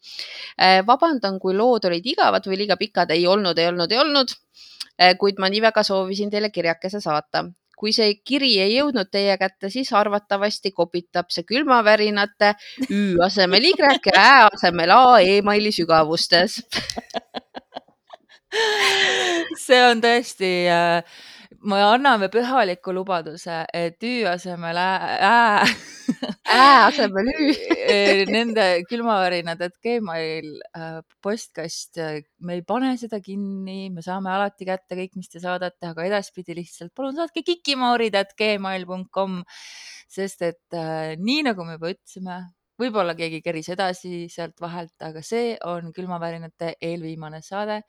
vabandan, 0.86 1.36
kui 1.40 1.54
lood 1.54 1.84
olid 1.84 2.06
igavad 2.08 2.46
või 2.48 2.62
liiga 2.62 2.76
pikad, 2.80 3.10
ei 3.12 3.26
olnud, 3.28 3.58
ei 3.58 3.68
olnud, 3.68 3.92
ei 3.92 3.98
olnud. 4.00 4.32
kuid 5.20 5.36
ma 5.38 5.50
nii 5.52 5.60
väga 5.60 5.82
soovisin 5.84 6.30
teile 6.32 6.48
kirjakese 6.50 7.00
saata. 7.04 7.44
Kui 7.76 7.92
see 7.92 8.14
kiri 8.24 8.54
ei 8.62 8.76
jõudnud 8.78 9.10
teie 9.12 9.36
kätte, 9.38 9.70
siis 9.70 9.92
arvatavasti 9.92 10.72
kopitab 10.72 11.30
see 11.30 11.44
külmavärinate 11.48 12.54
Ü 12.90 13.16
asemel 13.24 13.68
Y 13.70 13.74
ja 13.78 13.92
Ä 14.16 14.48
asemel 14.48 14.90
A 14.90 15.20
emaili 15.20 15.72
sügavustes. 15.72 16.62
see 19.66 19.82
on 19.84 20.00
tõesti 20.00 20.52
äh,, 20.72 21.02
me 21.66 21.82
anname 21.82 22.30
pühaliku 22.32 22.94
lubaduse, 22.94 23.64
et 23.74 24.02
Ü 24.02 24.24
asemel 24.30 24.76
ä, 24.76 24.90
ä 25.20 25.66
Ä 26.46 26.86
asemel 26.86 27.28
Ü. 27.30 27.48
nende 28.30 28.64
külmavärinad, 28.90 29.60
et 29.66 29.76
Gmail 29.84 30.48
äh, 30.76 31.00
postkast, 31.22 32.00
me 32.40 32.58
ei 32.58 32.62
pane 32.66 32.92
seda 33.00 33.20
kinni, 33.22 33.90
me 33.94 34.04
saame 34.04 34.32
alati 34.32 34.68
kätte 34.68 34.98
kõik, 34.98 35.16
mis 35.18 35.30
te 35.32 35.42
saadate, 35.42 35.90
aga 35.90 36.06
edaspidi 36.08 36.56
lihtsalt 36.58 36.94
palun 36.96 37.16
saatke 37.18 37.44
kikimoorid, 37.46 38.16
et 38.18 38.34
gmail.com, 38.38 39.40
sest 40.08 40.46
et 40.46 40.78
äh, 40.78 41.16
nii 41.18 41.46
nagu 41.50 41.66
me 41.66 41.78
juba 41.78 41.92
ütlesime, 41.94 42.40
võib-olla 42.80 43.14
keegi 43.16 43.40
keris 43.44 43.70
edasi 43.72 44.26
sealt 44.32 44.60
vahelt, 44.60 44.94
aga 45.02 45.22
see 45.24 45.54
on 45.64 45.92
külmavärinate 45.96 46.74
eelviimane 46.84 47.40
saade 47.44 47.80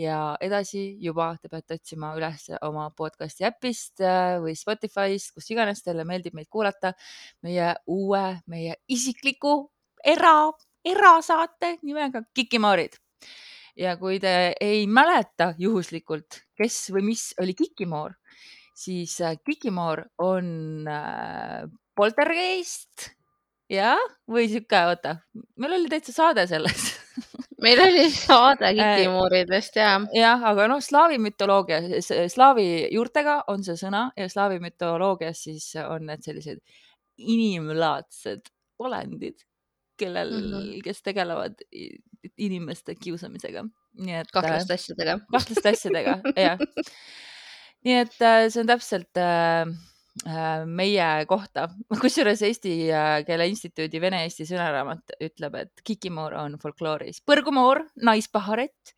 ja 0.00 0.18
edasi 0.42 0.84
juba 1.02 1.30
te 1.40 1.50
peate 1.52 1.78
otsima 1.78 2.14
üles 2.18 2.48
oma 2.64 2.88
podcast'i 2.96 3.46
äpist 3.48 4.02
äh, 4.02 4.38
või 4.42 4.56
Spotify'st, 4.58 5.34
kus 5.36 5.50
iganes 5.52 5.84
teile 5.84 6.06
meeldib 6.08 6.36
meid 6.36 6.48
kuulata, 6.52 6.94
meie 7.44 7.74
uue, 7.90 8.24
meie 8.50 8.78
isikliku 8.88 9.56
era, 10.04 10.50
erasaate 10.84 11.78
nimega 11.82 12.24
Kikimoorid. 12.34 12.98
ja 13.76 13.96
kui 13.98 14.20
te 14.22 14.54
ei 14.62 14.86
mäleta 14.86 15.52
juhuslikult, 15.58 16.44
kes 16.56 16.90
või 16.94 17.10
mis 17.12 17.32
oli 17.42 17.54
Kikimoor, 17.58 18.14
siis 18.74 19.20
äh, 19.20 19.36
Kikimoor 19.44 20.06
on 20.22 20.88
äh, 20.88 21.68
poltergeist 21.94 23.12
jah, 23.70 24.00
või 24.30 24.48
sihuke, 24.50 24.80
oota, 24.90 25.16
meil 25.60 25.78
oli 25.78 25.90
täitsa 25.92 26.12
saade 26.16 26.46
sellest 26.50 27.00
meil 27.64 27.80
oli 27.80 28.08
saade 28.12 28.72
kikimooridest 28.76 29.78
ja 29.80 29.94
jah, 30.16 30.42
aga 30.50 30.66
noh, 30.70 30.82
slaavi 30.84 31.20
mütoloogia, 31.22 31.80
slaavi 32.02 32.66
juurtega 32.94 33.40
on 33.52 33.64
see 33.66 33.78
sõna 33.80 34.08
ja 34.18 34.28
slaavi 34.30 34.60
mütoloogias 34.64 35.44
siis 35.46 35.70
on 35.84 36.08
need 36.10 36.24
sellised 36.26 36.60
inimlaadsed 37.16 38.50
olendid, 38.82 39.44
kellel 39.98 40.32
mm. 40.34 40.52
-hmm. 40.52 40.82
kes 40.84 41.02
tegelevad 41.02 41.60
inimeste 42.36 42.94
kiusamisega. 42.94 43.64
nii 43.94 44.14
et. 44.18 44.30
kahtlaste 44.32 44.74
asjadega. 44.74 45.18
kahtlaste 45.30 45.68
asjadega, 45.68 46.18
jah. 46.46 46.58
nii 47.84 47.98
et 48.00 48.16
äh, 48.20 48.48
see 48.48 48.60
on 48.60 48.66
täpselt 48.66 49.16
äh, 49.16 49.62
äh, 49.62 49.93
meie 50.70 51.26
kohta, 51.26 51.68
kusjuures 52.02 52.42
Eesti 52.46 52.74
äh, 52.92 53.20
Keele 53.26 53.48
Instituudi 53.50 54.00
Vene-Eesti 54.00 54.46
sõnaraamat 54.46 55.16
ütleb, 55.26 55.56
et 55.58 55.84
kikimoor 55.86 56.36
on 56.44 56.58
folklooris 56.62 57.18
põrgumoor, 57.26 57.82
naispaharett 58.06 58.94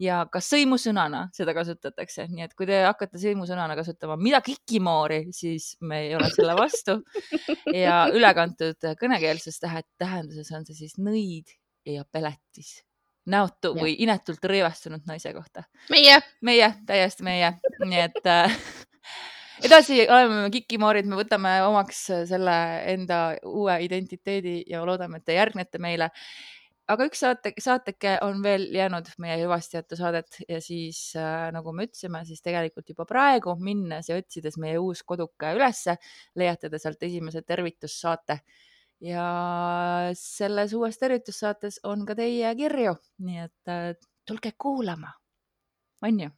ja 0.00 0.20
ka 0.32 0.40
sõimusõnana 0.44 1.26
seda 1.36 1.54
kasutatakse, 1.56 2.26
nii 2.32 2.44
et 2.46 2.54
kui 2.56 2.68
te 2.68 2.82
hakkate 2.84 3.20
sõimusõnana 3.20 3.76
kasutama 3.78 4.16
midagi 4.20 4.56
kikimoori, 4.56 5.26
siis 5.36 5.74
me 5.84 6.04
ei 6.06 6.14
ole 6.16 6.30
selle 6.34 6.56
vastu. 6.58 6.98
Ja 7.76 8.04
ülekantud 8.16 8.88
kõnekeelses 9.00 9.60
tähe- 9.62 9.84
tähenduses 10.00 10.52
on 10.56 10.64
see 10.68 10.78
siis 10.82 10.96
nõid 11.00 11.52
ja 11.88 12.04
peletis, 12.12 12.78
näotu 13.28 13.74
Jah. 13.74 13.82
või 13.82 13.96
inetult 14.04 14.44
rõivastunud 14.44 15.04
naise 15.08 15.32
kohta. 15.36 15.64
Meie, 15.92 16.20
meie, 16.44 16.72
täiesti 16.88 17.26
meie, 17.26 17.54
nii 17.84 18.02
et 18.08 18.24
äh, 18.28 18.56
edasi 19.64 20.04
oleme 20.08 20.44
me 20.44 20.52
kikimoorid, 20.54 21.08
me 21.08 21.18
võtame 21.18 21.56
omaks 21.66 22.04
selle 22.30 22.54
enda 22.92 23.20
uue 23.48 23.76
identiteedi 23.84 24.60
ja 24.70 24.84
loodame, 24.86 25.20
et 25.20 25.28
te 25.28 25.36
järgnete 25.36 25.80
meile. 25.82 26.10
aga 26.90 27.06
üks 27.06 27.20
saate, 27.22 27.52
saateke 27.62 28.16
on 28.26 28.40
veel 28.42 28.64
jäänud 28.74 29.12
meie 29.22 29.36
hüvasti 29.44 29.76
jätta 29.76 29.96
saadet 29.96 30.40
ja 30.48 30.58
siis 30.64 31.12
äh, 31.14 31.52
nagu 31.54 31.70
me 31.72 31.86
ütlesime, 31.86 32.24
siis 32.26 32.42
tegelikult 32.42 32.88
juba 32.90 33.06
praegu 33.06 33.54
minnes 33.60 34.08
ja 34.10 34.16
otsides 34.18 34.58
meie 34.58 34.78
uus 34.78 35.04
koduke 35.06 35.52
ülesse, 35.54 35.94
leiate 36.34 36.70
te 36.70 36.82
sealt 36.82 37.02
esimese 37.06 37.44
tervitussaate 37.46 38.40
ja 39.00 39.28
selles 40.18 40.74
uues 40.74 40.98
tervitussaates 40.98 41.80
on 41.84 42.04
ka 42.08 42.18
teie 42.18 42.50
kirju, 42.58 42.96
nii 43.22 43.46
et 43.46 43.72
äh, 43.72 43.94
tulge 44.26 44.52
kuulama, 44.58 45.14
on 46.02 46.20
ju? 46.26 46.30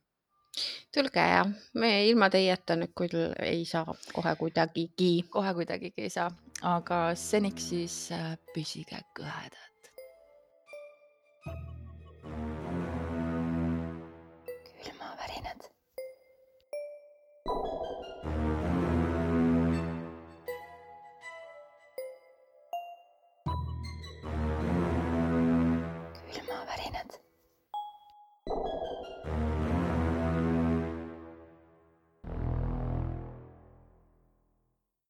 Tulge 0.94 1.20
ja 1.20 1.42
me 1.74 1.90
ilma 2.08 2.28
teieta 2.30 2.76
nüüd 2.76 2.92
küll 2.98 3.18
ei 3.40 3.64
saa 3.64 3.94
kohe 4.12 4.34
kuidagigi. 4.40 5.12
kohe 5.30 5.54
kuidagigi 5.54 6.08
ei 6.08 6.10
saa, 6.10 6.30
aga 6.76 7.02
seniks 7.16 7.68
siis 7.72 7.98
äh, 8.12 8.34
püsige 8.54 9.00
kõhedad. 9.18 9.71